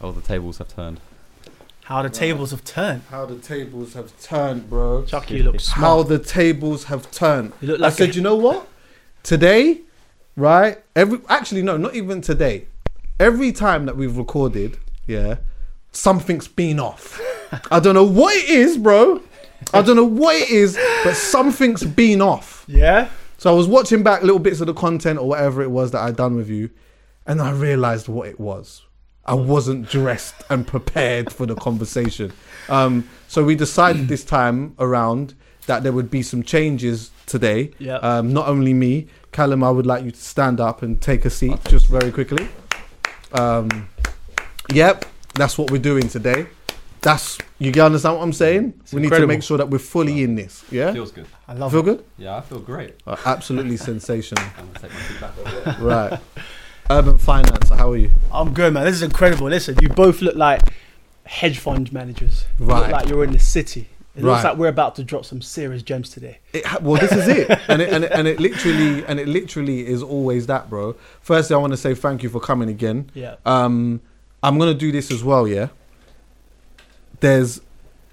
[0.00, 1.00] Oh, the tables have turned.
[1.84, 3.02] How the tables have turned.
[3.10, 5.04] How the tables have turned, bro.
[5.04, 7.52] Chucky, you look How the tables have turned.
[7.60, 8.66] You look like I said, a- you know what?
[9.22, 9.82] Today,
[10.34, 10.78] right?
[10.96, 12.66] Every actually no, not even today.
[13.20, 15.36] Every time that we've recorded, yeah,
[15.92, 17.20] something's been off.
[17.70, 19.22] I don't know what it is, bro.
[19.72, 22.64] I don't know what it is, but something's been off.
[22.68, 23.08] Yeah?
[23.38, 26.02] So I was watching back little bits of the content or whatever it was that
[26.02, 26.70] I'd done with you,
[27.26, 28.82] and I realized what it was.
[29.26, 32.32] I wasn't dressed and prepared for the conversation.
[32.68, 35.34] Um, so we decided this time around
[35.66, 37.72] that there would be some changes today.
[37.78, 37.96] Yeah.
[37.96, 41.30] Um, not only me, Callum, I would like you to stand up and take a
[41.30, 42.48] seat just very quickly.
[43.32, 43.88] Um,
[44.72, 46.46] yep, that's what we're doing today.
[47.02, 48.80] That's you understand what I'm saying?
[48.92, 50.64] we need to make sure that we're fully in this.
[50.70, 50.92] Yeah.
[50.92, 51.26] Feels good.
[51.48, 51.76] I love it.
[51.76, 51.96] Feel it.
[51.96, 52.04] good?
[52.18, 52.94] Yeah, I feel great.
[53.06, 54.44] Uh, absolutely sensational.
[54.58, 55.78] I'm gonna take my seat back a bit.
[55.78, 56.20] Right.
[56.90, 57.76] Urban Financier.
[57.76, 58.10] How are you?
[58.32, 58.84] I'm good, man.
[58.84, 59.48] This is incredible.
[59.48, 60.62] Listen, you both look like
[61.24, 62.44] hedge fund managers.
[62.58, 62.82] You Right.
[62.82, 63.88] Look like you're in the city.
[64.14, 66.38] It looks like we're about to drop some serious gems today.
[66.54, 69.28] It, ha- well, this is it, and it, and it, and it literally and it
[69.28, 70.94] literally is always that, bro.
[71.20, 73.10] Firstly, I want to say thank you for coming again.
[73.12, 73.36] Yeah.
[73.44, 74.00] Um,
[74.42, 75.46] I'm gonna do this as well.
[75.46, 75.68] Yeah.
[77.20, 77.60] There's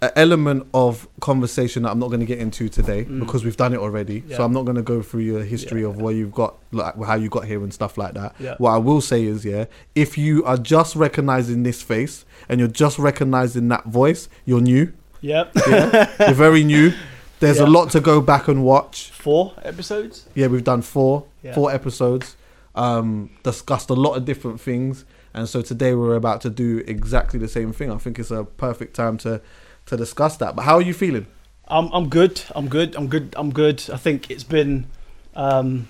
[0.05, 3.73] an element of conversation that I'm not going to get into today because we've done
[3.73, 4.21] it already.
[4.21, 4.29] Mm.
[4.29, 4.37] Yeah.
[4.37, 7.15] So I'm not going to go through your history of where you've got, like, how
[7.15, 8.35] you got here and stuff like that.
[8.39, 8.55] Yeah.
[8.57, 9.65] What I will say is, yeah,
[9.95, 14.91] if you are just recognizing this face and you're just recognizing that voice, you're new.
[15.21, 15.51] Yep.
[15.67, 16.93] Yeah, you're very new.
[17.39, 19.09] There's a lot to go back and watch.
[19.11, 20.27] Four episodes.
[20.35, 21.53] Yeah, we've done four Yeah.
[21.53, 22.35] four episodes,
[22.75, 25.03] um, discussed a lot of different things,
[25.33, 27.91] and so today we're about to do exactly the same thing.
[27.91, 29.41] I think it's a perfect time to
[29.87, 30.55] to discuss that.
[30.55, 31.27] But how are you feeling?
[31.67, 32.41] I'm I'm good.
[32.55, 32.95] I'm good.
[32.95, 33.33] I'm good.
[33.37, 33.83] I'm good.
[33.91, 34.87] I think it's been
[35.35, 35.87] um,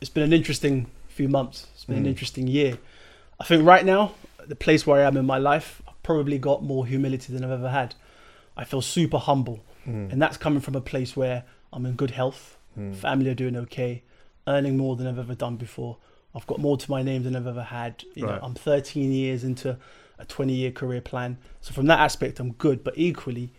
[0.00, 1.66] it's been an interesting few months.
[1.74, 2.08] It's been an Mm.
[2.08, 2.78] interesting year.
[3.40, 4.12] I think right now,
[4.46, 7.50] the place where I am in my life, I've probably got more humility than I've
[7.50, 7.94] ever had.
[8.56, 10.12] I feel super humble, Mm.
[10.12, 12.56] and that's coming from a place where I'm in good health,
[12.92, 14.02] family are doing okay,
[14.48, 15.96] earning more than I've ever done before.
[16.34, 18.04] I've got more to my name than I've ever had.
[18.14, 18.40] You Right.
[18.40, 19.76] know, I'm 13 years into
[20.24, 21.38] a 20 year career plan.
[21.60, 22.82] So from that aspect, I'm good.
[22.82, 23.52] But equally,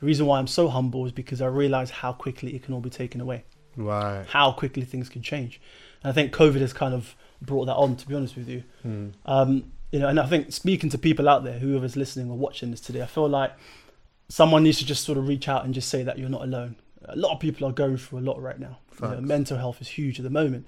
[0.00, 2.80] the reason why I'm so humble is because I realize how quickly it can all
[2.80, 3.44] be taken away,
[3.76, 4.24] Right.
[4.26, 5.60] how quickly things can change.
[6.02, 8.62] And I think COVID has kind of brought that on, to be honest with you.
[8.82, 9.08] Hmm.
[9.24, 12.70] Um, you know, and I think speaking to people out there, whoever's listening or watching
[12.70, 13.52] this today, I feel like
[14.28, 16.76] someone needs to just sort of reach out and just say that you're not alone.
[17.04, 18.78] A lot of people are going through a lot right now.
[19.00, 20.66] You know, mental health is huge at the moment,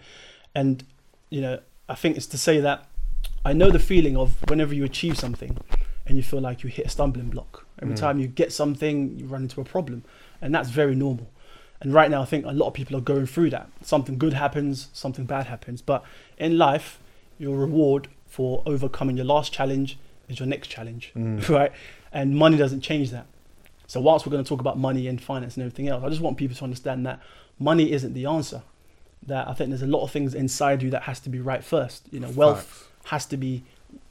[0.55, 0.85] and
[1.31, 1.59] you know,
[1.89, 2.87] I think it's to say that
[3.45, 5.57] I know the feeling of whenever you achieve something
[6.07, 7.67] and you feel like you hit a stumbling block.
[7.81, 7.99] Every mm.
[7.99, 10.05] time you get something, you run into a problem,
[10.41, 11.31] and that's very normal.
[11.81, 13.69] And right now, I think a lot of people are going through that.
[13.83, 15.81] Something good happens, something bad happens.
[15.81, 16.05] But
[16.37, 16.99] in life,
[17.39, 19.99] your reward for overcoming your last challenge
[20.29, 21.47] is your next challenge, mm.
[21.55, 21.73] right?
[22.13, 23.27] And money doesn't change that.
[23.87, 26.21] So, whilst we're going to talk about money and finance and everything else, I just
[26.21, 27.21] want people to understand that
[27.59, 28.63] money isn't the answer.
[29.27, 31.63] That I think there's a lot of things inside you that has to be right
[31.65, 32.07] first.
[32.11, 32.88] You know, wealth Facts.
[33.09, 33.65] Has to be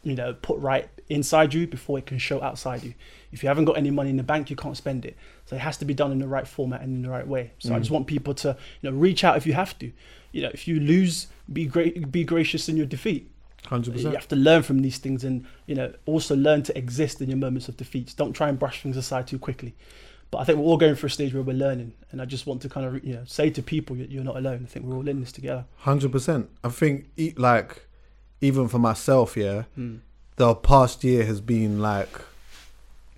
[0.04, 2.94] you know, put right inside you before it can show outside you.
[3.32, 5.18] If you haven't got any money in the bank, you can't spend it.
[5.46, 7.52] So it has to be done in the right format and in the right way.
[7.60, 7.80] So I mm.
[7.80, 9.92] just want people to, you know, reach out if you have to.
[10.32, 13.30] You know, if you lose, be great, be gracious in your defeat.
[13.66, 14.02] 100%.
[14.02, 17.30] You have to learn from these things and you know also learn to exist in
[17.30, 18.14] your moments of defeats.
[18.14, 19.76] Don't try and brush things aside too quickly.
[20.32, 22.46] But I think we're all going through a stage where we're learning, and I just
[22.46, 24.62] want to kind of you know say to people, "You- you're not alone.
[24.64, 25.66] I think we're all in this together.
[25.78, 26.50] Hundred percent.
[26.64, 27.08] I think,
[27.38, 27.87] like,
[28.42, 29.64] even for myself, yeah,
[30.36, 32.10] the past year has been like.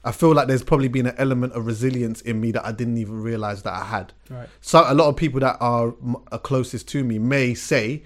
[0.02, 2.98] I feel like there's probably been an element of resilience in me that I didn't
[3.00, 4.14] even realize that I had.
[4.30, 4.48] Right.
[4.62, 5.94] So a lot of people that are,
[6.42, 8.04] closest to me may say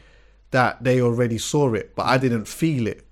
[0.50, 3.06] that they already saw it, but I didn't feel it.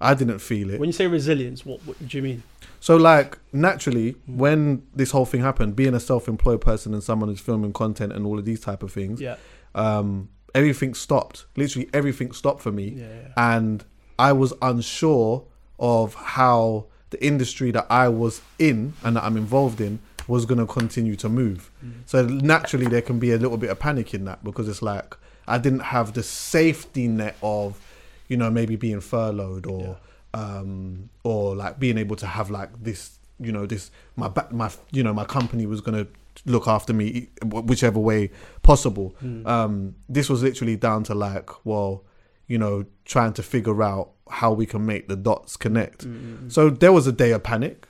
[0.00, 0.80] I didn't feel it.
[0.80, 2.42] When you say resilience, what, what do you mean?
[2.80, 7.40] So like naturally, when this whole thing happened, being a self-employed person and someone who's
[7.40, 9.36] filming content and all of these type of things, Yeah.
[9.74, 11.44] um, everything stopped.
[11.56, 13.54] Literally everything stopped for me, Yeah, yeah.
[13.56, 13.84] and
[14.18, 15.44] I was unsure
[15.78, 20.58] of how the industry that I was in and that I'm involved in was going
[20.58, 21.70] to continue to move.
[21.84, 21.92] Mm.
[22.06, 25.16] So naturally, there can be a little bit of panic in that because it's like
[25.46, 27.78] I didn't have the safety net of,
[28.26, 29.98] you know, maybe being furloughed or,
[30.34, 34.70] um, or like being able to have like this, you know, this my back, my
[34.90, 36.10] you know, my company was going to
[36.44, 38.30] look after me whichever way
[38.62, 39.14] possible.
[39.20, 39.46] Hmm.
[39.46, 42.04] Um, this was literally down to like, well,
[42.46, 46.02] you know, trying to figure out how we can make the dots connect.
[46.02, 47.88] Hmm, hmm, so there was a day of panic,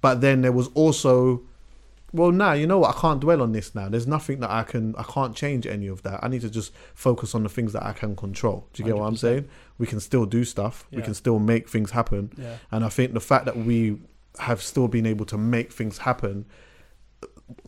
[0.00, 1.42] but then there was also,
[2.12, 2.96] well, now you know what?
[2.96, 3.88] I can't dwell on this now.
[3.88, 6.20] There's nothing that I can, I can't change any of that.
[6.22, 8.68] I need to just focus on the things that I can control.
[8.72, 9.48] Do you get what I'm saying?
[9.78, 10.86] We can still do stuff.
[10.90, 12.32] We can still make things happen.
[12.36, 12.56] Yeah.
[12.70, 14.00] And I think the fact that we
[14.38, 16.46] have still been able to make things happen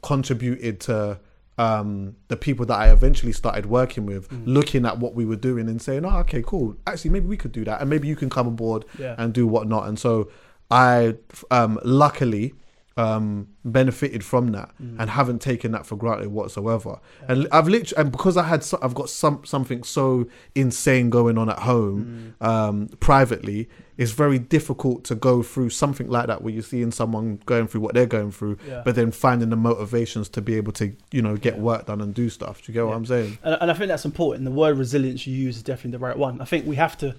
[0.02, 1.18] contributed to
[1.58, 4.42] um, the people that I eventually started working with Mm.
[4.46, 6.76] looking at what we were doing and saying, "Oh, okay, cool.
[6.86, 9.14] Actually, maybe we could do that, and maybe you can come aboard Yeah.
[9.18, 10.28] and do whatnot." And so,
[10.70, 11.16] I
[11.50, 12.54] um, luckily
[12.96, 14.96] um, benefited from that Mm.
[15.00, 16.98] and haven't taken that for granted whatsoever.
[17.28, 21.38] And I've literally, and because I had, so, I've got some something so insane going
[21.38, 21.62] on at Mm.
[21.62, 23.68] home um, privately.
[23.98, 27.82] It's very difficult to go through something like that where you're seeing someone going through
[27.82, 28.82] what they're going through, Yeah.
[28.84, 32.12] but then finding the motivations to be able to, you know, get work done and
[32.14, 32.62] do stuff.
[32.62, 33.38] Do you get what I'm saying?
[33.42, 34.44] And, and I think that's important.
[34.44, 36.40] The word resilience you use is definitely the right one.
[36.40, 37.14] I think we have to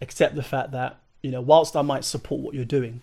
[0.00, 3.02] accept the fact that, you know, whilst I might support what you're doing,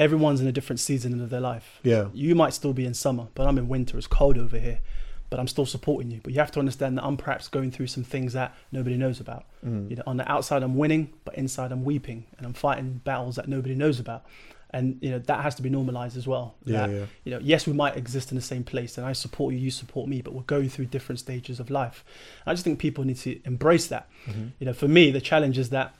[0.00, 1.78] everyone's in a different season of their life.
[1.82, 2.08] Yeah.
[2.14, 3.98] You might still be in summer, but I'm in winter.
[3.98, 4.80] It's cold over here,
[5.28, 6.20] but I'm still supporting you.
[6.22, 9.20] But you have to understand that I'm perhaps going through some things that nobody knows
[9.20, 9.44] about.
[9.64, 9.90] Mm.
[9.90, 13.36] You know, on the outside I'm winning, but inside I'm weeping, and I'm fighting battles
[13.36, 14.24] that nobody knows about.
[14.72, 16.54] And you know that has to be normalized as well.
[16.64, 17.06] Yeah, That, yeah.
[17.24, 19.70] You know, yes, we might exist in the same place, and I support you, you
[19.70, 22.04] support me, but we're going through different stages of life.
[22.46, 24.08] I just think people need to embrace that.
[24.26, 24.46] Mm-hmm.
[24.60, 25.94] You know, for me, the challenge is that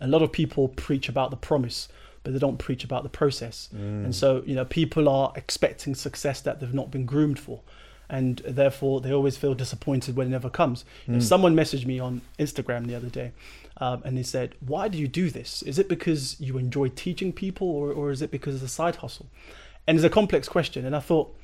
[0.00, 1.88] a lot of people preach about the promise,
[2.24, 3.68] but they don't preach about the process.
[3.74, 4.04] Mm.
[4.06, 7.60] And so, you know, people are expecting success that they've not been groomed for.
[8.08, 10.84] And therefore, they always feel disappointed when it never comes.
[11.08, 11.22] Mm.
[11.22, 13.32] someone messaged me on Instagram the other day,
[13.78, 15.62] um, and they said, "Why do you do this?
[15.62, 18.96] Is it because you enjoy teaching people, or, or is it because it's a side
[18.96, 19.26] hustle?"
[19.86, 20.84] And it's a complex question.
[20.84, 21.34] And I thought,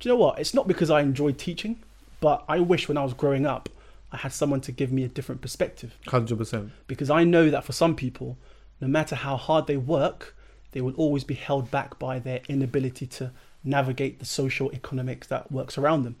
[0.00, 0.38] do you know what?
[0.38, 1.80] It's not because I enjoy teaching,
[2.20, 3.68] but I wish when I was growing up,
[4.12, 6.70] I had someone to give me a different perspective Hundred percent.
[6.86, 8.36] because I know that for some people,
[8.84, 10.36] no matter how hard they work,
[10.72, 13.32] they will always be held back by their inability to
[13.64, 16.16] navigate the social economics that works around them.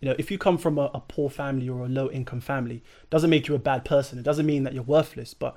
[0.00, 2.82] You know, if you come from a, a poor family or a low income family,
[3.10, 4.18] doesn't make you a bad person.
[4.18, 5.54] It doesn't mean that you're worthless, but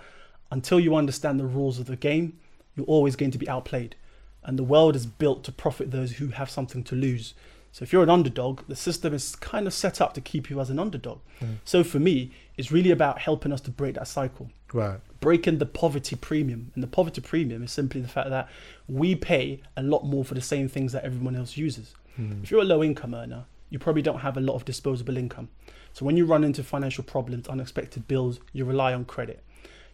[0.51, 2.37] until you understand the rules of the game,
[2.75, 3.95] you're always going to be outplayed.
[4.43, 7.35] And the world is built to profit those who have something to lose.
[7.71, 10.59] So if you're an underdog, the system is kind of set up to keep you
[10.59, 11.19] as an underdog.
[11.39, 11.59] Mm.
[11.63, 14.99] So for me, it's really about helping us to break that cycle Right.
[15.19, 16.71] breaking the poverty premium.
[16.75, 18.47] And the poverty premium is simply the fact that
[18.87, 21.93] we pay a lot more for the same things that everyone else uses.
[22.15, 22.43] Hmm.
[22.43, 25.49] If you're a low income earner, you probably don't have a lot of disposable income.
[25.93, 29.43] So when you run into financial problems, unexpected bills, you rely on credit.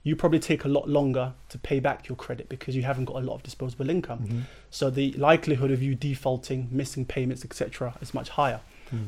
[0.03, 3.15] You probably take a lot longer to pay back your credit because you haven't got
[3.15, 4.19] a lot of disposable income.
[4.19, 4.39] Mm-hmm.
[4.69, 8.59] So the likelihood of you defaulting, missing payments, etc., is much higher.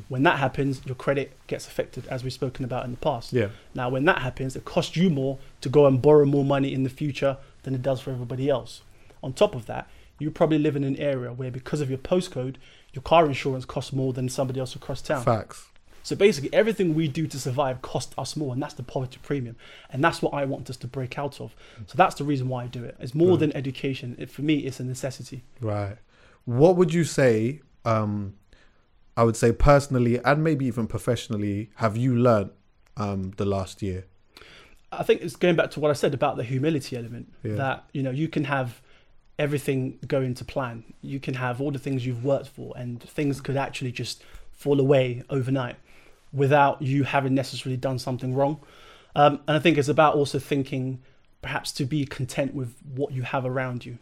[0.09, 3.31] When that happens, your credit gets affected, as we've spoken about in the past.
[3.31, 3.49] Yeah.
[3.73, 6.83] Now, when that happens, it costs you more to go and borrow more money in
[6.83, 8.81] the future than it does for everybody else.
[9.23, 9.87] On top of that,
[10.19, 12.55] you probably live in an area where, because of your postcode,
[12.93, 15.23] your car insurance costs more than somebody else across town.
[15.23, 15.67] Facts.
[16.01, 19.57] So basically, everything we do to survive costs us more, and that's the poverty premium,
[19.91, 21.53] and that's what I want us to break out of.
[21.85, 22.95] So that's the reason why I do it.
[22.99, 24.15] It's more than education.
[24.17, 25.43] It, for me, it's a necessity.
[25.59, 25.97] Right.
[26.45, 27.59] What would you say?
[27.83, 28.35] Um,
[29.17, 32.53] I would say personally and maybe even professionally, have you learnt
[32.95, 34.05] um, the last year?
[34.91, 37.33] I think it's going back to what I said about the humility element.
[37.43, 37.55] Yeah.
[37.55, 38.81] That you know you can have
[39.39, 40.83] everything going to plan.
[41.01, 44.79] You can have all the things you've worked for, and things could actually just fall
[44.79, 45.75] away overnight
[46.31, 48.59] without you having necessarily done something wrong.
[49.15, 51.01] Um, and I think it's about also thinking
[51.41, 53.97] perhaps to be content with what you have around you,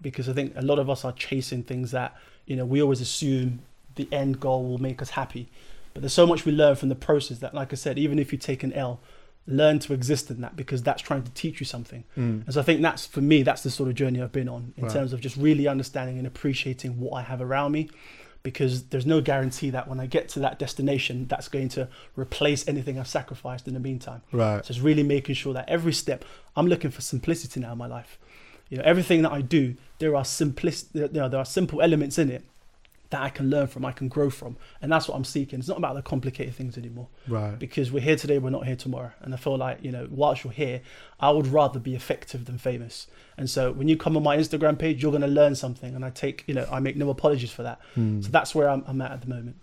[0.00, 2.16] because I think a lot of us are chasing things that
[2.46, 3.60] you know we always assume
[3.96, 5.48] the end goal will make us happy.
[5.92, 8.32] But there's so much we learn from the process that, like I said, even if
[8.32, 9.00] you take an L,
[9.46, 12.02] learn to exist in that because that's trying to teach you something.
[12.16, 12.44] Mm.
[12.46, 14.72] And so I think that's for me, that's the sort of journey I've been on
[14.76, 14.92] in Right.
[14.92, 17.90] terms of just really understanding and appreciating what I have around me.
[18.42, 22.66] Because there's no guarantee that when I get to that destination, that's going to replace
[22.68, 24.20] anything I've sacrificed in the meantime.
[24.32, 24.62] Right.
[24.66, 27.86] So it's really making sure that every step, I'm looking for simplicity now in my
[27.86, 28.18] life.
[28.68, 32.18] You know, everything that I do, there are simplis- you know, there are simple elements
[32.18, 32.44] in it
[33.14, 35.58] that I can learn from, I can grow from, and that's what I'm seeking.
[35.60, 37.58] It's not about the complicated things anymore, Right.
[37.58, 40.44] because we're here today, we're not here tomorrow, and I feel like you know, whilst
[40.44, 40.80] you're here,
[41.20, 43.06] I would rather be effective than famous.
[43.38, 46.04] And so when you come on my Instagram page, you're going to learn something, and
[46.04, 47.80] I take, you know, I make no apologies for that.
[47.94, 49.56] So that's where I'm, I'm at at the moment.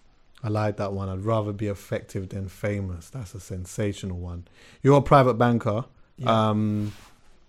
[0.43, 1.07] I like that one.
[1.07, 3.09] I'd rather be effective than famous.
[3.09, 4.47] That's a sensational one.
[4.81, 5.85] You're a private banker.
[6.17, 6.49] Yeah.
[6.49, 6.93] Um,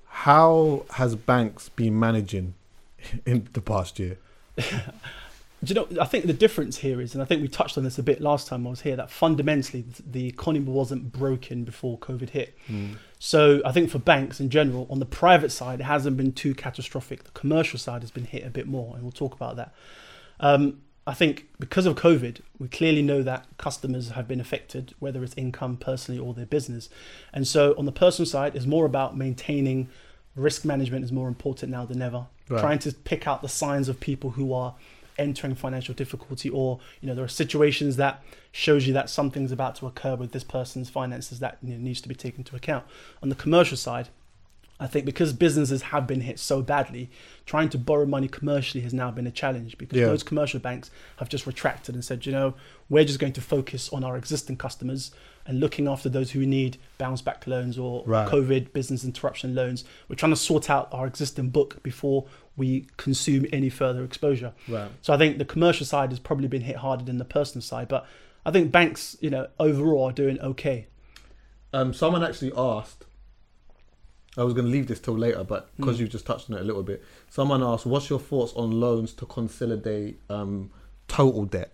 [0.07, 2.55] how has banks been managing
[3.27, 4.19] in the past year?
[5.65, 6.03] Do you know?
[6.03, 8.21] I think the difference here is, and I think we touched on this a bit
[8.21, 12.59] last time I was here, that fundamentally the economy wasn't broken before COVID hit.
[13.21, 16.55] So I think for banks in general, on the private side, it hasn't been too
[16.55, 17.25] catastrophic.
[17.25, 19.73] The commercial side has been hit a bit more, and we'll talk about that.
[20.41, 25.23] Um, I think because of COVID, we clearly know that customers have been affected, whether
[25.23, 26.89] it's income personally or their business.
[27.33, 29.89] And so on the personal side, it's more about maintaining
[30.37, 32.27] risk management is more important now than ever.
[32.49, 32.61] Right.
[32.61, 34.75] Trying to pick out the signs of people who are
[35.23, 39.75] entering financial difficulty or you know there are situations that shows you that something's about
[39.77, 42.85] to occur with this person's finances that you know, needs to be taken into account.
[43.23, 44.09] On the commercial side
[44.83, 47.09] I think because businesses have been hit so badly,
[47.47, 50.07] trying to borrow money commercially has now been a challenge because Yeah.
[50.07, 52.55] most commercial banks have just retracted and said, you know,
[52.89, 55.13] we're just going to focus on our existing customers
[55.47, 58.29] and looking after those who need bounce back loans or Right.
[58.29, 59.85] COVID business interruption loans.
[60.09, 64.53] We're trying to sort out our existing book before we consume any further exposure.
[64.67, 64.91] Right.
[65.01, 67.87] So I think the commercial side has probably been hit harder than the personal side,
[67.87, 68.05] but
[68.45, 70.87] I think banks, you know, overall are doing okay.
[71.73, 73.05] Um, someone actually asked.
[74.37, 76.63] I was going to leave this till later, but because you've just touched on it
[76.63, 80.71] a little bit, someone asked, "What's your thoughts on loans to consolidate um,
[81.07, 81.73] total debt?"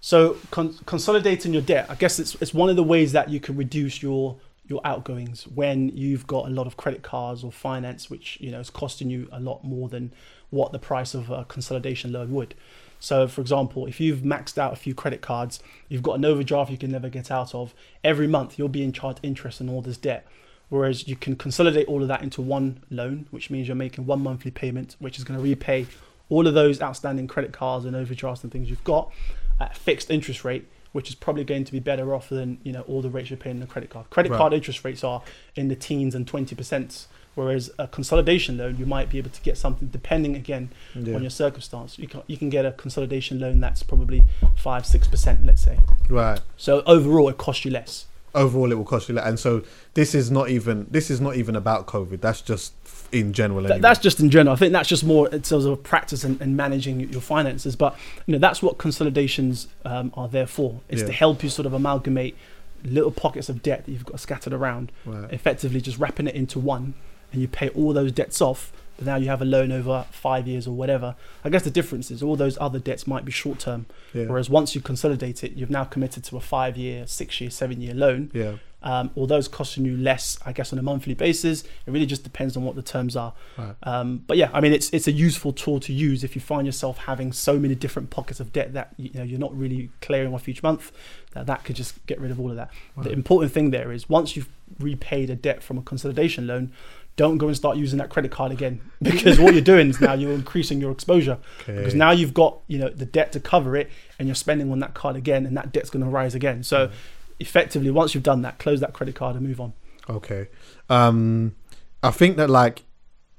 [0.00, 3.40] So con- consolidating your debt, I guess it's it's one of the ways that you
[3.40, 8.10] can reduce your your outgoings when you've got a lot of credit cards or finance,
[8.10, 10.12] which you know is costing you a lot more than
[10.50, 12.54] what the price of a consolidation loan would.
[12.98, 16.70] So, for example, if you've maxed out a few credit cards, you've got an overdraft
[16.70, 17.74] you can never get out of.
[18.02, 20.26] Every month, you're being charged interest on all this debt.
[20.70, 24.22] Whereas you can consolidate all of that into one loan, which means you're making one
[24.22, 25.86] monthly payment, which is going to repay
[26.30, 29.10] all of those outstanding credit cards and overdrafts and things you've got
[29.60, 32.72] at a fixed interest rate, which is probably going to be better off than you
[32.72, 34.08] know all the rates you're paying on the credit card.
[34.10, 34.38] Credit Right.
[34.38, 35.22] card interest rates are
[35.54, 39.42] in the teens and twenty percent, whereas a consolidation loan you might be able to
[39.42, 41.14] get something depending again Yeah.
[41.14, 41.98] on your circumstance.
[41.98, 44.24] You can you can get a consolidation loan that's probably
[44.56, 45.78] five six percent, let's say.
[46.08, 46.40] Right.
[46.56, 48.06] So overall, it costs you less.
[48.34, 49.26] Overall, it will cost you, less.
[49.26, 49.62] and so
[49.94, 52.20] this is not even this is not even about COVID.
[52.20, 52.74] That's just
[53.12, 53.60] in general.
[53.60, 53.80] Th- Anyway.
[53.82, 54.54] That's just in general.
[54.54, 57.76] I think that's just more in terms of practice and, and managing your finances.
[57.76, 60.80] But you know, that's what consolidations um, are there for.
[60.88, 61.06] Is Yeah.
[61.08, 62.36] to help you sort of amalgamate
[62.84, 65.32] little pockets of debt that you've got scattered around, Right.
[65.32, 66.94] effectively just wrapping it into one,
[67.32, 68.72] and you pay all those debts off.
[68.96, 71.16] But now you have a loan over five years or whatever.
[71.44, 74.26] I guess the difference is all those other debts might be short term, Yeah.
[74.26, 77.80] whereas once you consolidate it, you've now committed to a five year, six year, seven
[77.80, 78.30] year loan.
[78.32, 78.56] yeah.
[78.86, 82.22] Um, although it's costing you less, I guess, on a monthly basis, it really just
[82.22, 83.32] depends on what the terms are.
[83.56, 83.74] Right.
[83.82, 86.66] Um, but yeah, I mean, it's it's a useful tool to use if you find
[86.66, 90.34] yourself having so many different pockets of debt that you know you're not really clearing
[90.34, 90.92] off each month.
[91.32, 92.70] That that could just get rid of all of that.
[92.98, 96.70] The important thing there is once you've repaid a debt from a consolidation loan.
[97.16, 100.14] Don't go and start using that credit card again because what you're doing is now
[100.14, 103.90] you're increasing your exposure because now you've got you know the debt to cover it
[104.18, 106.62] and you're spending on that card again and that debt's going to rise again.
[106.62, 106.90] So
[107.38, 109.74] effectively, once you've done that, close that credit card and move on.
[110.08, 110.48] Okay.
[110.88, 111.54] Um,
[112.02, 112.82] I think that like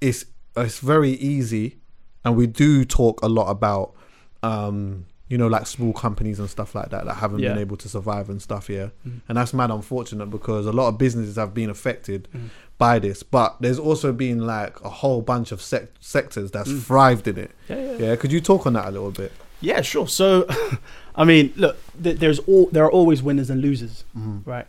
[0.01, 0.25] it's
[0.57, 1.77] it's very easy,
[2.23, 3.93] and we do talk a lot about
[4.41, 7.89] um, you know like small companies and stuff like that that haven't been able to
[7.89, 8.69] survive and stuff.
[8.69, 9.21] Yeah, mm.
[9.27, 12.49] and that's mad unfortunate because a lot of businesses have been affected mm.
[12.77, 16.81] by this, but there's also been like a whole bunch of sec- sectors that's mm.
[16.81, 17.51] thrived in it.
[17.69, 17.97] Yeah, yeah.
[17.97, 19.31] Yeah, could you talk on that a little bit?
[19.61, 20.07] Yeah, sure.
[20.07, 20.47] So,
[21.15, 24.49] I mean, look, th- there's all there are always winners and losers, mm-hmm.
[24.49, 24.67] right?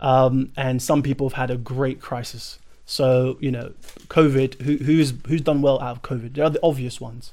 [0.00, 2.58] um, and some people have had a great crisis.
[2.86, 3.72] So you know,
[4.08, 4.62] COVID.
[4.62, 6.34] Who, who's who's done well out of COVID?
[6.34, 7.32] There are the obvious ones.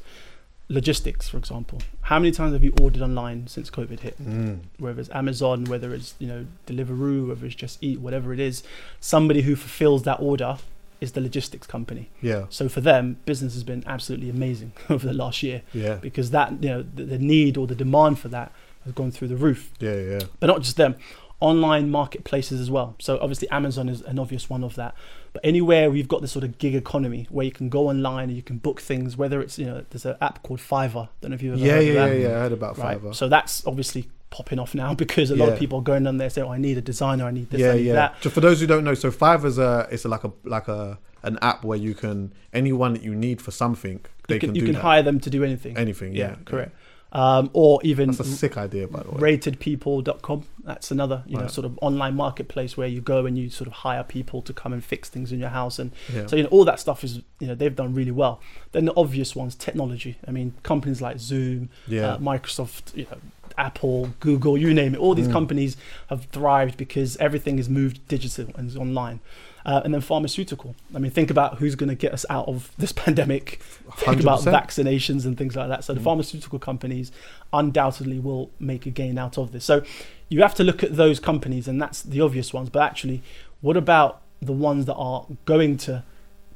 [0.68, 1.80] Logistics, for example.
[2.02, 4.20] How many times have you ordered online since COVID hit?
[4.22, 4.62] Mm.
[4.80, 8.64] Whether it's Amazon, whether it's you know Deliveroo, whether it's Just Eat, whatever it is,
[9.00, 10.58] somebody who fulfills that order
[11.02, 12.10] is the logistics company.
[12.20, 12.46] Yeah.
[12.50, 15.96] So for them, business has been absolutely amazing over the last year Yeah.
[15.96, 18.52] because that you know the, the need or the demand for that
[18.86, 19.72] has gone through the roof.
[19.80, 19.96] Yeah.
[20.00, 20.20] Yeah.
[20.40, 20.96] But not just them,
[21.40, 22.96] online marketplaces as well.
[23.00, 24.96] So obviously Amazon is an obvious one of that.
[25.36, 28.38] But anywhere we've got this sort of gig economy where you can go online and
[28.38, 31.10] you can book things, whether it's you know there's an app called Fiverr.
[31.20, 31.74] Don't know if you've ever Yeah.
[31.74, 31.90] heard Yeah.
[31.90, 32.06] of Yeah.
[32.08, 32.20] that.
[32.22, 32.28] Yeah.
[32.38, 32.98] I heard about Right.
[33.02, 33.14] Fiverr.
[33.14, 35.52] So that's obviously popping off now because a lot Yeah.
[35.56, 37.60] of people are going on there saying, "Oh, I need a designer, I need this,
[37.60, 37.94] yeah, I need yeah.
[37.96, 40.70] that." So for those who don't know, so Fiverr's a it's a, like a like
[40.70, 44.00] a an app where you can anyone that you need for something
[44.30, 44.82] they You can, can, you can that.
[44.84, 45.76] hire them to do anything.
[45.78, 46.16] anything.
[46.16, 46.72] Yeah, correct.
[47.16, 49.38] Um, or even That's a sick idea, by the way.
[49.38, 53.68] ratedpeople.com that's another you know sort of online marketplace where you go and you sort
[53.68, 56.26] of hire people to come and fix things in your house and Yeah.
[56.26, 58.42] so you know all that stuff is you know they've done really well
[58.72, 62.14] then the obvious ones technology i mean companies like zoom Yeah.
[62.14, 63.18] uh, microsoft you know
[63.60, 65.18] apple google you name it all Mm.
[65.18, 69.20] these companies have thrived because everything is moved digital and is online
[69.66, 70.76] uh, and then pharmaceutical.
[70.94, 73.62] I mean, think about who's going to get us out of this pandemic.
[73.98, 74.52] Think about 100%.
[74.54, 75.84] vaccinations and things like that.
[75.84, 75.98] So Mm.
[75.98, 77.12] the pharmaceutical companies
[77.54, 79.66] undoubtedly will make a gain out of this.
[79.66, 79.84] So
[80.30, 82.70] you have to look at those companies, and that's the obvious ones.
[82.70, 83.22] But actually,
[83.62, 86.04] what about the ones that are going to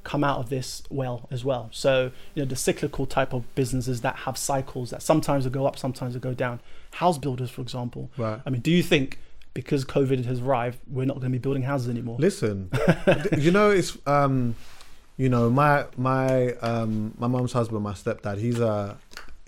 [0.03, 1.69] come out of this well as well?
[1.71, 5.65] So you know, the cyclical type of businesses that have cycles that sometimes will go
[5.67, 6.59] up, sometimes will go down.
[6.93, 8.09] House builders, for example.
[8.17, 8.39] Right.
[8.45, 9.19] I mean, do you think
[9.61, 12.17] because COVID has arrived, we're not going to be building houses anymore?
[12.19, 12.69] Listen,
[13.37, 14.55] you know it's um,
[15.17, 18.37] you know my my um my mom's husband, my stepdad.
[18.39, 18.97] He's a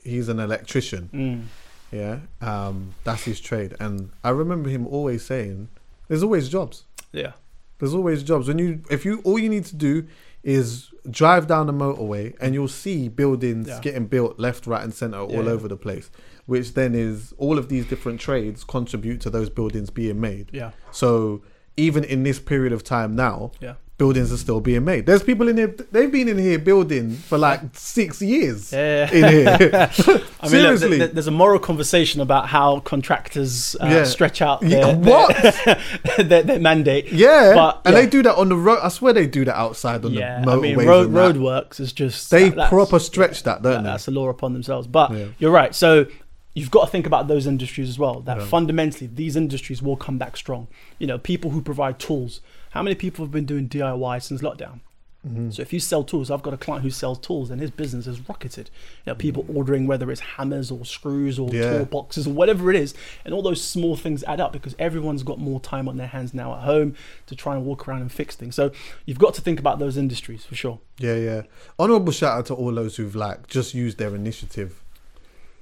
[0.04, 1.10] he's an electrician.
[1.14, 1.44] Mm.
[1.92, 5.68] Yeah, um, that's his trade, and I remember him always saying,
[6.08, 6.84] "There's always jobs.
[7.12, 7.34] Yeah.
[7.80, 8.48] There's always jobs.
[8.48, 10.08] When you if you all you need to do
[10.44, 13.80] is drive down the motorway, and you'll see buildings Yeah.
[13.82, 15.52] getting built left, right, and center all Yeah.
[15.52, 16.10] over the place.
[16.52, 20.50] Which then is all of these different trades contribute to those buildings being made.
[20.52, 20.72] Yeah.
[20.92, 21.42] So
[21.78, 23.76] even in this period of time now, Yeah.
[23.98, 25.06] buildings are still being made.
[25.06, 25.74] There's people in here.
[25.94, 28.74] They've been in here building for like six years.
[28.74, 29.10] Yeah.
[29.18, 29.90] In here,
[30.42, 30.98] I mean, seriously.
[31.02, 34.04] th- there's a moral conversation about how contractors uh, Yeah.
[34.04, 35.80] stretch out Yeah, their, what?
[36.18, 37.06] their, their, mandate.
[37.12, 38.02] yeah, but and yeah.
[38.02, 38.80] they do that on the road.
[38.84, 42.30] I swear they do that outside on yeah, the I mean, road, roadworks is just
[42.32, 43.90] They that- proper stretch that, don't that- they?
[43.94, 44.88] that's a law upon themselves.
[44.88, 45.26] But Yeah.
[45.40, 45.74] you're right.
[45.74, 46.06] So
[46.54, 48.20] you've got to think about those industries as well.
[48.22, 48.46] That Yeah.
[48.46, 50.68] fundamentally these industries will come back strong.
[51.00, 52.42] You know, people who provide tools.
[52.72, 54.80] How many people have been doing DIY since lockdown?
[55.28, 55.52] Mm-hmm.
[55.52, 58.08] So if you sell tools, I've got a client who sells tools, and his business
[58.08, 58.72] has rocketed.
[59.06, 61.48] You know, people ordering whether it's hammers or screws or.
[61.54, 61.62] Yeah.
[61.84, 65.38] toolboxes or whatever it is, and all those small things add up because everyone's got
[65.38, 66.96] more time on their hands now at home
[67.28, 68.56] to try and walk around and fix things.
[68.56, 68.72] So
[69.06, 70.80] you've got to think about those industries for sure.
[70.98, 71.42] Yeah, yeah.
[71.78, 74.82] Honorable shout out to all those who've like just used their initiative,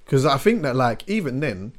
[0.09, 1.73] because I think that like even then,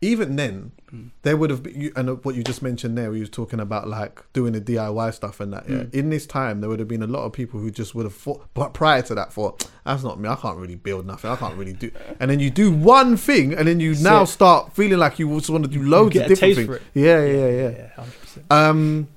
[0.00, 1.06] even then, Hmm.
[1.22, 3.58] there would have been you, and what you just mentioned there, where you was talking
[3.58, 5.68] about like doing the DIY stuff and that.
[5.68, 8.04] Yeah, in this time, there would have been a lot of people who just would
[8.04, 10.28] have thought, but prior to that, thought that's not me.
[10.28, 11.30] I can't really build nothing.
[11.30, 11.90] I can't really do.
[12.20, 15.52] And then you do one thing, and then you now start feeling like you also
[15.52, 16.68] want to do loads get of a different taste things.
[16.68, 16.82] for it.
[16.94, 17.70] Yeah, yeah, yeah.
[17.70, 18.46] Yeah, percent.
[18.50, 19.08] Um,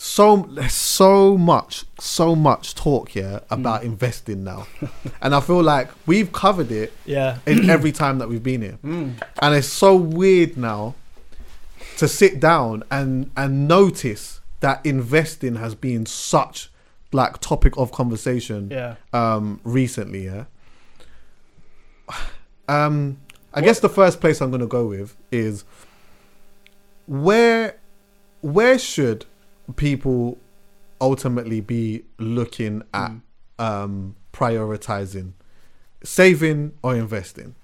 [0.00, 4.68] so there's so much, so much talk here about investing now,
[5.20, 7.38] and I feel like we've covered it Yeah.
[7.46, 9.10] in every time that we've been here, Hmm.
[9.42, 10.94] and it's so weird now
[11.96, 16.70] to sit down and and notice that investing has been such
[17.12, 18.94] like topic of conversation Yeah.
[19.12, 20.44] um recently yeah
[22.68, 23.16] um
[23.54, 25.64] i guess the first place i'm going to go with is
[27.06, 27.76] where
[28.42, 29.24] where should
[29.76, 30.38] people
[31.00, 33.12] ultimately be looking at
[33.58, 35.32] um prioritizing
[36.02, 37.54] saving or investing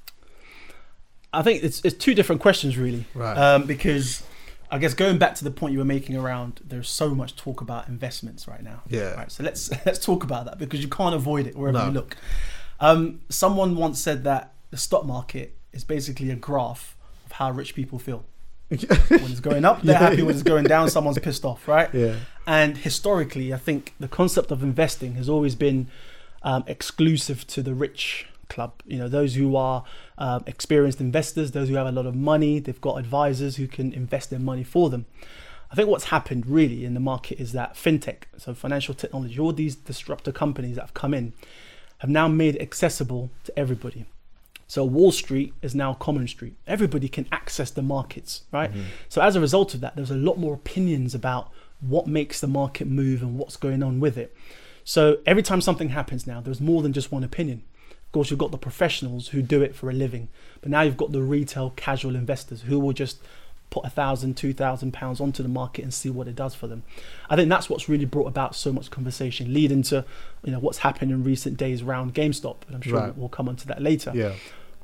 [1.32, 3.06] I think it's it's two different questions really.
[3.12, 3.36] Right.
[3.36, 4.22] Um, because
[4.70, 7.60] I guess going back to the point you were making around there's so much talk
[7.60, 8.82] about investments right now.
[8.88, 9.14] Yeah.
[9.14, 9.32] Right.
[9.32, 11.86] So let's let's talk about that because you can't avoid it wherever No.
[11.86, 12.16] you look.
[12.78, 17.74] Um, someone once said that the stock market is basically a graph of how rich
[17.74, 18.24] people feel.
[18.68, 20.10] when it's going up, they're Yeah.
[20.10, 20.22] happy.
[20.22, 21.92] When it's going down, someone's pissed off, right?
[21.94, 22.16] Yeah.
[22.46, 25.88] And historically, I think the concept of investing has always been
[26.42, 28.72] um, exclusive to the rich club.
[28.86, 29.84] You know, those who are
[30.18, 33.92] um, experienced investors, those who have a lot of money, they've got advisors who can
[33.92, 35.06] invest their money for them.
[35.70, 39.52] I think what's happened really in the market is that fintech, so financial technology, all
[39.52, 41.32] these disruptor companies that have come in,
[41.98, 44.04] have now made it accessible to everybody.
[44.74, 46.56] So Wall Street is now Common Street.
[46.66, 48.72] Everybody can access the markets, right?
[48.72, 48.82] Mm-hmm.
[49.08, 52.48] So as a result of that, there's a lot more opinions about what makes the
[52.48, 54.36] market move and what's going on with it.
[54.82, 57.62] So every time something happens now, there's more than just one opinion.
[57.88, 60.26] Of course, you've got the professionals who do it for a living,
[60.60, 63.18] but now you've got the retail casual investors who will just
[63.70, 66.66] put a thousand, two thousand pounds onto the market and see what it does for
[66.66, 66.82] them.
[67.30, 70.04] I think that's what's really brought about so much conversation, leading to
[70.42, 73.16] you know what's happened in recent days around GameStop, and I'm sure Right.
[73.16, 74.10] we'll come onto that later.
[74.12, 74.32] Yeah.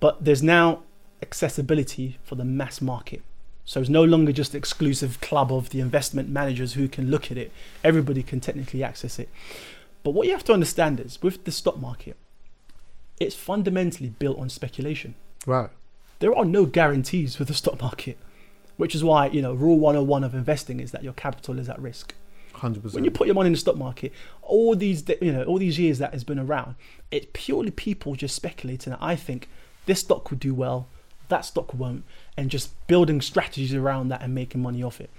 [0.00, 0.82] But there's now
[1.22, 3.22] accessibility for the mass market.
[3.64, 7.36] So it's no longer just exclusive club of the investment managers who can look at
[7.36, 7.52] it.
[7.84, 9.28] Everybody can technically access it.
[10.02, 12.16] But what you have to understand is with the stock market,
[13.20, 15.14] it's fundamentally built on speculation.
[15.46, 15.70] Right.
[16.20, 18.18] There are no guarantees with the stock market,
[18.76, 21.78] which is why, you know, rule 101 of investing is that your capital is at
[21.78, 22.14] risk
[22.54, 22.94] 100%.
[22.94, 25.78] when you put your money in the stock market, all these you know all these
[25.78, 26.74] years that has been around,
[27.10, 28.94] it's purely people just speculating.
[28.94, 29.48] I think
[29.90, 30.86] this stock would do well,
[31.28, 32.04] that stock won't,
[32.36, 35.10] and just building strategies around that and making money off it.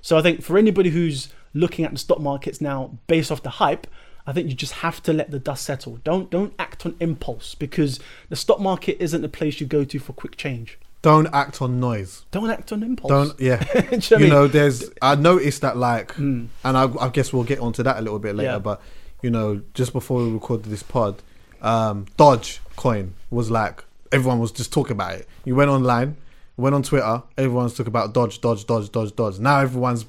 [0.00, 3.50] So I think for anybody who's looking at the stock markets now based off the
[3.50, 3.88] hype,
[4.26, 5.96] I think you just have to let the dust settle.
[6.04, 9.98] Don't don't act on impulse because the stock market isn't the place you go to
[9.98, 10.78] for quick change.
[11.02, 12.26] Don't act on noise.
[12.30, 13.08] Don't act on impulse.
[13.08, 13.64] Don't yeah.
[13.90, 14.28] You know you?
[14.28, 18.00] Know, there's I noticed that like, and I, I guess we'll get onto that a
[18.00, 18.52] little bit later.
[18.52, 18.58] Yeah.
[18.60, 18.80] But
[19.22, 21.20] you know, just before we recorded this pod,
[21.62, 25.28] um, Dodge coin was like everyone was just talking about it.
[25.44, 26.16] You went online,
[26.56, 29.38] went on Twitter, everyone's talking about Doge, Doge, Doge, Doge, Doge.
[29.38, 30.06] Now everyone's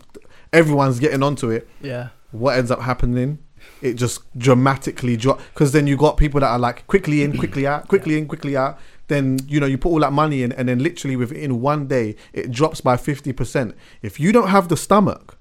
[0.53, 1.67] everyone's getting onto it.
[1.81, 2.09] Yeah.
[2.31, 3.39] What ends up happening?
[3.81, 7.67] It just dramatically drop because then you got people that are like quickly in, quickly
[7.67, 8.79] out, quickly in, quickly out.
[9.07, 12.15] Then you know you put all that money in, and then literally within one day
[12.33, 13.75] it drops by fifty percent.
[14.01, 15.37] If you don't have the stomach,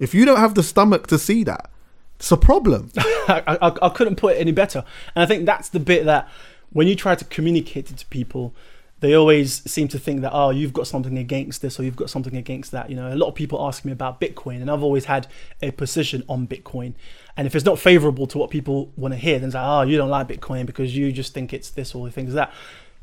[0.00, 1.70] if you don't have the stomach to see that,
[2.16, 2.90] it's a problem.
[2.96, 4.84] I, I, I couldn't put it any better.
[5.14, 6.28] And I think that's the bit that
[6.74, 8.54] when you try to communicate it to people,
[9.00, 12.10] they always seem to think that, oh, you've got something against this or you've got
[12.10, 12.90] something against that.
[12.90, 15.26] You know, a lot of people ask me about Bitcoin, and I've always had
[15.62, 16.94] a position on Bitcoin.
[17.36, 19.82] And if it's not favorable to what people want to hear, then it's like, oh,
[19.82, 22.52] you don't like Bitcoin because you just think it's this or things that.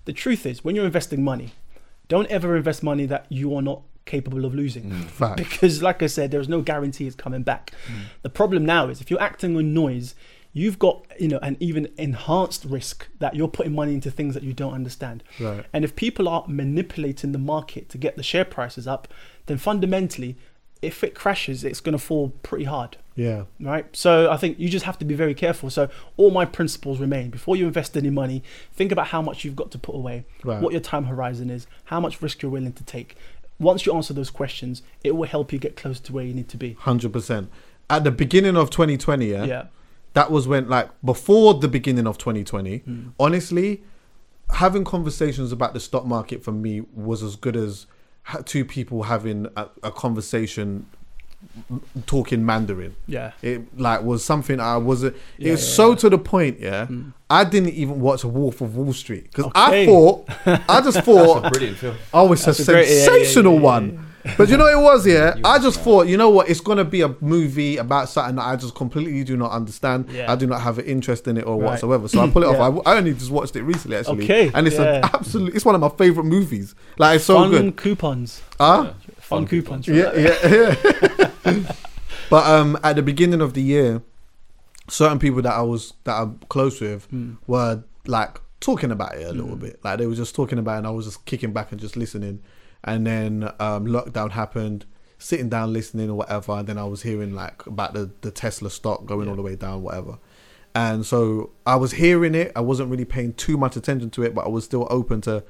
[0.05, 1.53] The truth is, when you're investing money,
[2.07, 4.89] don't ever invest money that you are not capable of losing.
[4.89, 5.37] Mm, fact.
[5.37, 7.71] Because, like I said, there's no guarantee it's coming back.
[7.87, 8.05] Mm.
[8.23, 10.15] The problem now is if you're acting on noise,
[10.53, 14.43] you've got you know an even enhanced risk that you're putting money into things that
[14.43, 15.23] you don't understand.
[15.39, 15.65] Right.
[15.73, 19.07] And if people are manipulating the market to get the share prices up,
[19.45, 20.37] then fundamentally,
[20.81, 23.85] if it crashes, it's going to fall pretty hard Yeah, right?
[23.95, 25.69] So I think you just have to be very careful.
[25.69, 27.29] So all my principles remain.
[27.29, 28.41] Before you invest any money,
[28.73, 30.59] think about how much you've got to put away, Right.
[30.61, 33.15] what your time horizon is, how much risk you're willing to take.
[33.59, 36.49] Once you answer those questions, it will help you get close to where you need
[36.49, 36.73] to be.
[36.79, 37.51] hundred percent.
[37.89, 39.63] At the beginning of 2020, yeah, Yeah.
[40.13, 43.09] That was when like before the beginning of 2020 Hmm.
[43.19, 43.81] honestly
[44.55, 47.85] having conversations about the stock market for me was as good as
[48.45, 50.85] two people having a, a conversation
[52.05, 53.31] talking mandarin Yeah.
[53.41, 55.95] it like was something i was it Yeah, was yeah, so yeah.
[55.97, 56.87] To the point yeah
[57.29, 61.51] i didn't even watch a wolf of wall street because i thought i just thought
[61.51, 61.95] Brilliant film.
[62.13, 64.07] Oh, it's a That's a great- yeah, yeah, sensational yeah, yeah, one.
[64.37, 65.35] But you know what it was, yeah?
[65.43, 68.55] I just thought, you know what, it's gonna be a movie about something that I
[68.55, 70.09] just completely do not understand.
[70.11, 70.31] Yeah.
[70.31, 71.71] I do not have an interest in it or Right.
[71.71, 72.07] whatsoever.
[72.07, 72.59] So I pull it Yeah.
[72.59, 72.81] off.
[72.85, 74.23] I, I only just watched it recently actually.
[74.25, 74.97] Okay, And it's yeah.
[74.97, 76.75] an absolute it's one of my favourite movies.
[76.97, 77.75] Like it's so Fun good.
[77.77, 78.41] coupons.
[78.59, 78.93] Huh?
[79.19, 79.87] Fun, coupons.
[79.87, 80.17] Yeah, right?
[80.19, 80.75] yeah,
[81.45, 81.71] yeah.
[82.29, 84.01] but um at the beginning of the year,
[84.87, 87.33] certain people that I was that I'm close with Hmm.
[87.47, 89.79] were like talking about it a little bit.
[89.83, 91.95] Like they were just talking about it and I was just kicking back and just
[91.97, 92.41] listening.
[92.83, 94.85] And then um lockdown happened,
[95.17, 98.69] sitting down listening or whatever, and then I was hearing like about the, the Tesla
[98.69, 100.17] stock going all the way down, whatever.
[100.73, 102.51] And so I was hearing it.
[102.55, 105.43] I wasn't really paying too much attention to it, but I was still open to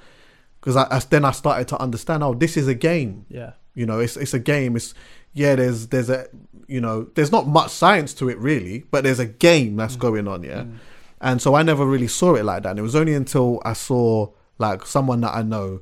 [0.59, 2.23] because I, I then I started to understand.
[2.23, 3.25] Oh, this is a game.
[3.29, 3.53] Yeah.
[3.73, 4.75] You know, it's it's a game.
[4.75, 4.93] It's
[5.33, 5.55] yeah.
[5.55, 6.27] There's there's a
[6.67, 10.27] you know there's not much science to it really, but there's a game that's going
[10.27, 10.43] on.
[10.43, 10.65] Yeah,
[11.21, 12.71] and so I never really saw it like that.
[12.71, 15.81] And it was only until I saw like someone that I know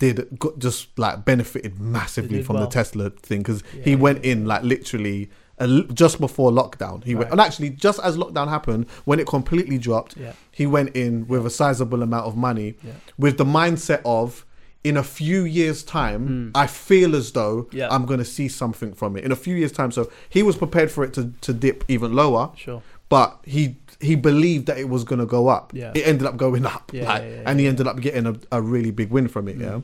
[0.00, 2.66] did got, just like benefited massively from the.
[2.66, 5.30] Tesla thing because he went in like literally.
[5.62, 7.32] a Just before lockdown, he went, Right.
[7.32, 10.32] and actually, just as lockdown happened, when it completely dropped, Yeah.
[10.50, 12.92] he went in with a sizable amount of money, Yeah.
[13.18, 14.46] with the mindset of,
[14.84, 17.68] in a few years' time, I feel as though.
[17.72, 17.88] Yeah.
[17.94, 19.24] I'm going to see something from it.
[19.24, 22.14] In a few years' time, so he was prepared for it to, to dip even
[22.14, 22.52] lower.
[22.56, 22.80] Sure.
[23.10, 25.72] But he he believed that it was going to go up.
[25.74, 25.92] Yeah.
[25.94, 28.34] It ended up going up, Yeah, like, yeah, yeah, and he ended up getting a,
[28.50, 29.56] a really big win from it.
[29.58, 29.80] Yeah,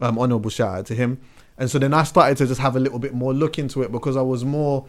[0.00, 1.20] um, honorable shout out to him.
[1.58, 3.90] And so then I started to just have a little bit more look into it
[3.90, 4.86] because I was more,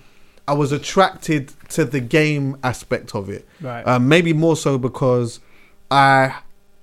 [0.47, 3.47] I was attracted to the game aspect of it.
[3.61, 3.87] Right.
[3.87, 5.39] Um, maybe more so because
[5.89, 6.35] I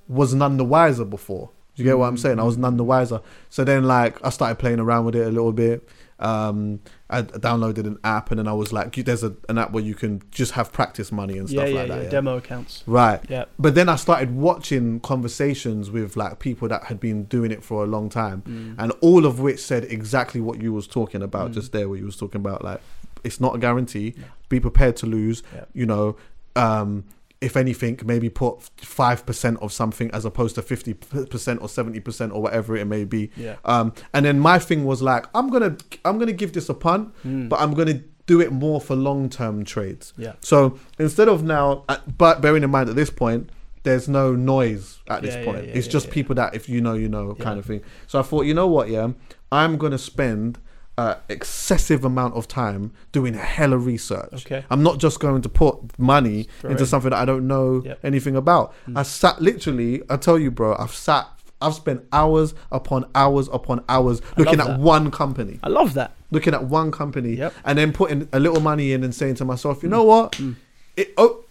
[0.08, 1.50] was none the wiser before.
[1.76, 2.38] Do you get what I'm saying?
[2.38, 3.20] I was none the wiser.
[3.50, 5.86] So then, like, I started playing around with it a little bit.
[6.20, 9.82] Um, I downloaded an app, and then I was like, "There's a, an app where
[9.82, 12.10] you can just have practice money and stuff yeah, like yeah, that." yeah.
[12.10, 12.82] demo accounts.
[12.86, 13.20] Right.
[13.28, 13.44] Yeah.
[13.58, 17.82] But then I started watching conversations with like people that had been doing it for
[17.84, 18.74] a long time, Mm.
[18.78, 22.04] and all of which said exactly what you was talking about just there, where you
[22.06, 22.80] was talking about like
[23.22, 24.14] it's not a guarantee.
[24.48, 25.42] Be prepared to lose.
[25.72, 26.16] You know,
[26.56, 27.04] um,
[27.44, 32.00] if anything, maybe put five percent of something as opposed to fifty percent or seventy
[32.00, 33.30] percent or whatever it may be.
[33.36, 33.56] Yeah.
[33.64, 37.12] Um, and then my thing was like, I'm gonna I'm gonna give this a punt,
[37.50, 40.12] but I'm gonna do it more for long term trades.
[40.18, 40.22] Mm.
[40.24, 40.32] Yeah.
[40.40, 43.50] So instead of now, uh, but bearing in mind at this point,
[43.82, 45.66] there's no noise at this Yeah, yeah, point.
[45.66, 47.82] yeah, it's just people that if you know, you know, kind of thing.
[48.06, 49.08] So I thought, you know what, yeah,
[49.52, 50.58] I'm gonna spend.
[50.96, 54.32] Uh, excessive amount of time doing a hella research.
[54.46, 54.64] Okay.
[54.70, 57.98] I'm not just going to put money Throw into something that I don't know Yep.
[58.04, 58.72] anything about.
[58.86, 58.98] Mm.
[58.98, 60.02] I sat literally.
[60.08, 60.76] I tell you, bro.
[60.78, 61.26] I've sat.
[61.60, 64.78] I've spent hours upon hours upon hours looking at that.
[64.78, 66.12] one company I love that.
[66.30, 67.54] looking at one company Yep.
[67.64, 70.32] and then putting a little money in and saying to myself, you know what?
[70.32, 70.54] Mm.
[70.96, 71.42] It, oh,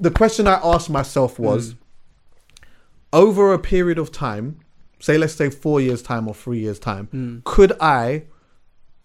[0.00, 1.76] the question I asked myself was mm.
[3.12, 4.60] over a period of time,
[4.98, 8.24] say let's say four years time or three years time, could I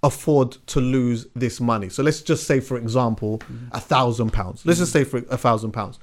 [0.10, 1.90] afford to lose this money?
[1.90, 3.42] So let's just say, for example,
[3.72, 4.66] a thousand pounds.
[4.66, 6.00] Let's just say for a thousand pounds.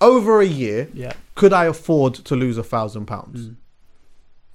[0.00, 1.12] Over a year, Yeah.
[1.34, 3.50] could I afford to lose a thousand pounds?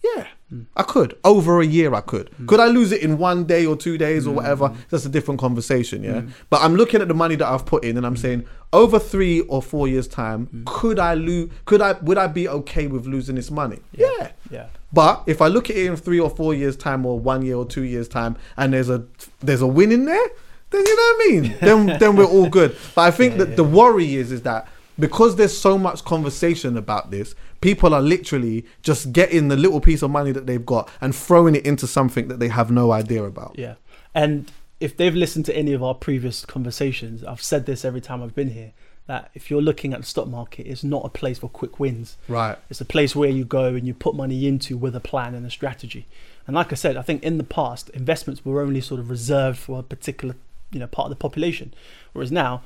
[0.03, 0.67] Yeah, Mm.
[0.77, 1.17] I could.
[1.23, 2.29] Over a year, I could.
[2.45, 4.69] Could I lose it in one day or two days or whatever?
[4.69, 4.75] Mm.
[4.91, 6.21] That's a different conversation, yeah.
[6.51, 9.39] But I'm looking at the money that I've put in, and I'm saying over three
[9.41, 10.65] or four years' time, Mm.
[10.65, 11.49] could I lose?
[11.65, 11.93] Could I?
[11.93, 13.79] Would I be okay with losing this money?
[13.93, 14.31] Yeah.
[14.51, 14.67] Yeah.
[14.95, 17.57] But if I look at it in three or four years' time, or one year
[17.57, 19.03] or two years' time, and there's a
[19.41, 20.27] there's a win in there,
[20.69, 21.57] then you know what I mean.
[21.59, 22.77] then then we're all good.
[22.95, 27.11] But I think that the worry is is that because there's so much conversation about
[27.11, 31.13] this, people are literally just getting the little piece of money that they've got and
[31.13, 33.55] throwing it into something that they have no idea about.
[33.57, 33.75] Yeah.
[34.13, 38.23] And if they've listened to any of our previous conversations, I've said this every time
[38.23, 38.71] I've been here
[39.07, 42.17] that if you're looking at the stock market, it's not a place for quick wins.
[42.27, 42.57] Right.
[42.69, 45.45] It's a place where you go and you put money into with a plan and
[45.45, 46.07] a strategy.
[46.47, 49.59] And like I said, I think in the past, investments were only sort of reserved
[49.59, 50.35] for a particular,
[50.71, 51.73] you know, part of the population.
[52.13, 52.63] Whereas now,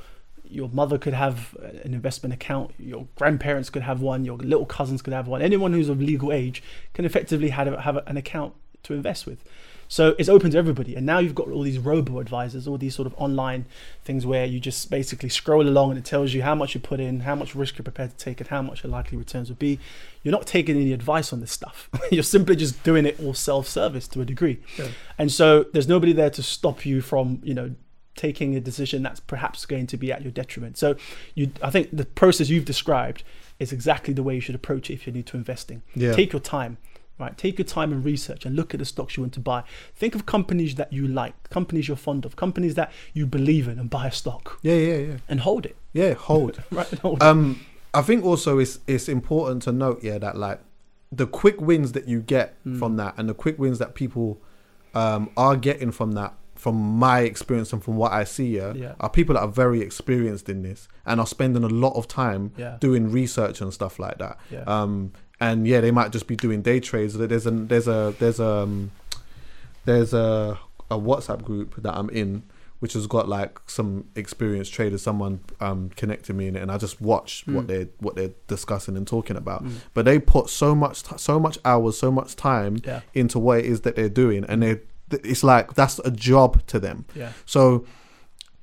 [0.49, 5.01] your mother could have an investment account, your grandparents could have one, your little cousins
[5.01, 5.41] could have one.
[5.41, 9.43] Anyone who's of legal age can effectively have, have an account to invest with.
[9.89, 10.95] So it's open to everybody.
[10.95, 13.65] And now you've got all these robo advisors, all these sort of online
[14.05, 16.99] things where you just basically scroll along and it tells you how much you put
[16.99, 19.59] in, how much risk you're prepared to take, and how much your likely returns would
[19.59, 19.79] be.
[20.23, 21.89] You're not taking any advice on this stuff.
[22.11, 24.59] you're simply just doing it all self-service to a degree.
[25.17, 27.73] And so there's nobody there to stop you from, you know,
[28.15, 30.77] taking a decision that's perhaps going to be at your detriment.
[30.77, 30.97] So
[31.35, 33.23] you I think the process you've described
[33.59, 35.81] is exactly the way you should approach it if you're new to investing.
[35.95, 36.13] Yeah.
[36.13, 36.77] Take your time.
[37.19, 39.63] Right, take your time and research and look at the stocks you want to buy.
[39.93, 43.77] Think of companies that you like, companies you're fond of, companies that you believe in,
[43.77, 45.17] and buy a stock Yeah, yeah, yeah.
[45.27, 45.75] and hold it.
[45.91, 46.63] Yeah, hold.
[46.71, 47.21] Right, hold.
[47.21, 47.59] Um,
[47.93, 50.61] I think also it's it's important to note, yeah, that like
[51.11, 52.79] the quick wins that you get Hmm.
[52.79, 54.41] from that, and the quick wins that people
[54.95, 58.93] um are getting from that, from my experience and from what I see, yeah, Yeah.
[59.01, 62.51] are people that are very experienced in this and are spending a lot of time
[62.57, 62.77] Yeah.
[62.79, 64.37] doing research and stuff like that.
[64.49, 64.63] Yeah.
[64.67, 67.13] Um, and yeah, they might just be doing day trades.
[67.17, 68.91] There's a there's a there's a um,
[69.85, 70.57] there's a
[70.91, 72.43] a WhatsApp group that I'm in,
[72.79, 75.01] which has got like some experienced traders.
[75.01, 77.53] Someone um, connected me in it, and I just watch Hmm.
[77.55, 79.63] what they what they're discussing and talking about.
[79.93, 83.01] But they put so much so much hours, so much time Yeah.
[83.13, 84.79] into what it is that they're doing, and they
[85.11, 87.05] it's like that's a job to them.
[87.15, 87.31] Yeah.
[87.45, 87.85] So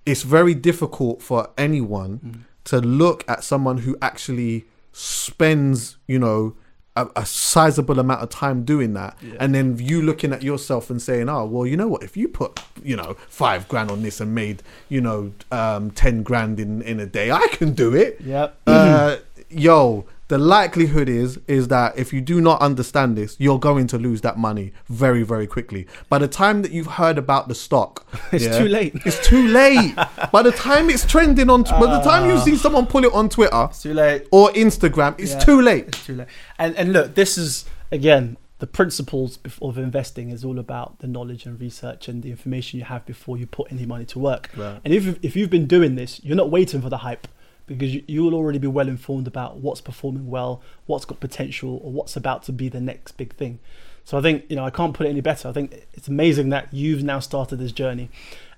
[0.04, 2.34] it's very difficult for anyone Mm.
[2.64, 6.54] to look at someone who actually spends, you know,
[6.96, 11.00] a, a sizable amount of time doing that, and then you looking at yourself and
[11.00, 12.02] saying, "Oh, well, you know what?
[12.02, 16.22] If you put, you know, five grand on this and made, you know, um, ten
[16.22, 18.60] grand in in a day, I can do it." Yep.
[18.66, 19.16] Uh,
[19.50, 23.98] yo, the likelihood is is that if you do not understand this, you're going to
[23.98, 25.86] lose that money very very quickly.
[26.08, 28.94] By the time that you've heard about the stock, It's too late.
[29.04, 29.94] It's too late.
[30.32, 32.44] by the time it's trending on, by the time you ah.
[32.44, 34.26] see someone pull it on Twitter It's too late.
[34.32, 35.38] or Instagram, it's Yeah.
[35.40, 35.88] too late.
[35.88, 36.28] It's too late.
[36.58, 41.44] And and look, this is again the principles of investing is all about the knowledge
[41.44, 44.50] and research and the information you have before you put any money to work.
[44.56, 44.80] Right.
[44.84, 47.28] And if if you've been doing this, you're not waiting for the hype
[47.66, 51.90] because you, will already be well informed about what's performing well, what's got potential, or
[51.90, 53.58] what's about to be the next big thing.
[54.04, 55.48] So I think you know I can't put it any better.
[55.48, 58.08] I think it's amazing that you've now started this journey.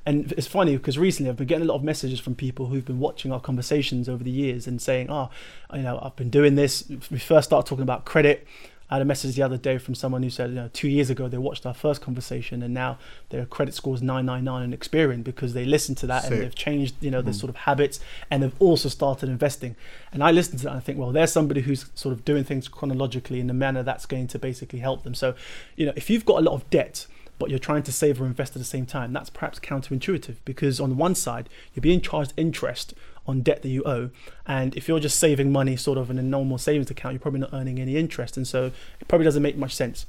[0.07, 2.85] And it's funny because recently I've been getting a lot of messages from people who've
[2.85, 5.31] been watching our conversations over the years and saying, "Oh,
[5.75, 8.47] you know, I've been doing this." We first started talking about credit.
[8.91, 11.11] I had a message the other day from someone who said, you know, two years
[11.11, 12.99] ago they watched our first conversation and now
[13.29, 16.33] their credit score is 999 in Experian because they listened to that Sick.
[16.33, 17.41] and they've changed, you know, their mm.
[17.41, 19.77] sort of habits and they've also started investing.
[20.13, 22.45] And I listen to that and I think, well, there's somebody who's sort of doing
[22.45, 25.15] things chronologically in a manner that's going to basically help them.
[25.15, 25.35] So,
[25.77, 27.07] you know, if you've got a lot of debt,
[27.39, 30.81] but you're trying to save or invest at the same time, that's perhaps counterintuitive because
[30.81, 32.95] on one side, you're being charged interest
[33.29, 34.11] on debt that you owe.
[34.47, 37.41] And if you're just saving money sort of in a normal savings account, you're probably
[37.41, 38.37] not earning any interest.
[38.37, 40.07] And so it probably doesn't make much sense.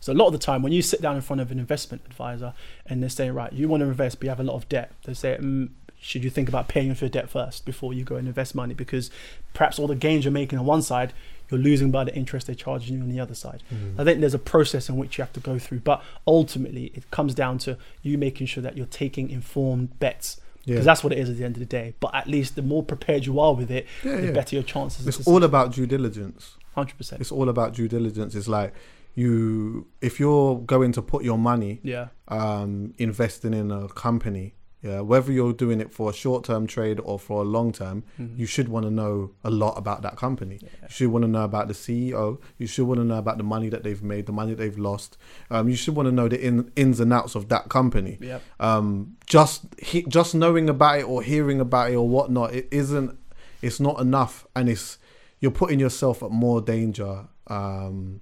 [0.00, 2.02] So a lot of the time, when you sit down in front of an investment
[2.06, 2.54] advisor
[2.86, 4.92] and they're saying, right, you want to invest, but you have a lot of debt,
[5.04, 5.68] they say, mm,
[6.00, 8.74] should you think about paying off your debt first before you go and invest money?
[8.74, 9.10] Because
[9.54, 11.12] perhaps all the gains you're making on one side,
[11.50, 13.62] you're losing by the interest they're charging you on the other side.
[13.98, 17.08] I think there's a process in which you have to go through, but ultimately it
[17.12, 20.40] comes down to you making sure that you're taking informed bets.
[20.64, 20.84] Because Yeah.
[20.84, 21.94] that's what it is at the end of the day.
[22.00, 24.32] But at least the more prepared you are with it, Yeah, the yeah.
[24.32, 25.06] better your chances.
[25.08, 26.56] It's all about due diligence.
[26.74, 27.20] hundred percent.
[27.20, 28.34] It's all about due diligence.
[28.34, 28.72] It's like
[29.14, 35.00] you, if you're going to put your money, Yeah, um, investing in a company, yeah,
[35.00, 38.40] whether you're doing it for a short-term trade or for a long-term, Mm-hmm.
[38.40, 40.58] you should want to know a lot about that company.
[40.60, 42.40] You should want to know about the CEO.
[42.58, 45.16] You should want to know about the money that they've made, the money they've lost.
[45.50, 48.18] Um, you should want to know the in, ins and outs of that company.
[48.20, 48.42] Yep.
[48.58, 53.16] Um, just he, just knowing about it or hearing about it or whatnot, it isn't.
[53.62, 54.98] It's not enough, and it's
[55.38, 58.20] you're putting yourself at more danger um,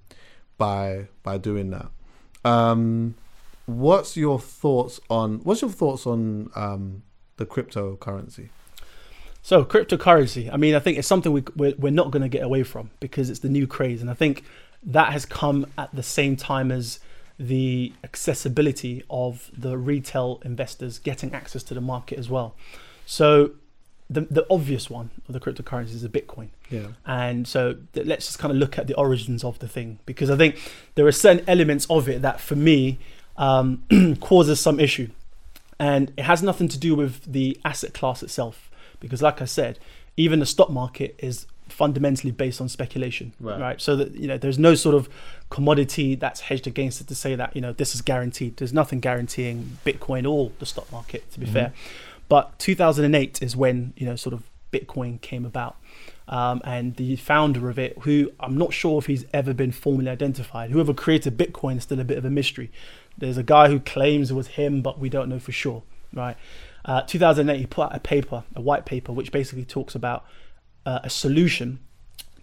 [0.59, 1.89] by by doing that.
[2.43, 3.15] Um,
[3.79, 7.03] what's your thoughts on what's your thoughts on um,
[7.37, 8.49] the cryptocurrency?
[9.41, 12.43] So cryptocurrency, I mean, I think it's something we, we're, we're not going to get
[12.43, 14.01] away from because it's the new craze.
[14.01, 14.43] And I think
[14.83, 16.99] that has come at the same time as
[17.39, 22.55] the accessibility of the retail investors getting access to the market as well.
[23.07, 23.51] So
[24.11, 26.49] the, the obvious one of the cryptocurrency is Bitcoin.
[26.69, 26.87] Yeah.
[27.05, 30.29] And so th- let's just kind of look at the origins of the thing because
[30.29, 30.59] I think
[30.95, 32.99] there are certain elements of it that for me
[33.41, 33.83] um,
[34.21, 35.09] causes some issue.
[35.79, 39.79] And it has nothing to do with the asset class itself because, like I said,
[40.15, 43.59] even the stock market is fundamentally based on speculation, Right.
[43.59, 43.81] right?
[43.81, 45.09] So that you know, there's no sort of
[45.49, 48.57] commodity that's hedged against it to say that you know this is guaranteed.
[48.57, 51.73] There's nothing guaranteeing Bitcoin or the stock market, to be fair.
[52.29, 55.77] But 2008 is when you know sort of Bitcoin came about,
[56.27, 60.09] um, and the founder of it, who I'm not sure if he's ever been formally
[60.11, 62.69] identified, whoever created Bitcoin is still a bit of a mystery.
[63.17, 66.37] There's a guy who claims it was him, but we don't know for sure, right?
[66.83, 70.25] Uh, 2008, he put out a paper, a white paper, which basically talks about
[70.85, 71.79] uh, a solution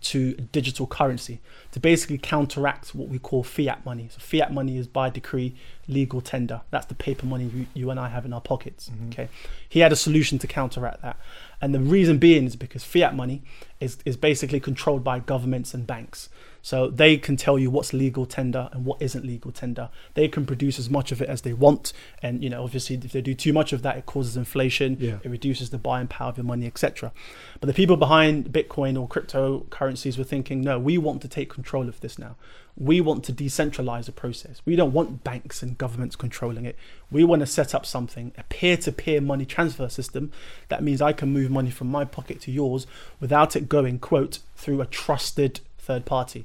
[0.01, 1.41] to digital currency
[1.73, 4.09] to basically counteract what we call fiat money.
[4.11, 5.55] So fiat money is by decree
[5.89, 6.61] legal tender.
[6.71, 8.91] That's the paper money you, you and I have in our pockets.
[9.09, 9.29] Okay,
[9.69, 11.17] he had a solution to counteract that,
[11.61, 13.43] and the reason being is because fiat money
[13.81, 16.29] is is basically controlled by governments and banks.
[16.61, 19.89] So they can tell you what's legal tender and what isn't legal tender.
[20.15, 23.13] They can produce as much of it as they want, and you know obviously if
[23.13, 24.97] they do too much of that, it causes inflation.
[25.01, 25.19] Yeah.
[25.23, 27.13] It reduces the buying power of your money, etc.
[27.61, 31.89] But the people behind Bitcoin or cryptocurrencies were thinking, no, we want to take control
[31.89, 32.37] of this now.
[32.77, 34.63] We want to decentralize the process.
[34.65, 36.77] We don't want banks and governments controlling it.
[37.11, 40.31] We want to set up something, a peer to peer money transfer system.
[40.69, 42.87] That means I can move money from my pocket to yours
[43.19, 46.45] without it going, quote, through a trusted third party.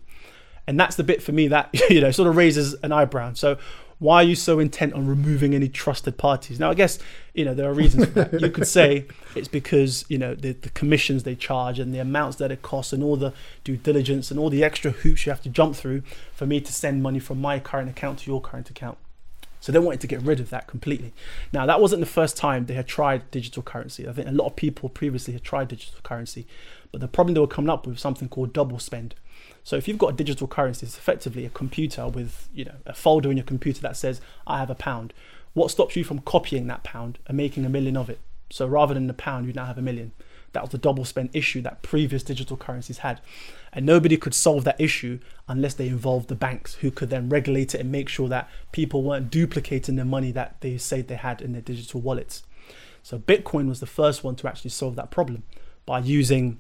[0.65, 3.33] And that's the bit for me that, you know, sort of raises an eyebrow.
[3.33, 3.57] So,
[3.99, 6.59] why are you so intent on removing any trusted parties?
[6.59, 6.99] Now, I guess,
[7.33, 8.41] you know, there are reasons for that.
[8.41, 9.05] You could say
[9.36, 12.91] it's because, you know, the, the commissions they charge and the amounts that it costs
[12.91, 13.31] and all the
[13.63, 16.73] due diligence and all the extra hoops you have to jump through for me to
[16.73, 18.97] send money from my current account to your current account.
[19.62, 21.13] So they wanted to get rid of that completely.
[21.53, 24.05] Now, that wasn't the first time they had tried digital currency.
[24.05, 26.45] I think a lot of people previously had tried digital currency,
[26.93, 29.15] but the problem they were coming up with something called double spend.
[29.63, 32.93] So if you've got a digital currency, it's effectively a computer with you know a
[32.93, 35.12] folder in your computer that says I have a pound.
[35.53, 38.19] What stops you from copying that pound and making a million of it?
[38.51, 40.12] So rather than a pound, you now have a million.
[40.51, 43.19] That was the double spend issue that previous digital currencies had.
[43.71, 47.73] And nobody could solve that issue unless they involved the banks, who could then regulate
[47.73, 51.41] it and make sure that people weren't duplicating the money that they said they had
[51.41, 52.43] in their digital wallets.
[53.01, 55.41] So Bitcoin was the first one to actually solve that problem
[55.88, 56.60] by using,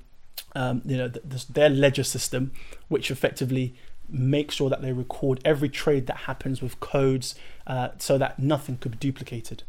[0.55, 2.51] um, you know, th- their ledger system,
[2.87, 3.75] which effectively
[4.09, 7.35] makes sure that they record every trade that happens with codes,
[7.65, 9.63] uh, so that nothing could be duplicated.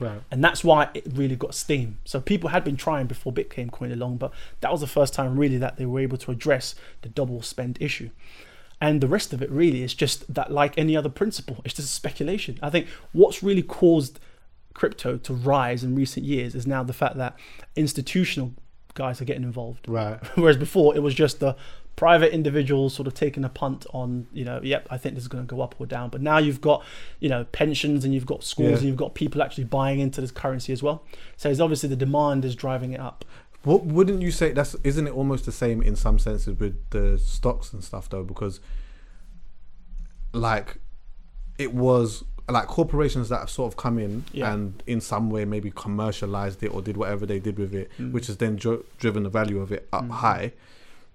[0.00, 0.22] Right.
[0.30, 1.98] And that's why it really got steam.
[2.06, 5.38] So people had been trying before Bitcoin coin along, but that was the first time
[5.38, 8.08] really that they were able to address the double spend issue.
[8.80, 11.94] And the rest of it really is just that, like any other principle, it's just
[11.94, 12.58] speculation.
[12.62, 14.18] I think what's really caused
[14.72, 17.36] crypto to rise in recent years is now the fact that
[17.76, 18.54] institutional
[18.94, 19.88] guys are getting involved.
[19.88, 20.18] Right.
[20.36, 21.56] Whereas before it was just the
[21.96, 25.28] private individuals sort of taking a punt on, you know, yep, I think this is
[25.28, 26.08] going to go up or down.
[26.10, 26.82] But now you've got,
[27.18, 28.76] you know, pensions and you've got schools Yeah.
[28.78, 31.02] and you've got people actually buying into this currency as well.
[31.36, 33.24] So it's obviously the demand is driving it up.
[33.62, 37.18] What wouldn't you say that's isn't it almost the same in some senses with the
[37.18, 38.58] stocks and stuff though because
[40.32, 40.78] like
[41.58, 44.52] it was like corporations that have sort of come in Yeah.
[44.52, 48.12] and in some way maybe commercialized it or did whatever they did with it Mm.
[48.12, 50.52] which has then dro- driven the value of it up high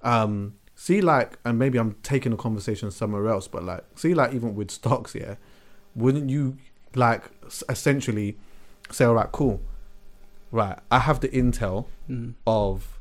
[0.01, 4.33] um see like and maybe i'm taking the conversation somewhere else but like see like
[4.33, 5.35] even with stocks yeah
[5.95, 6.57] wouldn't you
[6.95, 7.23] like
[7.69, 8.37] essentially
[8.91, 9.61] say all right cool
[10.51, 12.35] right i have the intel Mm.
[12.45, 12.99] of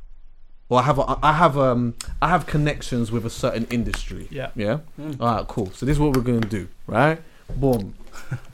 [0.67, 4.49] or i have a, i have um i have connections with a certain industry Yeah.
[4.55, 5.17] yeah Mm.
[5.21, 7.21] all right cool so this is what we're gonna do right
[7.55, 7.93] boom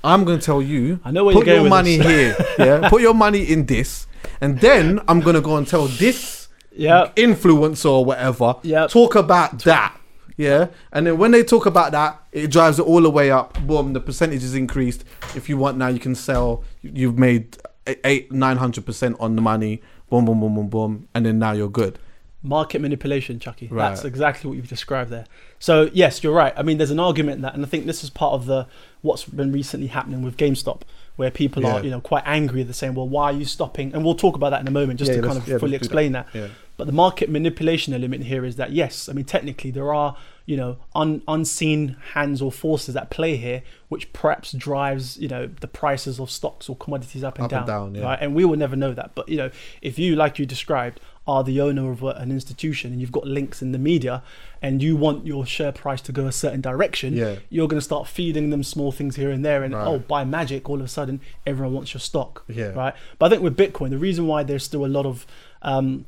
[0.04, 2.38] i'm gonna tell you I know where put you're going your money this.
[2.38, 4.08] here yeah put your money in this
[4.42, 7.12] and then i'm gonna go and tell this Yeah.
[7.16, 8.90] influencer or whatever Yep.
[8.90, 9.98] talk about that
[10.38, 13.60] yeah and then when they talk about that it drives it all the way up
[13.68, 15.04] boom the percentage is increased
[15.36, 17.58] if you want now you can sell you've made
[18.06, 21.52] eight nine hundred percent on the money boom boom boom boom boom and then now
[21.52, 22.00] you're good
[22.44, 23.70] market manipulation, Chucky.
[23.72, 25.26] That's exactly what you've described there.
[25.62, 26.54] So yes, you're right.
[26.58, 28.68] I mean, there's an argument in that, and I think this is part of the
[29.04, 30.82] what's been recently happening with GameStop,
[31.16, 32.64] where people are you know quite angry.
[32.64, 34.98] They're saying, "Well, why are you stopping?" And we'll talk about that in a moment,
[35.00, 36.28] just Yeah, to kind of yeah, fully explain that.
[36.34, 36.48] yeah
[36.78, 40.58] But the market manipulation element here is that yes, I mean technically there are you
[40.58, 45.68] know un, unseen hands or forces at play here, which perhaps drives you know the
[45.68, 47.60] prices of stocks or commodities up and Up down.
[47.60, 48.04] and down, yeah.
[48.04, 49.12] Right, and we will never know that.
[49.14, 49.52] But you know,
[49.84, 53.62] if you, like you described, are the owner of an institution and you've got links
[53.62, 54.24] in the media,
[54.62, 57.36] and you want your share price to go a certain direction, Yeah.
[57.50, 59.86] you're going to start feeding them small things here and there, and Right.
[59.88, 62.44] oh, by magic, all of a sudden, everyone wants your stock.
[62.48, 62.70] Yeah.
[62.74, 62.94] Right.
[63.20, 65.26] But I think with Bitcoin, the reason why there's still a lot of
[65.62, 66.06] um,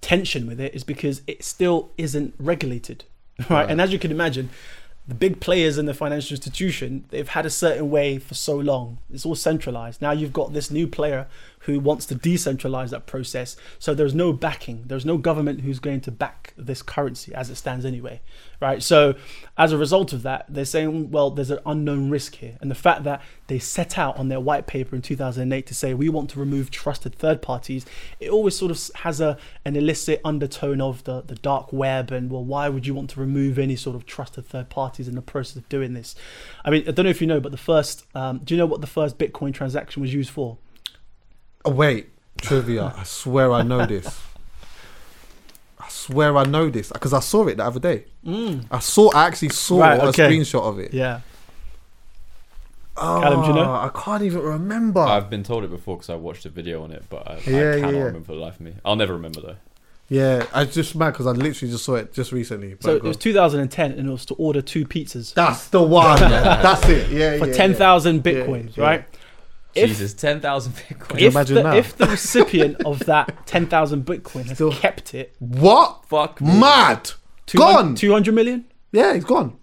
[0.00, 3.04] tension with it is because it still isn't regulated,
[3.40, 3.50] right?
[3.50, 3.70] Right.
[3.70, 4.50] And as you can imagine,
[5.06, 8.98] the big players in the financial institution, they've had a certain way for so long.
[9.12, 10.02] It's all centralized.
[10.02, 11.26] Now you've got this new player
[11.68, 13.54] who wants to decentralize that process.
[13.78, 14.84] So there's no backing.
[14.86, 18.22] There's no government who's going to back this currency as it stands anyway,
[18.58, 18.82] right?
[18.82, 19.16] So
[19.58, 22.56] as a result of that, they're saying, well, there's an unknown risk here.
[22.62, 25.92] And the fact that they set out on their white paper in 2008 to say
[25.92, 27.84] we want to remove trusted third parties,
[28.18, 32.30] it always sort of has a an illicit undertone of the, the dark web and
[32.30, 35.20] well, why would you want to remove any sort of trusted third parties in the
[35.20, 36.14] process of doing this?
[36.64, 38.64] I mean, I don't know if you know, but the first, um, do you know
[38.64, 40.56] what the first Bitcoin transaction was used for?
[41.64, 42.08] Oh, wait
[42.40, 44.20] trivia i swear i know this
[45.80, 48.04] I swear I know this because I saw it the other day.
[48.70, 49.80] I saw, I actually saw Mm.
[49.80, 50.92] Right, a screenshot of it.
[50.92, 51.20] Yeah.
[52.96, 53.72] Oh, Callum, do you know?
[53.72, 55.00] I can't even remember.
[55.00, 57.70] I've been told it before because I watched a video on it, but I, Yeah,
[57.72, 57.98] I cannot yeah.
[58.00, 58.74] remember for the life of me.
[58.84, 59.56] I'll never remember though.
[60.08, 62.74] yeah, I just mad because I literally just saw it just recently.
[62.74, 66.18] But So it was 2010 and it was to order two pizzas That's the one.
[66.20, 67.10] That's it.
[67.10, 68.84] Yeah, for yeah, 10,000 Yeah, bitcoins, yeah.
[68.84, 69.04] right?
[69.74, 71.20] If- Jesus, ten thousand bitcoin.
[71.20, 71.74] If imagine the, now?
[71.76, 76.04] if the recipient of that 10,000 bitcoin has Still- kept it, What?
[76.08, 76.58] Fuck me.
[76.58, 77.10] Mad.
[77.46, 77.94] 200 Gone.
[77.94, 78.64] 200 million?
[78.92, 79.56] Yeah, he's gone.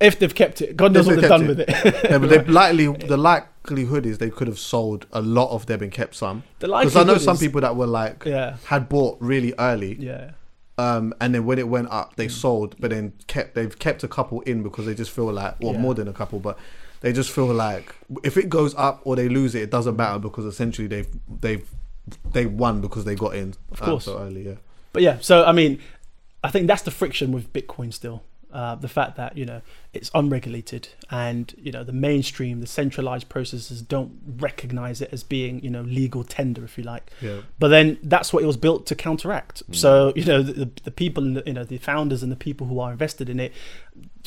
[0.00, 1.84] If they've kept it, God knows If what they they've kept done it.
[1.84, 2.10] with it.
[2.10, 5.82] Yeah, but they likely the likelihood is they could have sold a lot of them
[5.82, 6.42] and kept some.
[6.58, 8.56] The Because I know likelihood some is- people that were like Yeah.
[8.66, 10.32] had bought really early, yeah.
[10.78, 12.16] um, and then when it went up, Mm.
[12.16, 15.54] they sold, but then kept they've kept a couple in because they just feel like,
[15.60, 15.78] well, Yeah.
[15.80, 16.58] more than a couple, but
[17.02, 17.94] they just feel like
[18.24, 21.08] if it goes up or they lose it, it doesn't matter because essentially they've
[21.40, 21.68] they've
[22.32, 24.04] they won because they got in Of um, course.
[24.06, 24.46] so early.
[24.46, 24.54] Yeah,
[24.92, 25.78] But yeah, so I mean,
[26.42, 28.22] I think that's the friction with Bitcoin still.
[28.52, 29.62] Uh, the fact that you know
[29.94, 35.62] it's unregulated and you know the mainstream, the centralized processes don't recognize it as being
[35.64, 37.10] you know legal tender, if you like.
[37.22, 37.40] yeah.
[37.58, 39.62] But then that's what it was built to counteract.
[39.72, 42.36] So you know the, the, the people, in the, you know the founders and the
[42.36, 43.52] people who are invested in it,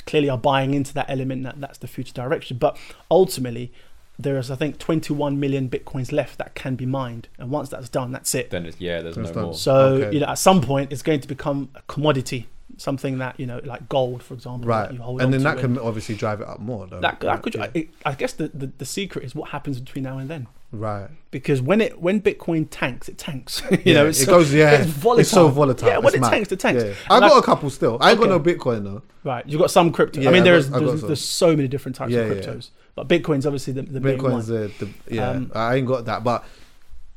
[0.08, 2.58] clearly are buying into that element that that's the future direction.
[2.58, 2.78] But
[3.12, 3.72] ultimately,
[4.18, 7.90] there is I think 21 million bitcoins left that can be mined, and once that's
[7.90, 8.50] done, that's it.
[8.50, 9.02] Then it's yeah.
[9.02, 9.44] There's That's no done.
[9.44, 9.54] more.
[9.54, 10.14] So Okay.
[10.16, 12.48] you know, at some point, it's going to become a commodity,
[12.78, 16.16] something that you know, like gold, for example, Right, you and then that can obviously
[16.16, 16.88] drive it up more.
[16.88, 17.00] Though.
[17.00, 17.56] that, that could.
[17.56, 17.68] Yeah.
[17.76, 20.48] I, I guess the, the the secret is what happens between now and then.
[20.72, 21.10] right.
[21.32, 23.62] Because when it when Bitcoin tanks, it tanks.
[23.72, 24.54] you Yeah, know, it's it so- goes.
[24.54, 25.20] Yeah, it's volatile.
[25.22, 25.88] It's so volatile.
[25.88, 26.30] Yeah, when It's it mad.
[26.32, 26.84] tanks, it tanks.
[26.84, 26.94] Yeah.
[27.10, 27.98] I got a couple still.
[28.02, 29.02] I ain't got no Bitcoin though.
[29.24, 30.22] Right, you've got some crypto.
[30.22, 32.28] Yeah, I mean, I there's got- there's, there's so many different types of yeah.
[32.34, 34.72] cryptos, but Bitcoin's obviously the, the main Bitcoin's one.
[34.80, 35.30] the, the yeah.
[35.32, 36.44] Um, I ain't got that, but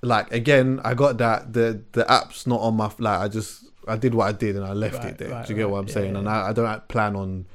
[0.03, 1.53] like again, I got that.
[1.53, 3.21] The the app's not on my like.
[3.21, 5.31] I just I did what I did and I left Right, it there.
[5.31, 5.73] right, Do you get right.
[5.73, 6.13] what I'm Yeah, saying?
[6.13, 7.47] yeah, And I, I don't plan on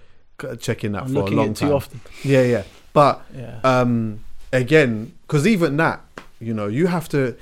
[0.59, 1.73] checking that I'm for a long at it too time.
[1.75, 2.01] often.
[2.23, 2.63] Yeah, yeah.
[2.93, 3.59] But Yeah.
[3.63, 4.19] um,
[4.51, 6.01] again, because even that,
[6.39, 7.36] you know, you have to.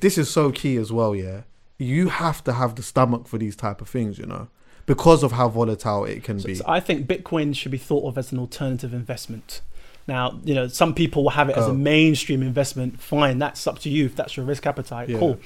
[0.00, 1.14] This is so key as well.
[1.14, 1.42] Yeah,
[1.78, 4.18] you have to have the stomach for these type of things.
[4.18, 4.48] You know,
[4.86, 6.54] because of how volatile it can be.
[6.54, 9.60] So I think Bitcoin should be thought of as an alternative investment.
[10.08, 11.74] Now, you know, some people will have it as a Oh.
[11.74, 13.00] mainstream investment.
[13.00, 15.08] Fine, that's up to you if that's your risk appetite.
[15.16, 15.38] Cool.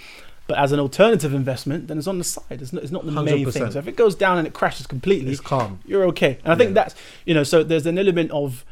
[0.49, 2.45] But as an alternative investment, then it's on the side.
[2.63, 3.53] It's not, it's not the main 100%.
[3.53, 3.71] thing.
[3.73, 5.81] So if it goes down and it crashes completely, It's calm.
[5.87, 6.39] You're okay.
[6.45, 6.75] And I think Yeah.
[6.75, 6.95] that's
[7.25, 8.65] you know, so there's an element of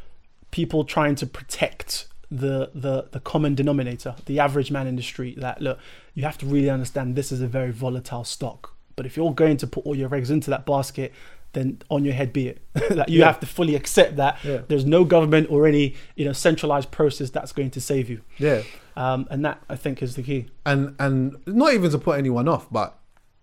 [0.51, 5.39] people trying to protect the the the common denominator, the average man in the street.
[5.41, 5.77] That look,
[6.13, 8.73] you have to really understand this is a very volatile stock.
[8.95, 11.11] But if you're going to put all your eggs into that basket,
[11.55, 12.57] then on your head be it.
[12.99, 13.25] that you Yeah.
[13.25, 14.61] have to fully accept that Yeah.
[14.67, 18.21] there's no government or any you know centralized process that's going to save you.
[18.37, 18.61] yeah,
[18.95, 20.45] Um, and that I think is the key.
[20.65, 22.89] and and not even to put anyone off, but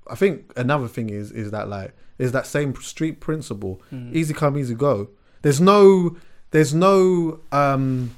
[0.08, 3.80] I think another thing is is that like is that same street principle,
[4.12, 5.08] easy come, easy go.
[5.42, 6.16] There's no
[6.52, 8.10] there's no um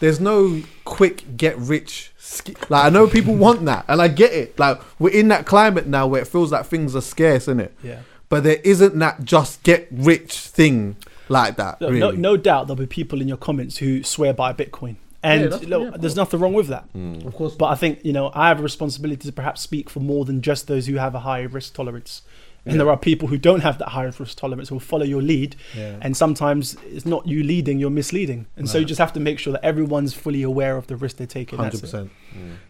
[0.00, 4.32] there's no quick get rich sch- like I know people want that and I get
[4.32, 7.60] it like we're in that climate now where it feels like things are scarce isn't
[7.60, 8.00] it Yeah.
[8.32, 10.96] But there isn't that just get rich thing
[11.28, 12.00] like that Look, really.
[12.16, 15.64] no, no doubt there'll be people in your comments who swear by Bitcoin, and that's-
[15.64, 16.84] look, yeah, there's nothing wrong with that.
[16.92, 17.14] Hmm.
[17.28, 20.00] of course But I think you know I have a responsibility to perhaps speak for
[20.00, 22.22] more than just those who have a high risk tolerance.
[22.64, 25.20] And there are people who don't have that high risk tolerance who will follow your
[25.20, 25.96] lead, Yeah.
[26.00, 29.40] and sometimes it's not you leading, you're misleading, and so you just have to make
[29.40, 31.58] sure that everyone's fully aware of the risk they're taking.
[31.58, 31.86] hundred That's it.
[31.86, 32.10] percent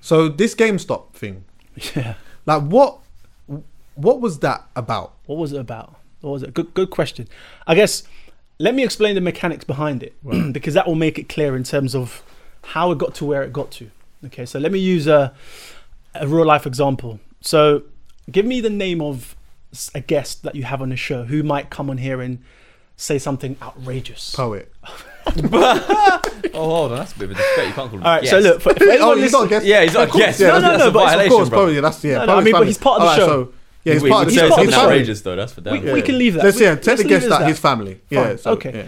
[0.00, 1.44] so this GameStop thing
[1.94, 2.14] Yeah.
[2.46, 3.00] like what
[3.94, 5.96] what was that about What was it about?
[6.20, 6.54] What was it?
[6.54, 7.28] Good, good question.
[7.66, 8.04] I guess
[8.58, 10.14] let me explain the mechanics behind it
[10.52, 12.22] because that will make it clear in terms of
[12.62, 13.90] how it got to where it got to.
[14.26, 15.34] Okay, so let me use a,
[16.14, 17.18] a real life example.
[17.40, 17.82] So,
[18.30, 19.34] give me the name of
[19.96, 22.38] a guest that you have on the show who might come on here and
[22.96, 24.32] say something outrageous.
[24.36, 24.72] poet
[25.44, 26.20] Oh,
[26.54, 27.68] hold on, that's a bit of a disrespect.
[27.68, 28.02] You can't call him.
[28.04, 28.30] All right, yes.
[28.30, 29.66] so look, for, for oh, he's not a guest.
[29.66, 30.40] Yeah, he's not Of a course, guest.
[30.40, 31.58] Yeah, No, no, that's- no, but of course, bro.
[31.58, 32.18] probably, that's yeah.
[32.18, 33.44] No, no, I Poet's mean, but he's part of the Alright, show.
[33.46, 33.52] So,
[33.84, 34.48] yeah, he's we, part of we the say show.
[34.50, 34.92] something He's family.
[34.92, 35.36] outrageous though.
[35.36, 35.72] That's for damn.
[35.74, 35.94] We- sure.
[35.94, 36.44] we can leave that.
[36.44, 37.48] Let's We- yeah, take let's the leave guest that that.
[37.48, 38.00] his family.
[38.10, 38.72] Yeah, so, okay.
[38.74, 38.86] yeah.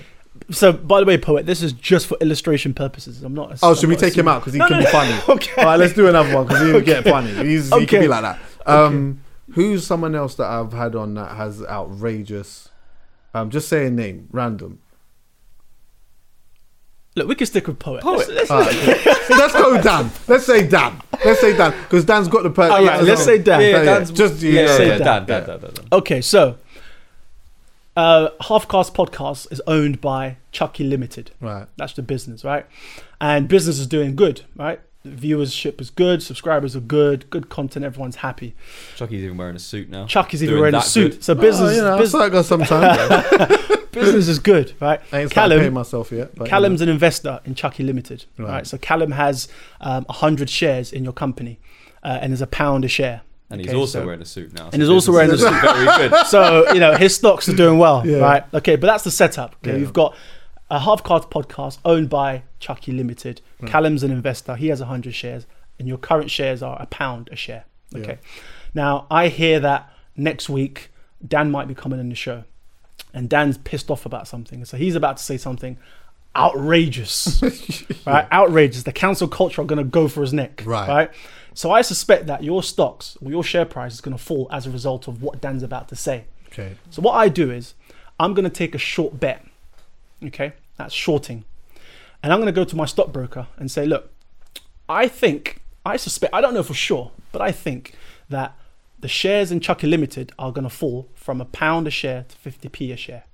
[0.50, 3.22] So, by the way, poet, this is just for illustration purposes.
[3.22, 3.58] I'm not.
[3.62, 5.16] Oh, I'm should we take him out because he No, can no, be funny?
[5.28, 5.52] Okay.
[5.62, 7.32] All right, let's do another one because he can get funny.
[7.48, 8.38] He's, He can be like that.
[8.66, 9.20] Um,
[9.52, 12.68] Who's someone else that I've had on that has outrageous?
[13.32, 14.80] Um, just say a name, random.
[17.16, 18.02] Look, we can stick with poet.
[18.02, 18.28] Poet.
[18.28, 20.10] Let's- let's- All right, let's go Dan.
[20.26, 21.00] Let's say Dan.
[21.24, 22.68] Let's say Dan because Dan's got the per.
[22.68, 23.60] All right, let's say Dan.
[23.60, 25.26] Yeah, Yeah, Dan's just yeah, yeah, yeah, say yeah, Dan.
[25.26, 25.84] Dan, Dan, Dan, Dan, Dan.
[25.92, 26.58] Okay, so
[27.96, 31.30] uh, Halfcast Podcast is owned by Chucky Limited.
[31.40, 31.66] right.
[31.76, 32.66] That's the business, right?
[33.20, 34.80] And business is doing good, right?
[35.06, 38.54] Viewership is good, subscribers are good, good content, everyone's happy.
[38.96, 40.06] Chucky's even wearing a suit now.
[40.06, 41.24] Chucky's even Doing wearing a suit, good.
[41.24, 43.78] so business, oh, you know, bus- that's like us sometimes.
[43.94, 45.00] business is good, right?
[45.12, 46.34] I ain't started paying Callum, myself yet.
[46.34, 46.84] But, you Callum's know.
[46.84, 48.48] an investor in Chucky Limited, right?
[48.48, 48.66] Right.
[48.66, 49.48] So Callum has
[49.80, 51.58] um, 100 shares in your company,
[52.02, 53.22] uh, and there's a pound a share.
[53.50, 54.70] And he's also so- wearing a suit now.
[54.72, 55.50] And he's also wearing a suit.
[55.52, 56.26] Very good.
[56.26, 58.18] so you know his stocks are doing well, Yeah.
[58.18, 58.44] right?
[58.54, 59.56] Okay, but that's the setup.
[59.62, 59.78] Okay, Yeah.
[59.78, 60.16] we've got
[60.70, 63.42] a Halfcast podcast owned by Chucky Limited.
[63.66, 65.46] Callum's an investor; he has hundred shares,
[65.78, 67.64] and your current shares are a pound a share.
[67.94, 68.18] Okay,
[68.74, 70.90] now I hear that next week
[71.26, 72.44] Dan might be coming in the show,
[73.14, 75.78] and Dan's pissed off about something, so he's about to say something
[76.36, 77.40] outrageous,
[78.06, 78.26] right?
[78.32, 78.82] Outrageous.
[78.82, 80.88] The cancel culture are going to go for his neck, Right.
[80.88, 81.10] Right.
[81.56, 84.66] So I suspect that your stocks or your share price is going to fall as
[84.66, 86.24] a result of what Dan's about to say.
[86.48, 86.74] Okay.
[86.90, 87.74] So what I do is
[88.18, 89.44] I'm going to take a short bet.
[90.24, 91.44] Okay, that's shorting,
[92.22, 94.10] and I'm going to go to my stockbroker and say, look,
[94.88, 97.94] I think I suspect I don't know for sure, but I think
[98.30, 98.56] that
[99.04, 102.50] the shares in Chucky Limited are going to fall from a pound a share to
[102.50, 103.24] 50p a share.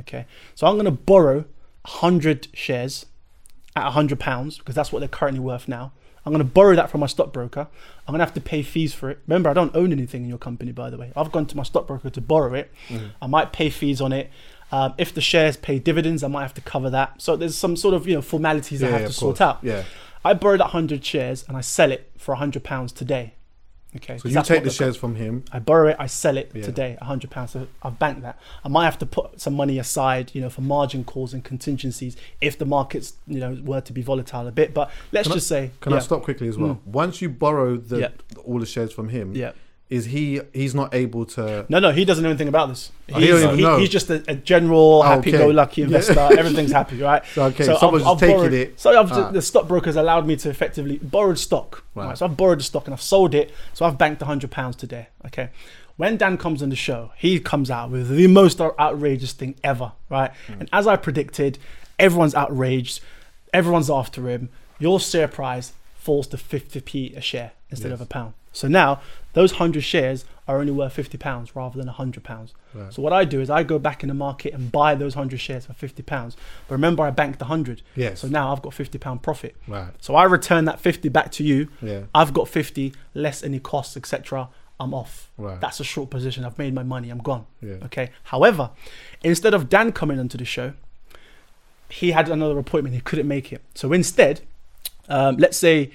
[0.00, 0.26] Okay,
[0.56, 1.44] so I'm going to borrow
[1.82, 3.06] 100 shares
[3.76, 5.92] at 100 pounds because that's what they're currently worth now.
[6.24, 7.68] I'm going to borrow that from my stockbroker.
[8.08, 9.20] I'm going to have to pay fees for it.
[9.28, 11.12] Remember, I don't own anything in your company, by the way.
[11.14, 12.72] I've gone to my stockbroker to borrow it.
[13.22, 14.32] I might pay fees on it.
[14.72, 17.22] Um, if the shares pay dividends, I might have to cover that.
[17.22, 19.40] So there's some sort of you know formalities I have yeah, to sort course.
[19.40, 19.60] out.
[19.62, 19.84] Yeah.
[20.24, 23.35] I borrowed 100 shares and I sell it for 100 pounds today.
[23.96, 24.18] Okay.
[24.18, 25.44] So you take the shares from him.
[25.52, 26.62] I borrow it, I sell it Yeah.
[26.64, 27.52] today, hundred pounds.
[27.52, 28.38] So I've banked that.
[28.64, 32.16] I might have to put some money aside, you know, for margin calls and contingencies
[32.40, 34.74] if the markets, you know, were to be volatile a bit.
[34.74, 36.74] But let's Can I- just say, Can yeah, I stop quickly as well?
[36.74, 36.92] Hmm.
[36.92, 38.08] Once you borrow the Yeah.
[38.44, 39.52] all the shares from him, Yeah.
[39.88, 41.64] Is he he's not able to?
[41.68, 42.90] No, no, he doesn't know anything about this.
[43.12, 43.78] Oh, he He's, don't even he- know.
[43.78, 45.86] he's just a, a general Oh, happy-go-lucky Yeah.
[45.86, 46.18] investor.
[46.38, 47.22] Everything's happy, right?
[47.34, 48.80] So, okay, someone's just taking it.
[48.80, 49.30] So I've, Ah.
[49.30, 51.84] the stockbrokers allowed me to effectively borrowed stock.
[51.94, 52.06] Right.
[52.06, 52.18] Right.
[52.18, 53.52] So I've borrowed the stock and I've sold it.
[53.74, 55.06] So I've banked hundred pounds today.
[55.26, 55.50] Okay.
[55.96, 59.92] When Dan comes on the show, he comes out with the most outrageous thing ever,
[60.10, 60.30] right?
[60.48, 60.52] Hmm.
[60.60, 61.58] And as I predicted,
[61.98, 63.00] everyone's outraged.
[63.54, 64.48] Everyone's after him.
[64.78, 68.34] Your share price falls to 50p a share instead of a pound.
[68.56, 69.00] So now
[69.34, 72.54] those 100 shares are only worth 50 pounds rather than 100 pounds.
[72.90, 75.38] So what I do is I go back in the market and buy those 100
[75.38, 76.36] shares for 50 pounds.
[76.68, 77.82] But remember I banked the 100.
[77.94, 78.20] Yes.
[78.20, 79.56] So now I've got 50 pound profit.
[79.66, 79.90] Right.
[80.00, 81.68] So I return that 50 back to you.
[81.82, 82.02] Yeah.
[82.14, 84.48] I've got 50 less any costs, etc.
[84.78, 85.30] I'm off.
[85.36, 85.60] Right.
[85.60, 86.44] That's a short position.
[86.44, 87.10] I've made my money.
[87.10, 87.46] I'm gone.
[87.60, 87.76] Yeah.
[87.84, 88.10] Okay.
[88.24, 88.70] However,
[89.22, 90.74] instead of Dan coming onto the show,
[91.88, 92.94] he had another appointment.
[92.94, 93.62] He couldn't make it.
[93.74, 94.42] So instead,
[95.08, 95.90] um, let's say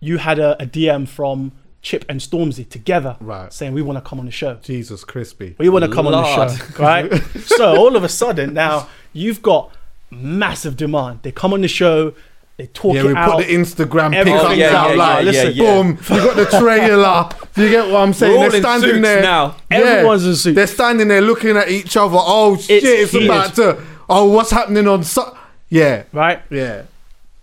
[0.00, 1.52] you had a, a DM from
[1.86, 3.52] Chip and Stormzy together, Right.
[3.52, 4.58] saying we want to come on the show.
[4.60, 5.54] Jesus crispy.
[5.56, 6.48] We want to come on the show,
[6.82, 7.08] right?
[7.44, 9.70] so all of a sudden now you've got
[10.10, 11.20] massive demand.
[11.22, 12.12] They come on the show,
[12.56, 13.30] they talk Yeah, it we out.
[13.36, 15.82] put the Instagram Everything pictures yeah, out yeah, like, yeah, listen, yeah, yeah.
[15.82, 17.28] boom, you got the trailer.
[17.54, 18.32] Do you get what I'm saying?
[18.32, 19.56] We're all They're in standing suits there now.
[19.70, 20.54] Everyone's in suits.
[20.56, 22.16] They're standing there looking at each other.
[22.18, 23.30] Oh shit, it's, heated.
[23.30, 23.80] about to.
[24.08, 25.04] Oh, what's happening on?
[25.04, 25.36] Su-?
[25.68, 26.40] Yeah, right?
[26.50, 26.82] yeah.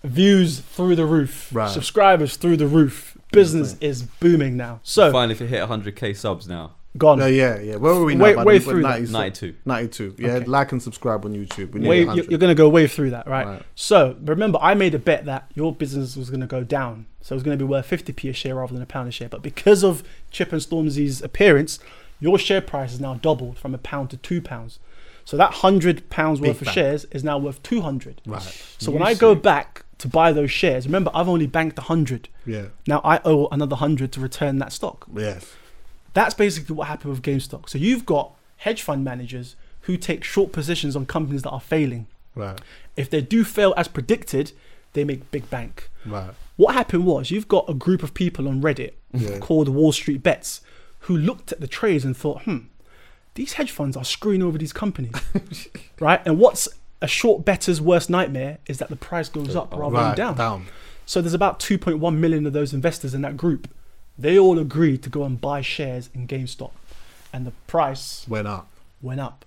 [0.03, 1.69] Views through the roof, Right.
[1.69, 3.12] subscribers through the roof.
[3.33, 4.79] Business is booming now.
[4.83, 7.19] So Finally, if you hit 100k subs now, gone.
[7.19, 7.75] No, yeah, yeah.
[7.77, 8.23] Where were we now?
[8.23, 9.01] Way- way We're through that.
[9.09, 9.55] 92.
[9.65, 10.15] 92.
[10.19, 10.45] Yeah, Okay.
[10.45, 11.71] like and subscribe on YouTube.
[11.71, 13.45] We Way, you're, you're going to go way through that, right?
[13.47, 13.61] Right.
[13.75, 17.07] So remember, I made a bet that your business was going to go down.
[17.21, 19.11] So it was going to be worth 50p a share rather than a pound a
[19.11, 19.29] share.
[19.29, 21.79] But because of Chip and Stormzy's appearance,
[22.19, 24.79] your share price has now doubled from a pound to two pounds.
[25.25, 26.73] So that hundred pounds Big worth of bang.
[26.75, 28.21] shares is now worth two hundred.
[28.25, 28.41] Right.
[28.77, 32.27] So when I go back to buy those shares, remember I've only banked a hundred.
[32.45, 32.67] Yeah.
[32.85, 35.07] Now I owe another hundred to return that stock.
[35.15, 35.53] Yes.
[36.13, 37.69] That's basically what happened with GameStop.
[37.69, 42.07] So you've got hedge fund managers who take short positions on companies that are failing.
[42.35, 42.59] Right.
[42.97, 44.51] If they do fail as predicted,
[44.91, 45.89] they make big bank.
[46.05, 46.31] Right.
[46.57, 49.39] What happened was you've got a group of people on Reddit Yeah.
[49.39, 50.59] called Wall Street Bets
[50.99, 52.57] who looked at the trades and thought, hmm,
[53.35, 55.15] these hedge funds are screwing over these companies.
[55.99, 56.21] right?
[56.25, 56.67] And what's
[57.03, 60.15] a short better's worst nightmare is that the price goes up rather Right.
[60.15, 60.35] than down.
[60.37, 60.65] Down.
[61.05, 63.69] So there's about 2.1 million of those investors in that group.
[64.17, 66.71] They all agreed to go and buy shares in GameStop.
[67.33, 68.67] And the price Went up.
[69.01, 69.43] went up.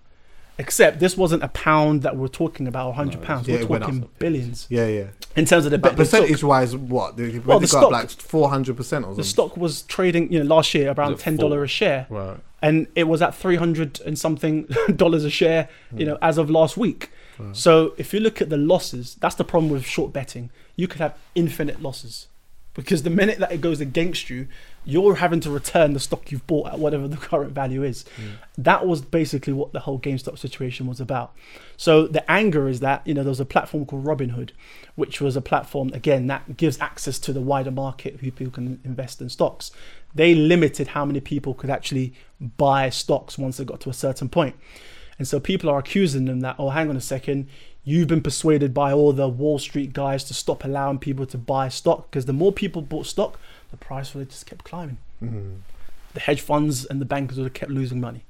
[0.59, 3.47] Except this wasn't a pound that we're talking about, 100 pounds.
[3.47, 4.67] yeah, we're it went talking billions.
[4.71, 5.05] Yeah, yeah.
[5.37, 6.11] In terms of the But bet they took.
[6.23, 7.17] percentage wise, what?
[7.19, 9.17] They, Well, the stock- like 400% or something.
[9.17, 11.65] The stock was trading, you know, last year around ten dollar four?
[11.65, 12.39] a share, Right.
[12.63, 16.13] and it was at three hundred and something dollars a share, you Hmm.
[16.13, 17.11] know, as of last week.
[17.53, 20.51] So if you look at the losses, that's the problem with short betting.
[20.75, 22.29] You could have infinite losses
[22.77, 24.47] because the minute that it goes against you,
[24.85, 28.05] you're having to return the stock you've bought at whatever the current value is.
[28.17, 28.33] Hmm.
[28.59, 31.35] That was basically what the whole GameStop situation was about.
[31.79, 34.51] So the anger is that you know there was a platform called Robinhood,
[34.95, 38.79] which was a platform again that gives access to the wider market who people can
[38.85, 39.71] invest in stocks.
[40.15, 44.29] They limited how many people could actually buy stocks once they got to a certain
[44.29, 44.55] point.
[45.19, 47.49] And so people are accusing them that, oh, hang on a second,
[47.85, 51.69] you've been persuaded by all the Wall Street guys to stop allowing people to buy
[51.69, 53.39] stock because the more people bought stock,
[53.71, 54.99] the price really just kept climbing.
[55.23, 55.55] Mm-hmm.
[56.15, 58.25] The hedge funds and the bankers would have kept losing money.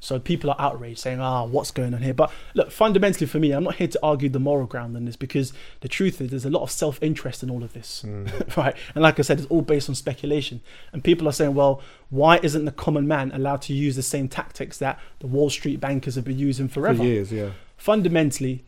[0.00, 3.52] So people are outraged, saying, "Ah, what's going on here?" But look, fundamentally for me,
[3.52, 6.46] I'm not here to argue the moral ground on this because the truth is, there's
[6.46, 8.04] a lot of self-interest in all of this,
[8.56, 8.74] right?
[8.94, 10.62] And like I said, it's all based on speculation.
[10.92, 14.26] And people are saying, "Well, why isn't the common man allowed to use the same
[14.26, 17.50] tactics that the Wall Street bankers have been using forever?" For years, yeah.
[17.76, 18.64] fundamentally,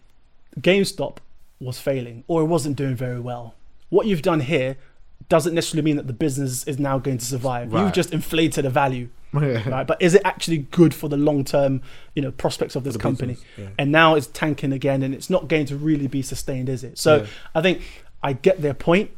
[0.60, 1.16] GameStop
[1.60, 3.54] was failing or it wasn't doing very well.
[3.88, 4.76] What you've done here
[5.28, 7.72] doesn't necessarily mean that the business is now going to survive.
[7.72, 9.68] You've just inflated a value, Yeah.
[9.68, 9.86] right?
[9.86, 11.82] But is it actually good for the long term,
[12.14, 13.36] you know, prospects of this company?
[13.56, 13.68] yeah.
[13.78, 16.98] And now it's tanking again, and it's not going to really be sustained, is it?
[16.98, 17.26] So Yeah.
[17.54, 17.82] I think
[18.22, 19.10] I get their point.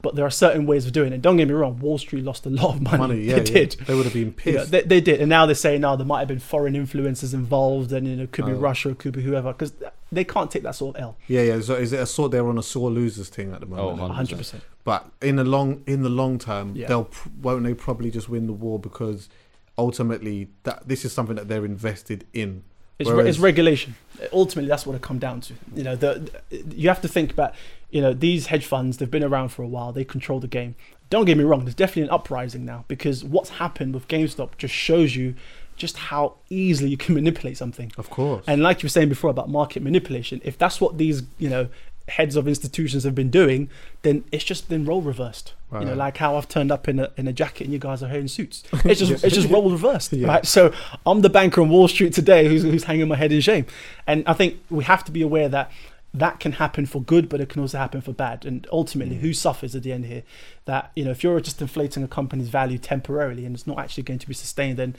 [0.00, 1.20] But there are certain ways of doing it.
[1.22, 1.80] Don't get me wrong.
[1.80, 2.98] Wall Street lost a lot of money.
[2.98, 3.40] Money, yeah.
[3.40, 3.52] they yeah.
[3.66, 3.72] did.
[3.84, 4.70] They would have been You know, pissed.
[4.70, 7.90] they, they did, and now they're saying now there might have been foreign influences involved,
[7.92, 8.58] and you know, it could be Oh.
[8.58, 9.72] Russia, it could be whoever, because
[10.12, 11.16] they can't take that sort of L.
[11.26, 11.60] yeah, yeah.
[11.60, 13.96] So is it a sort they're on a sore losers thing at the Oh, moment?
[13.98, 14.08] then?
[14.10, 14.38] 100.
[14.38, 16.86] percent But in the long in the long term, Yeah.
[16.88, 17.10] they'll
[17.42, 19.28] won't they probably just win the war because
[19.76, 22.62] ultimately that this is something that they're invested in.
[22.98, 23.96] It's, re- it's regulation.
[24.32, 25.54] Ultimately, that's what it come down to.
[25.76, 26.30] You know, the,
[26.74, 27.54] you have to think about,
[27.90, 28.96] you know, these hedge funds.
[28.96, 29.92] They've been around for a while.
[29.92, 30.74] They control the game.
[31.10, 31.66] Don't get me wrong.
[31.66, 35.34] There's definitely an uprising now because what's happened with GameStop just shows you
[35.76, 37.92] just how easily you can manipulate something.
[37.98, 38.42] Of course.
[38.48, 41.68] And like you were saying before about market manipulation, if that's what these, you know,
[42.08, 43.68] heads of institutions have been doing,
[44.02, 45.54] then it's just been role reversed.
[45.72, 48.02] You know, like how I've turned up in a in a jacket and you guys
[48.02, 48.62] are here in suits.
[48.86, 50.26] It's just it's just role reversed, Yeah.
[50.28, 50.46] right?
[50.46, 50.72] So
[51.04, 53.66] I'm the banker on Wall Street today who's who's hanging my head in shame.
[54.06, 55.70] And I think we have to be aware that
[56.14, 58.46] that can happen for good, but it can also happen for bad.
[58.46, 59.20] And ultimately, Mm.
[59.20, 60.22] who suffers at the end here?
[60.64, 64.04] That you know, if you're just inflating a company's value temporarily and it's not actually
[64.04, 64.96] going to be sustained, then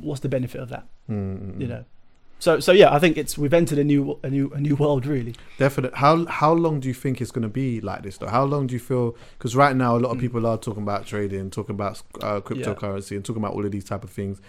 [0.00, 0.84] what's the benefit of that?
[1.10, 1.84] Mm, You know.
[2.38, 5.06] So so yeah, I think it's we've entered a new a new a new world
[5.06, 5.34] really.
[5.58, 5.98] Definitely.
[5.98, 8.28] How how long do you think it's going to be like this though?
[8.28, 9.16] How long do you feel?
[9.38, 10.02] Because right now a Mm.
[10.02, 13.64] lot of people are talking about trading, talking about uh, cryptocurrency, and talking about all
[13.64, 14.40] of these type of things.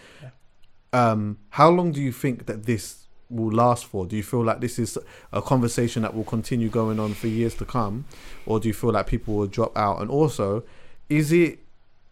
[0.94, 4.06] Um, how long do you think that this will last for?
[4.06, 4.98] Do you feel like this is
[5.34, 8.06] a conversation that will continue going on for years to come,
[8.46, 10.02] or do you feel like people will drop out?
[10.02, 10.64] And also,
[11.10, 11.60] is it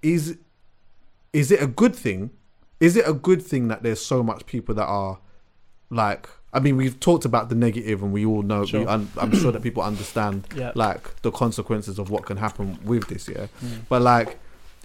[0.01, 0.37] is
[1.33, 2.31] is it a good thing?
[2.79, 5.19] Is it a good thing that there's so much people that are
[5.95, 6.29] like?
[6.53, 8.61] I mean, we've talked about the negative, and we all know.
[8.61, 8.87] We Sure.
[8.87, 10.71] un- I'm sure that people understand Yeah.
[10.75, 13.27] like the consequences of what can happen with this.
[13.27, 13.79] Yeah, Mm.
[13.89, 14.37] but like,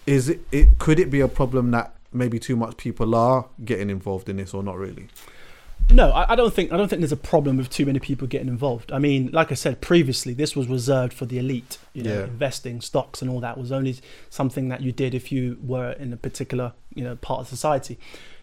[0.06, 0.78] is it, it?
[0.78, 4.52] Could it be a problem that maybe too much people are getting involved in this,
[4.52, 5.06] or not really?
[5.92, 8.26] No, I, I don't think I don't think there's a problem with too many people
[8.28, 8.90] getting involved.
[8.92, 11.78] I mean, like I said previously, this was reserved for the elite.
[11.94, 12.24] You know, Yeah.
[12.24, 13.96] investing, stocks, and all that was only
[14.28, 17.98] something that you did if you were in a particular you know part of society.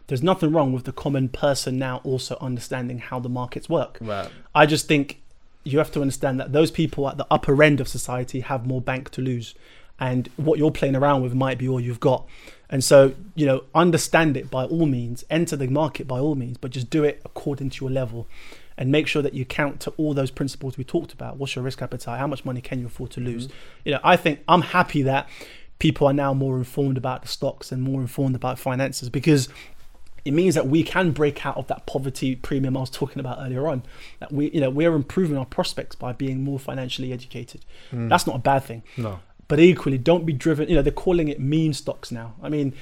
[0.07, 3.97] There's nothing wrong with the common person now also understanding how the markets work.
[4.01, 4.29] Right.
[4.55, 5.21] I just think
[5.63, 8.81] you have to understand that those people at the upper end of society have more
[8.81, 9.53] bank to lose,
[9.99, 12.25] and what you're playing around with might be all you've got.
[12.69, 16.57] And so, you know, understand it by all means, enter the market by all means,
[16.57, 18.27] but just do it according to your level
[18.77, 21.37] and make sure that you count to all those principles we talked about.
[21.37, 22.19] What's your risk appetite?
[22.19, 23.47] How much money can you afford to lose?
[23.47, 23.57] Mm-hmm.
[23.85, 25.27] You know, I think I'm happy that
[25.79, 29.49] people are now more informed about the stocks and more informed about finances because
[30.27, 33.37] it means that we can break out of that poverty premium I was talking about
[33.39, 33.83] earlier on.
[34.19, 37.63] That we, you know, we're improving our prospects by being more financially educated.
[37.93, 38.09] Mm.
[38.09, 38.83] That's not a bad thing.
[38.97, 39.19] No.
[39.47, 40.67] But equally, don't be driven.
[40.67, 42.35] You know, they're calling it meme stocks now.
[42.43, 42.73] I mean,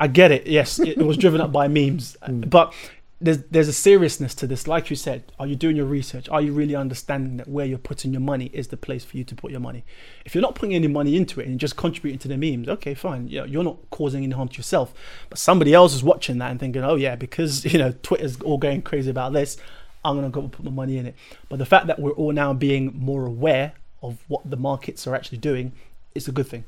[0.00, 0.48] I get it.
[0.48, 2.50] Yes, it was driven up by memes, mm.
[2.50, 2.74] but
[3.20, 4.68] there's there's a seriousness to this.
[4.68, 6.28] Like you said, are you doing your research?
[6.28, 9.24] Are you really understanding that where you're putting your money is the place for you
[9.24, 9.84] to put your money?
[10.24, 12.94] If you're not putting any money into it and just contributing to the memes, okay,
[12.94, 13.28] fine.
[13.28, 14.94] You know, you're not causing any harm to yourself,
[15.30, 18.58] but somebody else is watching that and thinking, oh yeah, because you know Twitter's all
[18.58, 19.56] going crazy about this,
[20.04, 21.16] I'm gonna go put my money in it.
[21.48, 25.14] But the fact that we're all now being more aware of what the markets are
[25.14, 25.72] actually doing,
[26.14, 26.64] it's a good thing.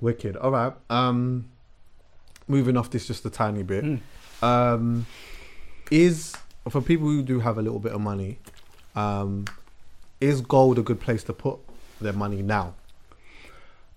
[0.00, 0.36] Wicked.
[0.36, 0.72] All right.
[0.90, 1.48] Um,
[2.48, 3.84] moving off this just a tiny bit.
[3.84, 4.00] Mm.
[4.42, 5.06] Um,
[5.90, 6.34] is
[6.68, 8.38] for people who do have a little bit of money,
[8.94, 9.44] um,
[10.20, 11.58] is gold a good place to put
[12.00, 12.74] their money now?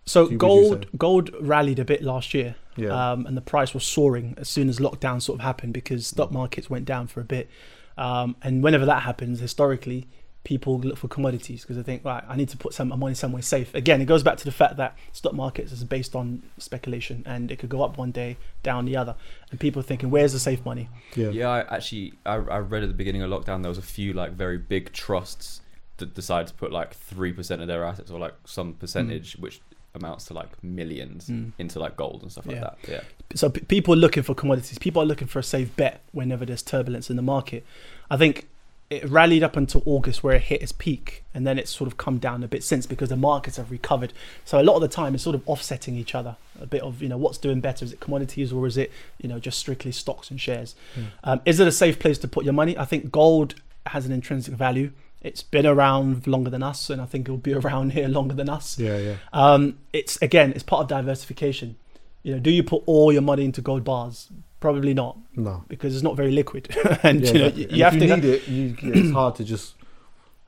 [0.06, 3.12] So you gold gold rallied a bit last year, Yeah.
[3.12, 6.32] um, and the price was soaring as soon as lockdown sort of happened because stock
[6.32, 7.50] markets went down for a bit.
[7.98, 10.08] Um, and whenever that happens, historically,
[10.46, 13.42] people look for commodities because they think, right, I need to put some money somewhere
[13.42, 13.74] safe.
[13.76, 17.52] Again, it goes back to the fact that stock markets is based on speculation, and
[17.52, 19.16] it could go up one day, down the other,
[19.52, 20.88] and people are thinking, where's the safe money?
[21.16, 21.30] Yeah.
[21.32, 24.14] Yeah, I actually I, I read at the beginning of lockdown there was a few
[24.14, 25.60] like very big trusts
[25.98, 29.62] that decided to put like three percent of their assets or like some percentage, which
[29.96, 31.54] amounts to like millions Mm.
[31.58, 32.62] into like gold and stuff like Yeah.
[32.62, 32.78] that.
[32.88, 33.02] Yeah.
[33.34, 34.78] so p- people are looking for commodities.
[34.78, 37.66] People are looking for a safe bet whenever there's turbulence in the market.
[38.12, 38.48] I think
[38.90, 41.98] it rallied up until August where it hit its peak, and then it's sort of
[41.98, 44.14] come down a bit since because the markets have recovered.
[44.44, 46.36] So a lot of the time, it's sort of offsetting each other.
[46.62, 47.84] A bit of you know what's doing better.
[47.84, 50.76] Is it commodities or is it you know just strictly stocks and shares?
[51.24, 52.78] Um, is it a safe place to put your money?
[52.78, 53.56] I think gold
[53.88, 54.92] has an intrinsic value.
[55.22, 58.50] It's been around longer than us, and I think it'll be around here longer than
[58.50, 58.78] us.
[58.78, 58.98] Yeah.
[59.00, 59.16] Yeah.
[59.34, 61.78] Um, it's again, it's part of diversification.
[62.22, 64.30] You know, do you put all your money into gold bars?
[64.66, 65.64] Probably not, No.
[65.68, 67.62] because it's not very liquid, and Yeah, you know exactly.
[67.62, 68.16] you, And have if to.
[68.16, 68.48] need it.
[68.48, 69.76] You, it's hard to just.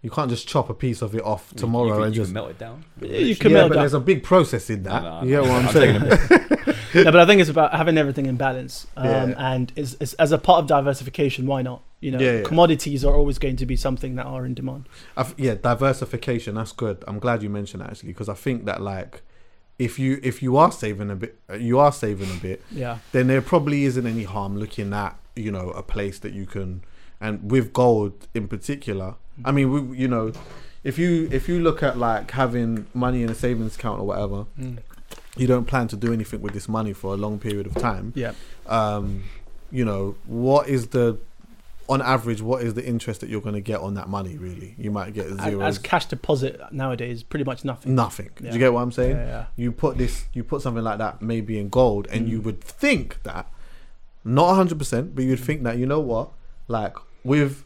[0.01, 2.29] You can't just chop a piece of it off tomorrow you, can, and you just.
[2.29, 2.83] can melt it down.
[3.01, 3.81] You can yeah, melt but down.
[3.83, 5.03] there's a big process in that.
[5.03, 5.99] No, no, you get what I'm, I'm saying?
[7.05, 9.51] no, but I think it's about having everything in balance, um, Yeah.
[9.53, 11.83] and is, is, as a part of diversification, why not?
[11.99, 12.43] You know, Yeah, yeah.
[12.43, 14.87] commodities are always going to be something that are in demand.
[15.15, 16.55] I've, yeah, diversification.
[16.55, 17.03] That's good.
[17.07, 19.21] I'm glad you mentioned that actually because I think that like,
[19.79, 22.61] if you if you are saving a bit, uh, you are saving a bit.
[22.71, 26.45] Yeah, Then there probably isn't any harm looking at you know a place that you
[26.45, 26.83] can,
[27.21, 29.15] and with gold in particular.
[29.45, 30.31] I mean, we, you know,
[30.83, 34.45] if you if you look at like having money in a savings account or whatever,
[34.59, 34.77] Mm.
[35.35, 38.13] you don't plan to do anything with this money for a long period of time.
[38.15, 38.33] yeah.
[38.65, 39.23] Um,
[39.71, 41.19] you know, what is the
[41.89, 44.37] on average, what is the interest that you're going to get on that money?
[44.37, 45.61] Really, you might get zero.
[45.61, 47.95] as cash deposit nowadays, pretty much nothing.
[47.95, 48.29] Nothing.
[48.41, 49.15] Do you get what I'm saying?
[49.15, 49.45] Yeah, yeah.
[49.55, 52.29] You put this, you put something like that maybe in gold, and Mm.
[52.31, 53.47] you would think that,
[54.25, 56.31] not 100%, but you'd think that, you know what,
[56.67, 57.63] like with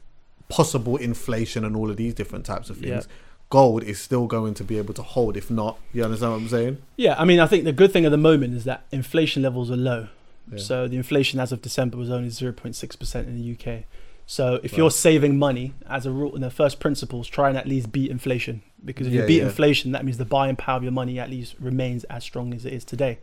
[0.50, 3.14] possible inflation and all of these different types of things, Yeah.
[3.50, 5.36] gold is still going to be able to hold.
[5.36, 6.78] If not, you understand what I'm saying?
[6.98, 9.72] Yeah, I mean, I think the good thing at the moment is that inflation levels
[9.72, 10.10] are low.
[10.52, 10.60] Yeah.
[10.60, 13.86] So the inflation as of December was only 0.6% in the UK.
[14.26, 17.68] So if you're saving money, as a rule, in the first principles, try and at
[17.68, 18.62] least beat inflation.
[18.84, 19.44] Because if Yeah, you beat yeah.
[19.46, 22.66] inflation, that means the buying power of your money at least remains as strong as
[22.66, 23.20] it is today.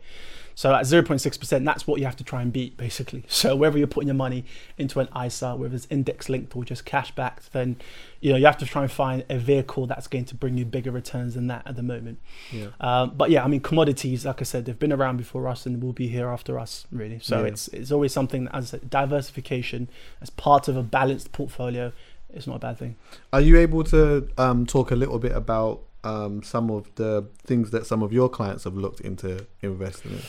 [0.59, 3.23] So at 0.6%, that's what you have to try and beat, basically.
[3.29, 4.43] So whether you're putting your money
[4.77, 7.77] into an ISA, whether it's index linked or just cash backed, then
[8.19, 10.65] you know you have to try and find a vehicle that's going to bring you
[10.65, 12.19] bigger returns than that at the moment.
[12.51, 12.71] Yeah.
[12.81, 15.81] Um, but yeah, I mean commodities, like I said, they've been around before us and
[15.81, 17.19] will be here after us, really.
[17.21, 17.51] So Yeah.
[17.51, 19.87] it's it's always something that, as I said, diversification
[20.21, 21.93] as part of a balanced portfolio
[22.33, 22.97] is not a bad thing.
[23.31, 27.71] Are you able to um, talk a little bit about um, some of the things
[27.71, 30.21] that some of your clients have looked into investing in?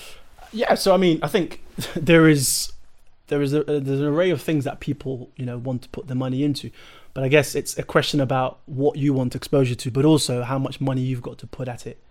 [0.52, 1.62] Yeah, so I mean, I think
[1.96, 2.72] there is
[3.28, 6.06] there is a, there's an array of things that people you know want to put
[6.08, 6.70] their money into,
[7.14, 10.58] but I guess it's a question about what you want exposure to, but also how
[10.58, 12.02] much money you've got to put at it.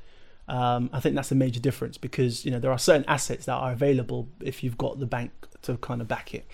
[0.48, 3.54] Um, I think that's a major difference because you know there are certain assets that
[3.54, 5.32] are available if you've got the bank
[5.64, 6.46] to kind of back it.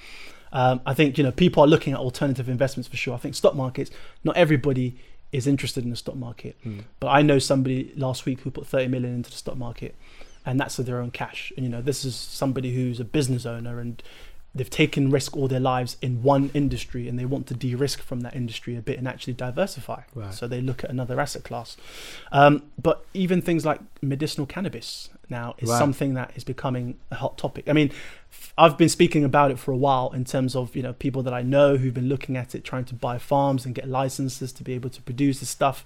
[0.51, 3.13] Um, I think you know people are looking at alternative investments for sure.
[3.13, 3.91] I think stock markets,
[4.23, 4.97] not everybody
[5.31, 6.57] is interested in the stock market,
[6.99, 9.95] but I know somebody last week who put 30 million into the stock market,
[10.45, 11.51] and that's their own cash.
[11.55, 14.01] And you know, this is somebody who's a business owner and
[14.53, 18.21] they've taken risk all their lives in one industry and they want to de-risk from
[18.21, 20.01] that industry a bit and actually diversify.
[20.13, 20.33] Right.
[20.33, 21.75] So they look at another asset class.
[22.31, 25.77] Um, but even things like medicinal cannabis now is Right.
[25.77, 27.67] something that is becoming a hot topic.
[27.67, 27.91] I mean,
[28.57, 31.33] I've been speaking about it for a while in terms of you know people that
[31.33, 34.63] I know who've been looking at it, trying to buy farms and get licenses to
[34.63, 35.83] be able to produce this stuff.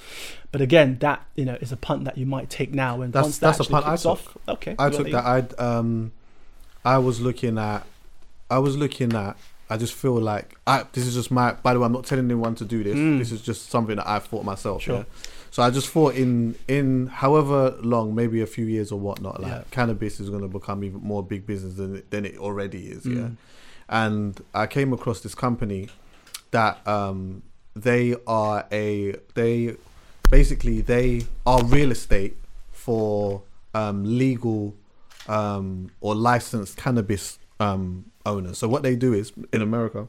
[0.52, 3.26] But again, that you know is a punt that you might take now, and That's-
[3.26, 4.06] once that's that a punt I took.
[4.06, 5.26] off, okay, I took that.
[5.26, 6.12] I um,
[6.86, 7.86] I was looking at,
[8.50, 9.36] I was looking at.
[9.72, 10.86] I just feel like I.
[10.94, 11.54] This is just my.
[11.54, 12.96] By the way, I'm not telling anyone to do this.
[12.96, 14.82] This is just something that I thought myself.
[14.82, 14.86] Mm.
[14.86, 14.96] Sure.
[14.98, 15.04] Yeah.
[15.52, 19.52] So I just thought in in however long, maybe a few years or whatnot, like
[19.52, 19.64] Yeah.
[19.72, 23.06] cannabis is going to become even more big business than it, than it already is.
[23.06, 23.14] Yeah.
[23.16, 23.36] Mm.
[23.90, 25.90] And I came across this company
[26.52, 27.42] that um
[27.76, 29.76] they are a they
[30.30, 32.38] basically they are real estate
[32.72, 33.42] for
[33.74, 34.76] um legal
[35.28, 38.58] um or licensed cannabis um owners.
[38.60, 40.08] So what they do is in America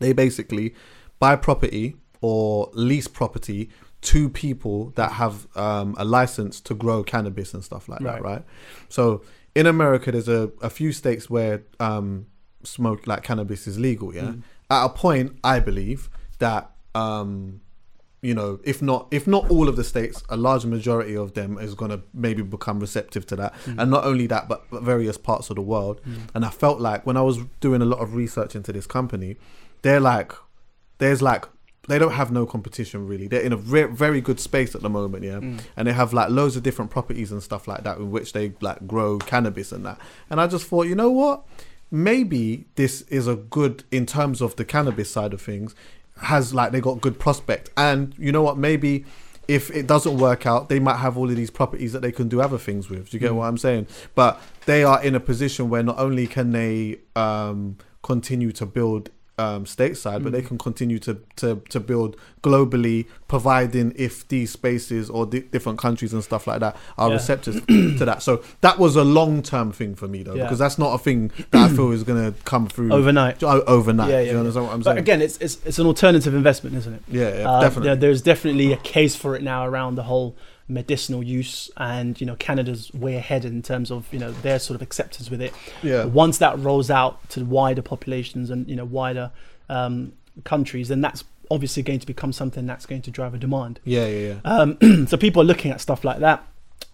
[0.00, 0.74] they basically
[1.20, 7.52] buy property or lease property to people that have um, a license to grow cannabis
[7.54, 8.22] and stuff like that, Right.
[8.22, 8.42] right?
[8.88, 9.22] So
[9.54, 12.26] in America, there's a, a few states where um,
[12.62, 14.14] smoke like cannabis is legal.
[14.14, 14.34] Yeah,
[14.70, 17.60] at a point, I believe that um,
[18.22, 21.58] you know, if not if not all of the states, a large majority of them
[21.58, 25.16] is going to maybe become receptive to that, and not only that, but, but various
[25.16, 26.00] parts of the world.
[26.34, 29.36] And I felt like when I was doing a lot of research into this company,
[29.82, 30.32] they're like,
[30.98, 31.46] there's like
[31.88, 33.26] they don't have no competition really.
[33.26, 35.40] They're in a re- very good space at the moment, yeah,
[35.76, 38.52] and they have like loads of different properties and stuff like that in which they
[38.60, 39.98] like grow cannabis and that.
[40.30, 41.44] And I just thought, you know what?
[41.90, 45.74] Maybe this is a good in terms of the cannabis side of things.
[46.18, 48.58] Has like they got good prospect, and you know what?
[48.58, 49.04] Maybe
[49.48, 52.28] if it doesn't work out, they might have all of these properties that they can
[52.28, 53.10] do other things with.
[53.10, 53.86] Do you get what I'm saying?
[54.14, 59.10] But they are in a position where not only can they um, continue to build
[59.38, 65.08] um, stateside, but they can continue to, to, to build globally, providing if these spaces
[65.10, 67.14] or di- different countries and stuff like that are Yeah.
[67.14, 68.22] receptive to that.
[68.22, 70.44] So that was a long term thing for me though, Yeah.
[70.44, 73.42] because that's not a thing that I feel is going to come through Overnight.
[73.42, 74.10] Overnight.
[74.10, 74.38] Yeah, yeah, you yeah.
[74.38, 74.98] understand what I'm But saying?
[74.98, 77.02] again, it's, it's it's an alternative investment, isn't it?
[77.08, 77.86] yeah, yeah Uh, definitely.
[77.88, 80.34] there- there's definitely a case for it now around the whole
[80.68, 84.74] medicinal use, and you know Canada's way ahead in terms of you know their sort
[84.74, 85.52] of acceptance with it.
[85.82, 86.04] Yeah.
[86.04, 89.30] Once that rolls out to wider populations and you know wider
[89.68, 90.12] um,
[90.44, 93.80] countries, then that's obviously going to become something that's going to drive a demand.
[93.84, 94.40] yeah, yeah, yeah.
[94.44, 96.44] Um, so people are looking at stuff like that.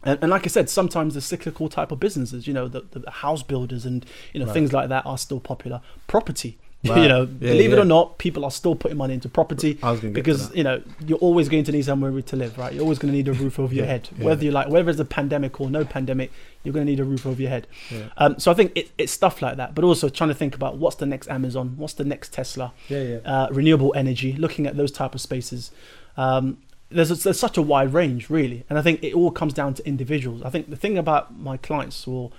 [0.05, 3.11] And, and like I said, sometimes the cyclical type of businesses, you know, the, the
[3.11, 5.81] house builders and you know things like that are still popular.
[6.07, 6.59] Property,
[6.89, 7.03] Right.
[7.03, 9.91] you know, Yeah, believe it or not, people are still putting money into property I
[9.91, 12.73] was gonna because you know you're always going to need somewhere to live, right?
[12.73, 14.25] You're always going to need a roof over your Yeah, head, yeah.
[14.27, 16.31] whether you like whether it's a pandemic or no pandemic.
[16.63, 17.67] You're going to need a roof over your head.
[17.91, 18.09] Yeah.
[18.17, 20.79] Um, so I think it, it's stuff like that, but also trying to think about
[20.79, 23.17] what's the next Amazon, what's the next Tesla, Yeah, yeah.
[23.19, 25.71] uh, renewable energy, looking at those type of spaces.
[26.17, 26.57] Um,
[26.91, 29.87] there's, there's such a wide range, really, and I think it all comes down to
[29.87, 30.43] individuals.
[30.43, 32.31] I think the thing about my clients or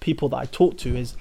[0.00, 1.14] people that I talk to is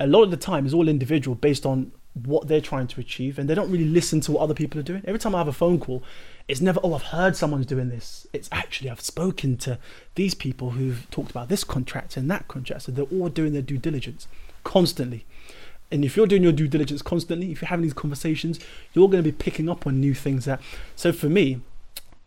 [0.00, 3.38] a lot of the time is all individual based on what they're trying to achieve,
[3.38, 5.02] and they don't really listen to what other people are doing.
[5.06, 6.02] Every time I have a phone call,
[6.48, 8.26] it's never oh I've heard someone's doing this.
[8.32, 9.78] It's actually I've spoken to
[10.16, 13.62] these people who've talked about this contract and that contract, so they're all doing their
[13.62, 14.26] due diligence
[14.64, 15.24] constantly.
[15.92, 18.60] And if you're doing your due diligence constantly, if you're having these conversations,
[18.94, 20.60] you're going to be picking up on new things that.
[20.96, 21.60] So for me,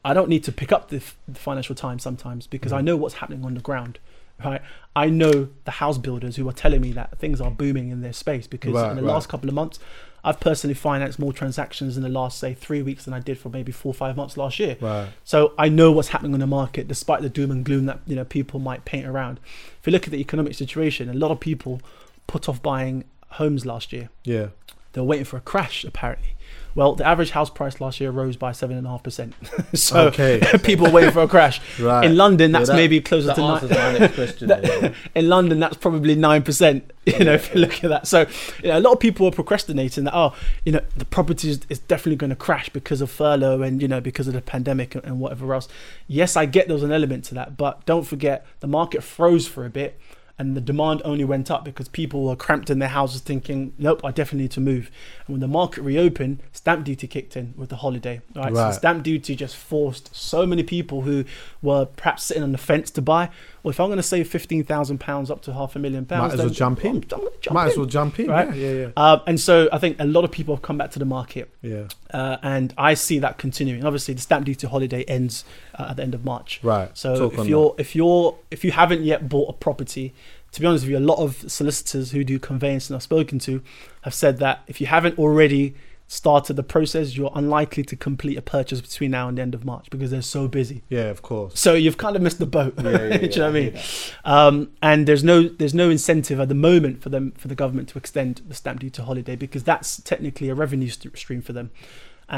[0.06, 2.78] I don't need to pick up the, the Financial Times sometimes because mm.
[2.78, 4.00] I know what's happening on the ground.
[4.44, 4.62] Right?
[4.96, 8.14] I know the house builders who are telling me that things are booming in their
[8.14, 9.12] space because Right, in the right.
[9.12, 9.80] last couple of months,
[10.24, 13.50] I've personally financed more transactions in the last say three weeks than I did for
[13.50, 14.78] maybe four or five months last year.
[14.80, 15.10] Right.
[15.26, 18.16] So I know what's happening on the market, despite the doom and gloom that you
[18.16, 19.40] know people might paint around.
[19.80, 21.82] If you look at the economic situation, a lot of people
[22.28, 24.10] put off buying homes last year.
[24.24, 24.48] Yeah.
[24.94, 26.36] They were waiting for a crash, apparently.
[26.76, 29.34] Well, the average house price last year rose by seven and a half percent.
[29.76, 30.42] So Okay.
[30.64, 31.60] people waiting for a crash.
[31.80, 32.06] Right.
[32.06, 33.70] In London, Yeah, that's that- maybe closer that to nine.
[33.94, 34.48] my next question.
[34.48, 34.94] there.
[35.16, 36.92] in London, that's probably nine percent.
[37.06, 38.08] You know, if you look at that.
[38.08, 38.26] So,
[38.64, 40.16] you know, a lot of people are procrastinating that.
[40.16, 40.34] Oh,
[40.66, 43.88] you know, the property is, is definitely going to crash because of furlough and you
[43.88, 45.68] know because of the pandemic and, and whatever else.
[46.08, 49.66] Yes, I get there's an element to that, but don't forget the market froze for
[49.66, 50.00] a bit.
[50.44, 54.02] And the demand only went up because people were cramped in their houses thinking, nope,
[54.04, 54.92] I definitely need to move.
[55.26, 58.20] And when the market reopened, stamp duty kicked in with the holiday.
[58.36, 58.54] Right.
[58.54, 61.24] So stamp duty just forced so many people who
[61.62, 63.30] were perhaps sitting on the fence to buy.
[63.64, 66.34] Well, if I'm going to save fifteen thousand pounds up to half a million pounds,
[66.34, 66.98] Might as well jump in.
[66.98, 68.28] I'm- I'm jump Might as well jump in.
[68.30, 68.54] right?
[68.56, 71.00] Yeah, yeah, Um, and so I think a lot of people have come back to
[71.00, 71.88] the market, yeah.
[72.14, 73.86] uh, and I see that continuing.
[73.86, 75.46] Obviously, the stamp duty holiday ends
[75.80, 76.60] uh, at the end of March.
[76.62, 76.90] Right.
[76.98, 80.14] So Talk if you're if you're if you haven't yet bought a property,
[80.52, 83.62] to be honest with you, a lot of solicitors who do conveyancing I've spoken to
[84.02, 85.74] have said that if you haven't already
[86.14, 89.66] started the process, you're unlikely to complete a purchase between now and the end of
[89.66, 90.84] March because they're so busy.
[90.88, 91.60] Yeah, of course.
[91.60, 92.76] So you've kind of missed the boat.
[92.78, 93.80] Yeah, yeah, Do you know what I mean?
[94.24, 97.90] Um, and there's no there's no incentive at the moment for them for the government
[97.90, 101.72] to extend the stamp duty holiday because that's technically a revenue st- stream for them.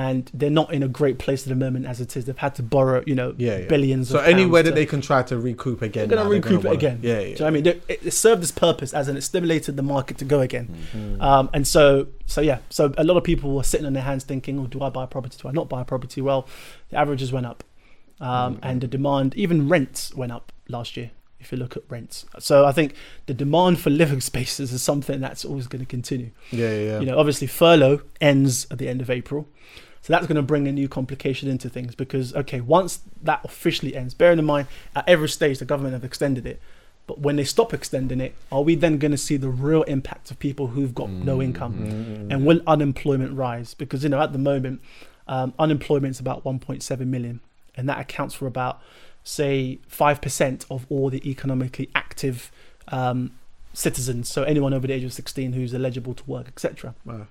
[0.04, 2.26] And they're not in a great place at the moment as it is.
[2.26, 3.68] They've had to borrow, you know, Yeah, yeah.
[3.68, 4.10] billions.
[4.10, 6.10] So anywhere that they can try to recoup again.
[6.10, 7.00] they're going to recoup it wanna- again.
[7.02, 7.28] Yeah, yeah.
[7.28, 7.66] you know what I mean?
[7.68, 10.68] It, it served its purpose as in it stimulated the market to go again.
[10.94, 11.22] Mm-hmm.
[11.22, 14.26] Um, and so, so yeah, so a lot of people were sitting on their hands
[14.26, 15.38] thinking, "Oh, do I buy a property?
[15.42, 16.46] Do I not buy a property?" Well,
[16.90, 17.64] the averages went up,
[18.20, 18.66] um, Mm-hmm.
[18.68, 21.12] and the demand, even rents, went up last year.
[21.40, 22.96] If you look at rents, so I think
[23.28, 26.32] the demand for living spaces is something that's always going to continue.
[26.52, 27.00] Yeah, yeah.
[27.00, 29.48] You know, obviously furlough ends at the end of April.
[30.06, 33.96] So that's going to bring a new complication into things because, okay, once that officially
[33.96, 36.62] ends, bearing in mind at every stage the government have extended it,
[37.08, 40.30] but when they stop extending it, are we then going to see the real impact
[40.30, 42.28] of people who've got no income?
[42.30, 43.74] And will unemployment rise?
[43.74, 44.80] Because, you know, at the moment,
[45.28, 47.40] um, unemployment is about 1.7 million,
[47.74, 48.84] and that accounts for about,
[49.24, 52.52] say, 5% of all the economically active
[52.90, 53.32] um,
[53.74, 54.30] citizens.
[54.30, 57.26] So anyone over the age of 16 who's eligible to work, etc Wow.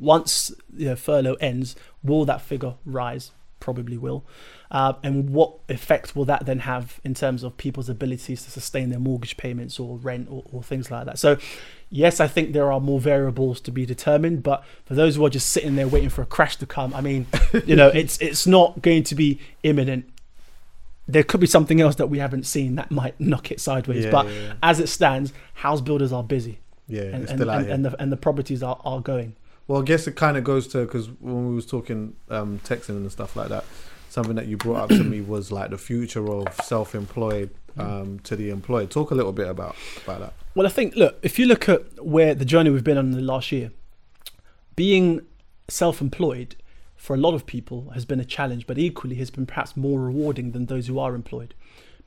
[0.00, 3.30] Once you know, furlough ends, will that figure rise?
[3.60, 4.24] Probably will.
[4.70, 8.88] Uh, and what effect will that then have in terms of people's abilities to sustain
[8.88, 11.18] their mortgage payments or rent or, or things like that?
[11.18, 11.36] So,
[11.90, 14.42] yes, I think there are more variables to be determined.
[14.42, 17.02] But for those who are just sitting there waiting for a crash to come, I
[17.02, 17.26] mean,
[17.66, 20.08] you know, it's it's not going to be imminent.
[21.06, 24.04] There could be something else that we haven't seen that might knock it sideways.
[24.04, 24.52] Yeah, but yeah, yeah.
[24.62, 26.60] as it stands, house builders are busy.
[26.86, 29.36] Yeah, And, and, and, and, the, and the properties are, are going.
[29.70, 32.88] Well, I guess it kind of goes to because when we was talking um, texting
[32.88, 33.64] and stuff like that,
[34.08, 38.34] something that you brought up to me was like the future of self-employed um, to
[38.34, 38.90] the employed.
[38.90, 40.32] Talk a little bit about about that.
[40.56, 43.12] Well, I think, look, if you look at where the journey we've been on in
[43.12, 43.70] the last year,
[44.74, 45.24] being
[45.68, 46.56] self employed
[46.96, 50.00] for a lot of people has been a challenge, but equally has been perhaps more
[50.00, 51.54] rewarding than those who are employed.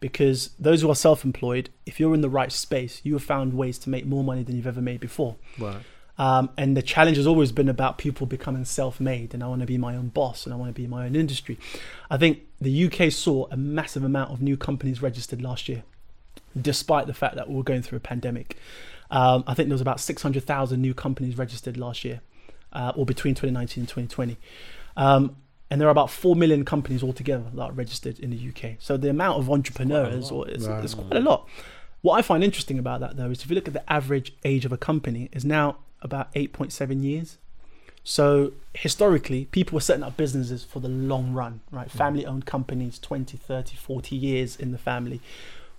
[0.01, 3.53] Because those who are self employed, if you're in the right space, you have found
[3.53, 5.38] ways to make more money than you've ever made before.
[5.57, 5.78] Right.
[6.18, 9.68] Um, and the challenge has always been about people becoming self-made, and I want to
[9.68, 11.57] be my own boss, and I want to be my own industry.
[12.09, 15.84] I think the UK saw a massive amount of new companies registered last year,
[16.59, 18.57] despite the fact that we were going through a pandemic.
[19.09, 22.22] Um, I think there was about 600,000 new companies registered last year,
[22.74, 24.38] uh, or between 2019 and 2020.
[24.95, 25.36] Um,
[25.72, 28.76] and there are about 4 million companies altogether that are registered in the UK.
[28.78, 30.84] So the amount of entrepreneurs or is, Right.
[30.86, 31.47] is quite a lot.
[32.01, 34.66] What I find interesting about that, though, is if you look at the average age
[34.66, 37.38] of a company, is now about 8.7 years.
[38.04, 41.88] So historically, people were setting up businesses for the long run, right?
[41.88, 41.91] Mm.
[41.91, 45.22] Family owned companies, 20, 30, 40 years in the family.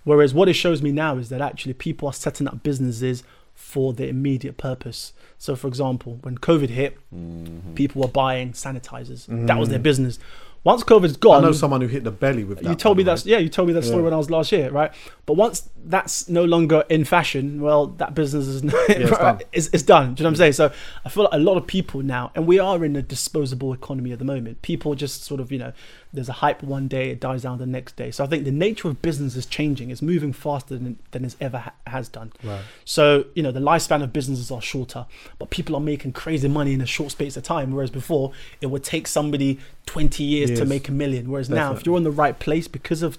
[0.03, 3.23] Whereas what it shows me now is that actually people are setting up businesses
[3.53, 5.13] for their immediate purpose.
[5.37, 7.73] So, for example, when COVID hit, mm-hmm.
[7.73, 9.25] people were buying sanitizers.
[9.47, 9.83] That was their mm.
[9.83, 10.19] business.
[10.65, 12.67] Once COVID's gone, I know someone who hit the belly with that.
[12.69, 13.23] you told me that.
[13.25, 13.37] yeah.
[13.37, 14.03] You told me that story Yeah.
[14.05, 14.91] when I was last year, right?
[15.27, 19.39] But once that's no longer in fashion, well, that business is it's done.
[19.53, 20.15] it's, it's done.
[20.15, 20.53] Do you know what I'm saying?
[20.53, 20.71] So
[21.05, 24.11] I feel like a lot of people now, and we are in a disposable economy
[24.11, 24.63] at the moment.
[24.63, 25.71] People just sort of you know,
[26.15, 28.11] there's a hype one day, it dies down the next day.
[28.11, 29.91] So I think the nature of business is changing.
[29.91, 32.33] It's moving faster than than it ever ha- has done.
[32.43, 32.61] Right.
[32.83, 35.05] So you know, the lifespan of businesses are shorter,
[35.39, 37.71] but people are making crazy money in a short space of time.
[37.71, 41.29] Whereas before, it would take somebody 20 years, to make a million.
[41.29, 43.17] Whereas now, if you're in the right place because of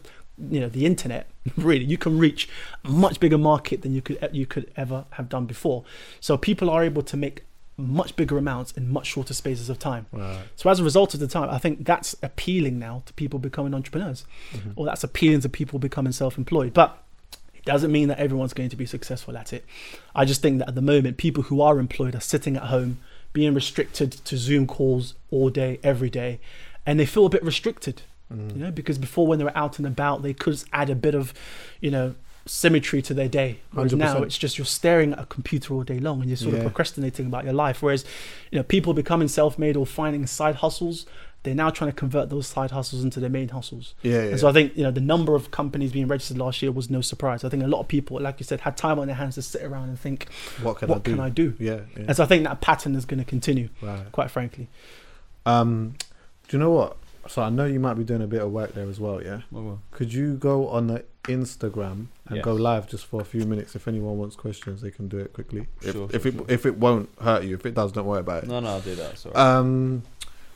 [0.50, 1.26] you know the internet
[1.56, 2.48] really you can reach
[2.84, 5.82] a much bigger market than you could you could ever have done before
[6.20, 7.45] so people are able to make
[7.76, 10.06] much bigger amounts in much shorter spaces of time.
[10.56, 13.74] So as a result of the time i think that's appealing now to people becoming
[13.74, 14.24] entrepreneurs.
[14.52, 14.70] Mm-hmm.
[14.76, 16.72] Or that's appealing to people becoming self-employed.
[16.72, 17.02] But
[17.54, 19.64] it doesn't mean that everyone's going to be successful at it.
[20.14, 22.98] I just think that at the moment people who are employed are sitting at home
[23.32, 26.40] being restricted to zoom calls all day every day.
[26.86, 28.02] And they feel a bit restricted
[28.32, 28.56] mm-hmm.
[28.56, 31.14] you know because before when they were out and about they could add a bit
[31.14, 31.32] of
[31.80, 32.14] you know
[32.46, 34.22] symmetry to their day whereas now 100%.
[34.26, 37.26] it's just you're staring at a computer all day long and you're sort of procrastinating
[37.26, 38.04] about your life whereas
[38.50, 41.06] you know people becoming self-made or finding side hustles
[41.42, 44.20] they're now trying to convert those side hustles into their main hustles Yeah, yeah.
[44.30, 46.88] and so i think you know the number of companies being registered last year was
[46.88, 49.16] no surprise i think a lot of people like you said had time on their
[49.16, 50.26] hands to sit around and think
[50.62, 51.10] What can what I do?
[51.10, 52.04] can i do Yeah, yeah.
[52.08, 54.10] and so i think that pattern is going to continue Right.
[54.12, 54.68] quite frankly
[55.44, 55.94] Um,
[56.48, 56.96] do you know what?
[57.28, 59.20] So I know you might be doing a bit of work there as well.
[59.22, 59.42] Yeah.
[59.50, 59.80] Well, well.
[59.90, 62.44] Could you go on the Instagram and Yes.
[62.44, 63.74] go live just for a few minutes?
[63.76, 65.68] If anyone wants questions, they can do it quickly.
[65.82, 66.44] If, Sure, if sure, it sure.
[66.48, 68.48] if it won't hurt you, if it does, don't worry about it.
[68.48, 69.18] No, no, I'll do that.
[69.18, 69.34] Sorry.
[69.34, 70.02] Um,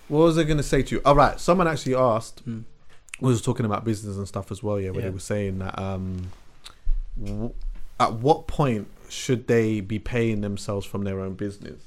[0.09, 1.03] what was I going to say to you?
[1.05, 2.49] All right, someone actually asked.
[2.49, 2.65] Mm.
[3.21, 4.81] We was talking about business and stuff as well.
[4.81, 5.09] Yeah, where Yeah.
[5.09, 6.33] they were saying that um,
[7.23, 7.53] w-
[7.99, 11.83] at what point should they be paying themselves from their own business?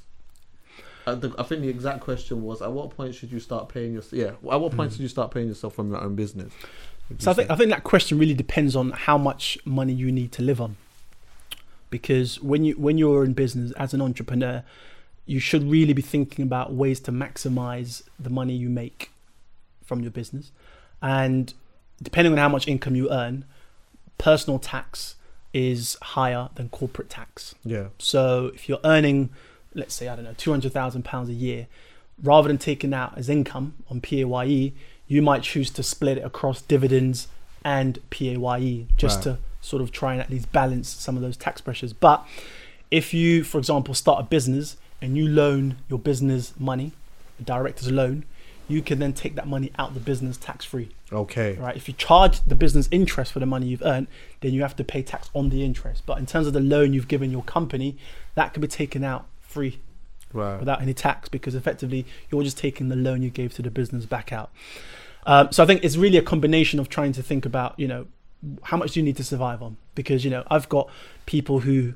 [1.06, 3.94] Uh, the, I think the exact question was: At what point should you start paying
[3.94, 4.04] your?
[4.12, 6.54] Yeah, at what point should you start paying yourself from your own business?
[7.20, 7.52] So I think?
[7.52, 10.78] I think that question really depends on how much money you need to live on.
[11.90, 14.64] Because when you when you're in business as an entrepreneur,
[15.26, 19.12] you should really be thinking about ways to maximize the money you make
[19.86, 20.52] from your business.
[21.02, 21.54] And
[22.02, 23.46] depending on how much income you earn,
[24.18, 25.16] personal tax
[25.54, 27.54] is higher than corporate tax.
[27.64, 29.30] yeah, So if you're earning,
[29.76, 31.68] let's say, I don't know, two hundred thousand pounds a year,
[32.24, 34.74] rather than taking that as income on PAYE,
[35.08, 37.28] you might choose to split it across dividends
[37.64, 39.24] and PAYE just Right.
[39.36, 41.94] to sort of try and at least balance some of those tax pressures.
[41.94, 42.26] But
[42.92, 46.92] if you, for example, start a business and you loan your business money,
[47.40, 48.26] a director's loan,
[48.68, 51.76] you can then take that money out the business tax free okay, right?
[51.76, 54.08] If you charge the business interest for the money you've earned,
[54.42, 56.04] then you have to pay tax on the interest.
[56.06, 57.98] But in terms of the loan you've given your company,
[58.36, 59.80] that can be taken out free
[60.34, 63.72] right, without any tax because effectively you're just taking the loan you gave to the
[63.72, 64.52] business back out.
[65.26, 68.08] Um, so I think it's really a combination of trying to think about, you know,
[68.64, 69.78] how much do you need to survive on?
[69.96, 70.90] Because you know, I've got
[71.26, 71.94] people who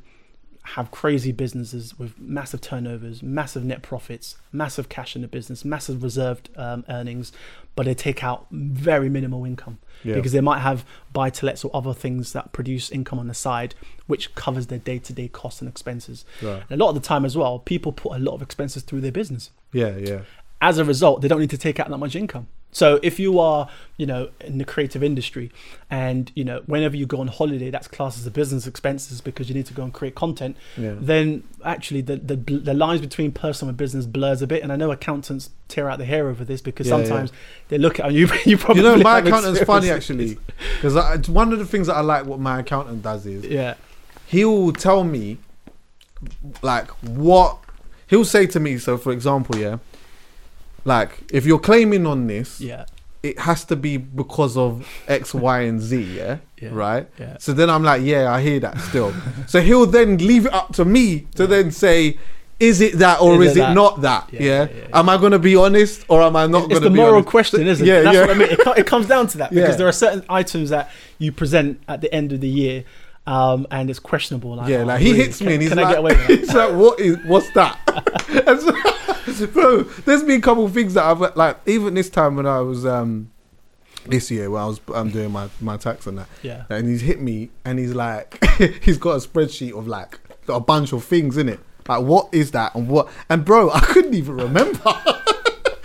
[0.76, 6.04] have crazy businesses with massive turnovers, massive net profits, massive cash in the business, massive
[6.04, 7.32] reserved um, earnings,
[7.76, 10.16] but they take out very minimal income Yeah.
[10.16, 13.34] because they might have buy to lets or other things that produce income on the
[13.34, 13.76] side,
[14.08, 16.26] which covers their day to day costs and expenses.
[16.42, 16.64] Right.
[16.70, 19.02] And a lot of the time as well, people put a lot of expenses through
[19.02, 20.22] their business yeah, yeah,
[20.62, 22.48] as a result, they don't need to take out that much income.
[22.78, 23.68] So if you are,
[23.98, 25.52] you know, in the creative industry,
[25.90, 29.50] and you know, whenever you go on holiday, that's classed as a business expenses because
[29.50, 30.56] you need to go and create content.
[30.78, 30.94] Yeah.
[31.00, 34.62] Then actually, the, the the lines between personal and business blurs a bit.
[34.62, 37.06] And I know accountants tear out the hair over this because Yeah, yeah.
[37.06, 37.32] sometimes
[37.70, 38.30] they look at you.
[38.46, 40.38] You probably you know, my accountant's funny actually,
[40.80, 43.44] because one of the things that I like what my accountant does is.
[43.44, 43.74] Yeah.
[44.28, 45.38] he'll tell me
[46.62, 46.90] like
[47.24, 47.58] what
[48.08, 48.78] he'll say to me.
[48.78, 49.78] So, for example, yeah,
[50.88, 52.86] like if you're claiming on this, Yeah.
[53.22, 57.08] it has to be because of X, Y, and Z, yeah, Yeah, right.
[57.20, 57.38] yeah.
[57.40, 59.14] So then I'm like, yeah, I hear that still.
[59.48, 62.18] so he'll then leave it up to me to then say.
[62.60, 63.76] Is it that or Is is, it that?
[63.76, 64.34] not that?
[64.34, 64.46] Yeah, Yeah.
[64.48, 65.00] yeah, yeah, yeah.
[65.00, 66.82] Am I going to be honest or am I not going to be honest?
[66.82, 67.30] It's the moral honest?
[67.30, 67.88] question, isn't it?
[67.88, 68.02] yeah?
[68.02, 68.22] That's yeah.
[68.22, 68.50] what I mean.
[68.50, 69.76] It, it comes down to that because Yeah.
[69.76, 72.84] there are certain items that you present at the end of the year,
[73.28, 74.56] um, and it's questionable.
[74.56, 75.24] Like, Yeah, oh, like he really?
[75.26, 76.40] hits me Can- and he's can like, I get away with that?
[76.40, 77.78] he's like, what is, what's that?
[79.34, 82.46] so, bro, there's been a couple of things that I've like, even this time when
[82.46, 83.32] I was, um,
[84.06, 86.64] this year when I was um, doing my, my tax and that, Yeah.
[86.70, 88.44] and he's hit me and he's like,
[88.84, 91.60] he's got a spreadsheet of like a bunch of things in it.
[91.88, 93.10] Like, what is that and what?
[93.30, 94.94] And bro, I couldn't even remember.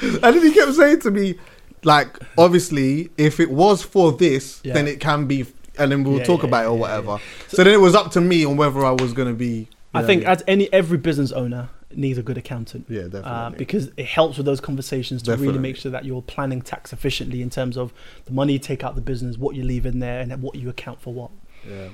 [0.01, 1.37] and then he kept saying to me,
[1.85, 4.75] like, obviously, if it was for this, Yeah.
[4.75, 5.47] then it can be,
[5.79, 7.11] and then we'll Yeah, talk yeah, about it or whatever.
[7.13, 7.19] yeah.
[7.49, 9.69] So, then it was up to me on whether I was going to be.
[9.95, 12.87] I know, think as any every business owner needs a good accountant.
[12.89, 13.31] Yeah, definitely.
[13.31, 16.93] Uh, because it helps with those conversations to really make sure that you're planning tax
[16.93, 17.93] efficiently in terms of
[18.25, 20.69] the money you take out the business, what you leave in there, and what you
[20.69, 21.31] account for what.
[21.69, 21.89] Yeah,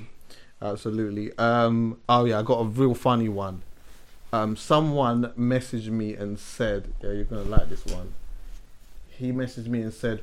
[0.61, 1.37] absolutely.
[1.37, 3.61] Um, oh yeah, I got a real funny one.
[4.31, 8.13] Um, someone messaged me and said, "Yeah, you're gonna like this one."
[9.09, 10.21] He messaged me and said,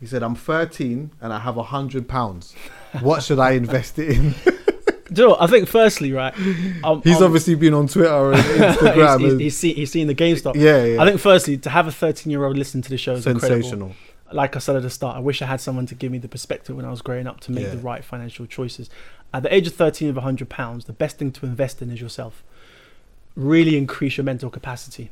[0.00, 2.54] "He said I'm 13 and I have a hundred pounds.
[3.00, 4.34] What should I invest it in?"
[5.12, 5.36] Do you know?
[5.38, 6.34] I think firstly, right?
[6.84, 9.20] Um, He's obviously been on Twitter and Instagram.
[9.20, 10.54] he's, he's, he's, seen, he's seen the GameStop.
[10.56, 11.02] Yeah, yeah.
[11.02, 13.62] I think firstly to have a 13 year old listen to the show is incredible.
[13.62, 13.92] sensational.
[14.32, 16.28] like I said at the start, I wish I had someone to give me the
[16.28, 17.70] perspective when I was growing up to make Yeah.
[17.70, 18.90] the right financial choices.
[19.32, 22.00] At the age of 13 of 100 pounds, the best thing to invest in is
[22.00, 22.42] yourself.
[23.34, 25.10] Really increase your mental capacity.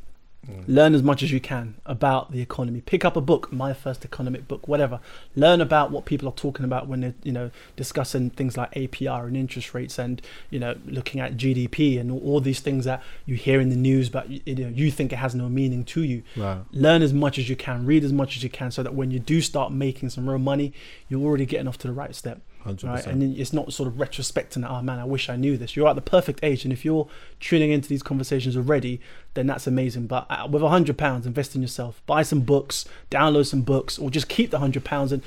[0.67, 2.81] Learn as much as you can about the economy.
[2.81, 4.99] Pick up a book, my first economic book, whatever.
[5.35, 9.27] Learn about what people are talking about when they're, you know, discussing things like APR
[9.27, 13.01] and interest rates, and you know, looking at GDP and all, all these things that
[13.25, 15.83] you hear in the news, but you, you know, you think it has no meaning
[15.85, 16.23] to you.
[16.35, 16.59] Right.
[16.71, 19.11] Learn as much as you can, read as much as you can, so that when
[19.11, 20.73] you do start making some real money,
[21.09, 22.41] you're already getting off to the right step.
[22.65, 22.83] 100%.
[22.83, 24.61] Right, and it's not sort of retrospecting.
[24.61, 25.75] That, oh man, I wish I knew this.
[25.75, 27.07] You're at the perfect age, and if you're
[27.39, 28.99] tuning into these conversations already,
[29.35, 30.07] then that's amazing.
[30.07, 32.01] But uh, with a hundred pounds, invest in yourself.
[32.05, 35.11] Buy some books, download some books, or just keep the hundred pounds.
[35.11, 35.21] And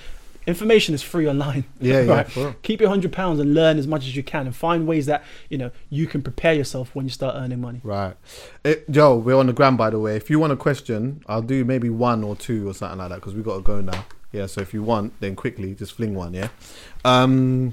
[0.48, 1.64] information is free online.
[1.80, 2.30] Yeah, yeah, right.
[2.30, 2.56] for real.
[2.62, 5.22] Keep your hundred pounds and learn as much as you can, and find ways that
[5.48, 7.80] you know you can prepare yourself when you start earning money.
[7.84, 8.16] Right.
[8.64, 10.16] It, Joe, we're on the ground, by the way.
[10.16, 13.16] If you want a question, I'll do maybe one or two or something like that
[13.16, 14.04] because we got to go now.
[14.32, 16.48] Yeah, so if you want, then quickly just fling one, yeah?
[17.04, 17.72] Um,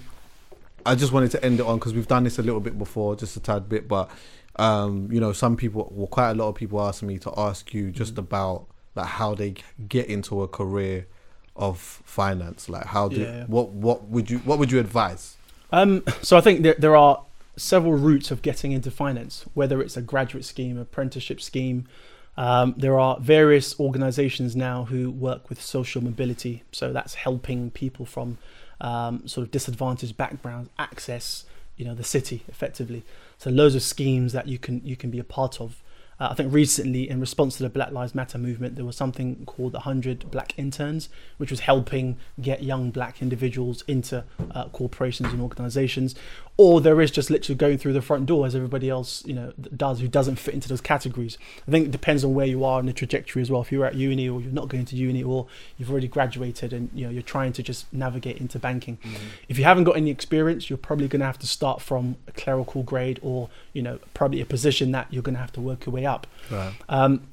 [0.86, 3.16] I just wanted to end it on because we've done this a little bit before,
[3.16, 4.10] just a tad bit, but,
[4.58, 7.74] um, you know, some people, well, quite a lot of people asked me to ask
[7.74, 9.56] you just about like how they
[9.90, 11.08] get into a career
[11.56, 12.70] of finance.
[12.70, 13.46] Like, how do, Yeah.
[13.46, 15.38] what, what would you, what would you advise?
[15.72, 17.24] Um, so I think there, there are
[17.58, 21.88] several routes of getting into finance, whether it's a graduate scheme, apprenticeship scheme.
[22.38, 26.64] Um, there are various organizations now who work with social mobility.
[26.72, 28.38] So that's helping people from
[28.82, 31.46] um, sort of disadvantaged backgrounds access,
[31.78, 33.04] you know, the city effectively.
[33.38, 35.82] So loads of schemes that you can you can be a part of.
[36.18, 39.46] Uh, I think recently, in response to the Black Lives Matter movement, there was something
[39.46, 45.34] called the 100 Black Interns, which was helping get young black individuals into uh, corporations
[45.34, 46.16] and organizations.
[46.58, 49.52] Or there is just literally going through the front door as everybody else, you know,
[49.76, 51.38] does who doesn't fit into those categories.
[51.68, 53.62] I think it depends on where you are in the trajectory as well.
[53.62, 56.90] If you're at uni or you're not going to uni or you've already graduated and
[56.94, 58.98] you know you're trying to just navigate into banking.
[59.50, 62.32] If you haven't got any experience, you're probably going to have to start from a
[62.32, 65.86] clerical grade or you know probably a position that you're going to have to work
[65.86, 66.26] your way up.
[66.50, 66.74] Right.
[66.88, 67.28] Um,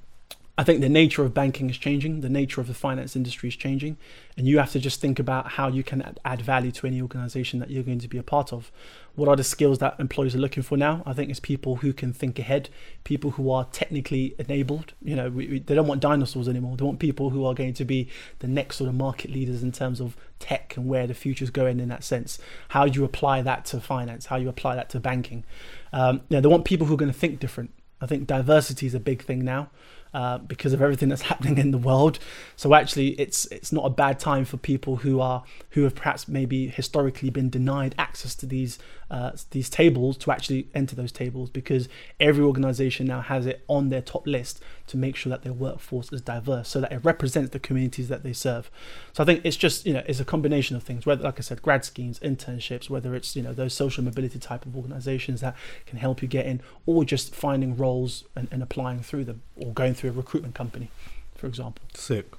[0.59, 3.57] I think the nature of banking is changing, the nature of the finance industry is
[3.57, 3.97] changing,
[4.37, 7.01] and you have to just think about how you can add- add value to any
[7.01, 8.71] organization that you're going to be a part of.
[9.15, 11.03] What are the skills that employees are looking for now?
[11.05, 12.71] I think it's people who can think ahead,
[13.05, 14.95] people who are technically enabled.
[15.03, 16.77] You know, we, we, they don't want dinosaurs anymore.
[16.77, 18.09] They want people who are going to be
[18.39, 21.79] the next sort of market leaders in terms of tech and where the future's going
[21.79, 22.39] in that sense.
[22.69, 24.27] How do you apply that to finance?
[24.27, 25.45] How you apply that to banking?
[25.93, 27.71] Um, you know, they want people who are going to think different.
[28.01, 29.71] I think diversity is a big thing now
[30.15, 32.19] uh, because of everything that's happening in the world.
[32.57, 36.29] So actually, it's it's not a bad time for people who are who have perhaps
[36.29, 38.79] maybe historically been denied access to these
[39.13, 41.87] uh, these tables to actually enter those tables because
[42.19, 46.11] every organization now has it on their top list to make sure that their workforce
[46.15, 48.71] is diverse so that it represents the communities that they serve.
[49.13, 51.05] So I think it's just you know it's a combination of things.
[51.05, 54.65] Whether like I said, grad schemes, internships, whether it's you know those social mobility type
[54.65, 59.01] of organizations that can help you get in, or just finding roles and, and applying
[59.01, 60.91] through them, or going through a recruitment company,
[61.35, 61.85] for example.
[61.93, 62.33] Sick.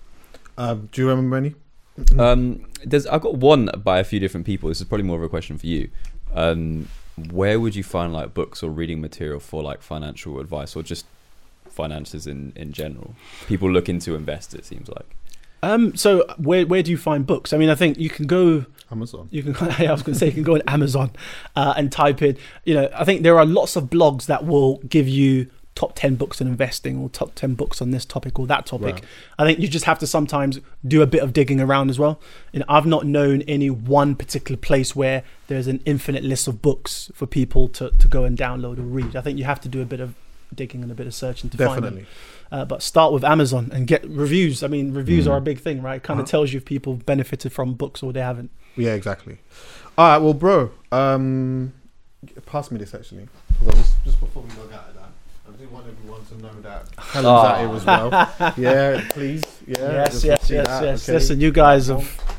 [0.57, 1.53] Um, do you remember any?
[2.17, 4.69] Um, there's I've got one by a few different people.
[4.69, 5.89] This is probably more of a question for you.
[6.34, 6.89] Um,
[7.31, 11.05] where would you find like books or reading material for like financial advice or just
[11.68, 13.15] finances in in general?
[13.47, 14.53] People looking to invest.
[14.53, 15.15] It seems like.
[15.61, 17.53] Um, so where where do you find books?
[17.53, 19.27] I mean, I think you can go Amazon.
[19.31, 19.55] you can
[19.88, 21.11] I was going to say you can go on Amazon
[21.55, 24.77] uh, and type in you know I think there are lots of blogs that will
[24.80, 28.45] give you top 10 books on investing or top 10 books on this topic or
[28.47, 28.93] that topic.
[28.95, 29.03] Right.
[29.39, 32.19] I think you just have to sometimes do a bit of digging around as well.
[32.53, 37.11] Know I've not known any one particular place where there's an infinite list of books
[37.15, 39.15] for people to, to go and download or read.
[39.15, 40.13] I think you have to do a bit of
[40.53, 42.05] digging and a bit of searching to find them.
[42.51, 44.61] Uh, but start with Amazon and get reviews.
[44.61, 45.95] I mean reviews are a big thing right?
[45.95, 46.31] It kind of Uh-huh.
[46.31, 48.51] tells you if people benefited from books or they haven't.
[48.75, 49.39] Yeah, exactly.
[49.97, 51.73] All right, well, bro, um,
[52.45, 53.27] pass me this actually.
[53.71, 54.93] Just, just before we log out
[55.65, 58.53] of that, I do want everyone to know that Helen's out here as well.
[58.57, 59.44] Yeah, please.
[59.68, 59.91] Yeah.
[59.91, 61.10] yes, yes, yes, that, yes.
[61.10, 61.14] okay?
[61.14, 62.22] Listen, you guys have.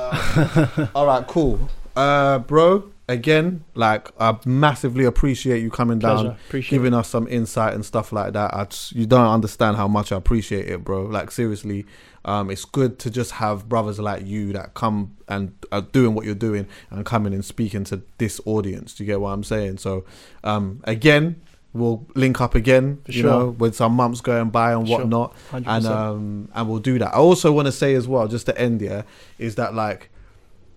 [0.00, 1.68] Uh, all right, cool.
[1.96, 6.36] Uh, bro, again, like I massively appreciate you coming down, Pleasure.
[6.46, 8.54] Appreciate giving us some insight and stuff like that.
[8.54, 11.02] I just, you don't understand how much I appreciate it, bro.
[11.06, 11.86] Like seriously,
[12.24, 16.24] um, it's good to just have brothers like you that come and are doing what
[16.24, 18.94] you're doing and coming and speaking to this audience.
[18.94, 19.78] Do you get what I'm saying?
[19.78, 20.04] So,
[20.44, 21.40] um, again.
[21.74, 23.30] We'll link up again, For you sure.
[23.30, 24.98] know, with some months going by and Sure.
[25.00, 25.66] whatnot, 100%.
[25.66, 27.14] and um, and we'll do that.
[27.14, 29.04] I also want to say as well, just to end here,
[29.38, 30.10] is that like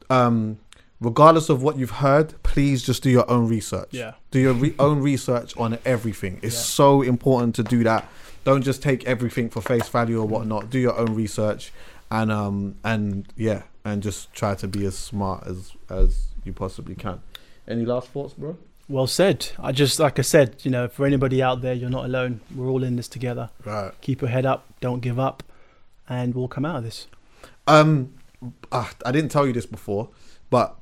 [0.09, 0.57] um
[0.99, 4.13] regardless of what you've heard please just do your own research Yeah.
[4.29, 6.61] do your re- own research on everything it's Yeah.
[6.61, 8.07] so important to do that
[8.43, 11.71] don't just take everything for face value or whatnot do your own research
[12.11, 16.93] and um and yeah, and just try to be as smart as as you possibly
[16.95, 17.21] can.
[17.67, 18.57] Any last thoughts, bro?
[18.91, 19.49] Well said.
[19.57, 22.41] I just like I said, you know, for anybody out there, you're not alone.
[22.53, 23.49] We're all in this together.
[23.63, 23.91] Right.
[24.01, 24.65] Keep your head up.
[24.81, 25.43] Don't give up,
[26.09, 27.07] and we'll come out of this.
[27.67, 28.13] Um,
[28.71, 30.09] ah, I didn't tell you this before,
[30.49, 30.75] but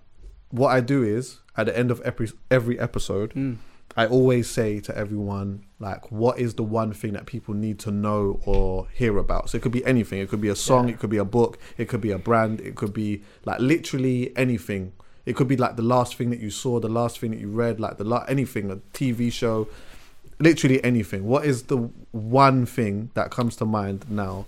[0.49, 3.57] what I do is at the end of every every episode, Mm.
[3.97, 7.91] I always say to everyone like, what is the one thing that people need to
[7.91, 9.49] know or hear about?
[9.49, 10.19] So it could be anything.
[10.19, 10.87] It could be a song.
[10.87, 10.93] Yeah.
[10.93, 11.57] It could be a book.
[11.77, 12.61] It could be a brand.
[12.61, 14.93] It could be like literally anything.
[15.25, 17.49] It could be like the last thing that you saw, the last thing that you
[17.49, 19.67] read, like the la- anything, a TV show,
[20.39, 21.25] literally anything.
[21.27, 24.45] What is the one thing that comes to mind now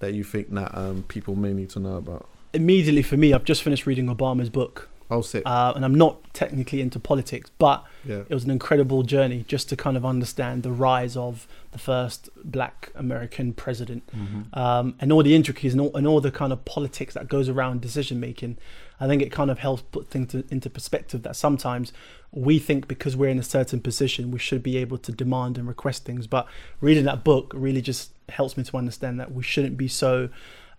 [0.00, 2.28] that you think that um, people may need to know about?
[2.52, 5.44] Immediately for me, I've just finished reading Obama's book, I'll sit.
[5.46, 8.22] uh, and I'm not technically into politics, but yeah.
[8.28, 12.28] it was an incredible journey just to kind of understand the rise of the first
[12.44, 14.58] black American president Mm-hmm.
[14.58, 17.48] um, and all the intricacies and all, and all the kind of politics that goes
[17.48, 18.56] around decision making.
[19.00, 21.92] I think it kind of helps put things to, into perspective that sometimes
[22.30, 25.66] we think because we're in a certain position, we should be able to demand and
[25.68, 26.26] request things.
[26.26, 26.46] But
[26.80, 30.28] reading that book really just helps me to understand that we shouldn't be so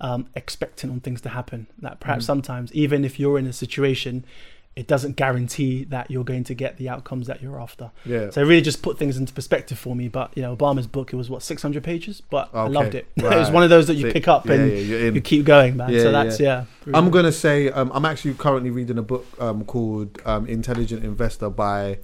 [0.01, 1.67] um, expectant on things to happen.
[1.81, 2.27] That perhaps Mm.
[2.27, 4.25] sometimes, even if you're in a situation,
[4.75, 7.91] it doesn't guarantee that you're going to get the outcomes that you're after.
[8.05, 8.29] Yeah.
[8.29, 10.09] So it really just put things into perspective for me.
[10.09, 13.07] But you know, Obama's book it was what 600 pages, but I loved it.
[13.15, 15.45] it was one of those that you So- pick up yeah, and yeah, you keep
[15.45, 15.91] going, man.
[15.91, 16.65] Yeah, so that's yeah.
[16.85, 16.97] yeah.
[16.97, 21.49] I'm gonna say um, I'm actually currently reading a book um, called um, Intelligent Investor
[21.49, 21.99] by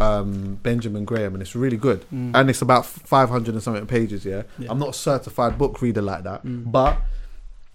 [0.00, 2.04] um, Benjamin Graham, and it's really good.
[2.10, 4.24] And it's about 500 and something pages.
[4.24, 4.64] Yeah, Mm.
[4.64, 4.66] Mm.
[4.70, 6.98] I'm not a certified book reader like that, but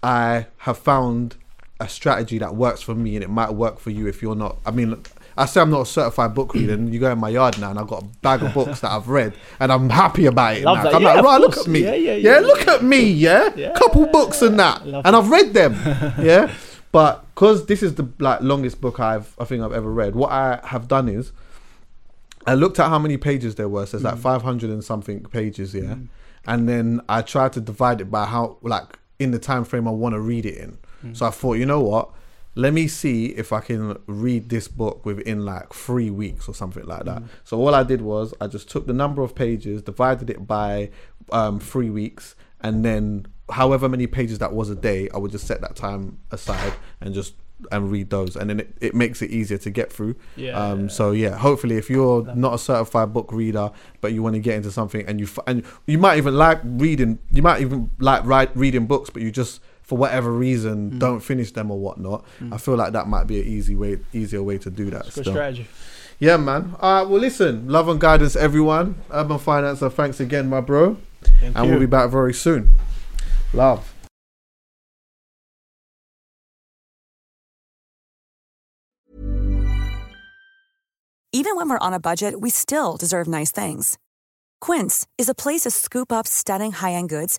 [0.02, 1.36] I have found
[1.82, 4.56] a strategy that works for me, and it might work for you if you're not.
[4.66, 5.02] I mean.
[5.34, 7.70] I say I'm not a certified book reader, and you go in my yard now,
[7.70, 10.62] and I've got a bag of books that I've read, and I'm happy about it.
[10.62, 10.82] Love now.
[10.84, 10.94] that.
[10.96, 12.38] I'm Yeah, like, right, look at me, Yeah, yeah, yeah.
[12.40, 13.72] look at me, yeah, Yeah.
[13.72, 15.16] couple books and that, Love and.
[15.16, 15.72] I've read them,
[16.22, 16.52] yeah.
[16.92, 20.30] But because this is the like longest book I've I think I've ever read, what
[20.32, 21.32] I have done is
[22.46, 23.86] I looked at how many pages there were.
[23.86, 24.20] So it's like Mm.
[24.20, 25.94] 500 and something pages, yeah.
[26.46, 29.92] And then I tried to divide it by how like in the time frame I
[29.92, 30.76] want to read it in.
[31.04, 31.16] Mm.
[31.16, 32.10] So I thought, you know what?
[32.54, 36.84] Let me see if I can read this book within like three weeks or something
[36.84, 37.06] like Mm.
[37.06, 37.22] that.
[37.44, 40.90] So all I did was I just took the number of pages, divided it by
[41.30, 45.46] um, three weeks, and then however many pages that was a day, I would just
[45.46, 47.34] set that time aside and just
[47.70, 50.16] and read those, and then it, it makes it easier to get through.
[50.34, 50.58] Yeah.
[50.58, 53.70] Um, so yeah, hopefully, if you're not a certified book reader,
[54.00, 56.58] but you want to get into something, and you f- and you might even like
[56.64, 59.60] reading, you might even like write reading books, but you just
[59.92, 60.98] for whatever reason Mm.
[60.98, 62.24] don't finish them or whatnot.
[62.50, 65.06] I feel like that might be an easy way, easier way to do that.
[65.06, 65.66] It's a good strategy.
[66.18, 66.74] Yeah, man.
[66.80, 68.94] All right, well, listen, love and guidance, everyone.
[69.12, 70.96] Urban Financier, thanks again, my bro,
[71.40, 71.70] Thank and you.
[71.72, 72.70] we'll be back very soon.
[73.52, 73.86] Love.
[81.32, 83.98] Even when we're on a budget, we still deserve nice things.
[84.60, 87.38] Quince is a place to scoop up stunning high-end goods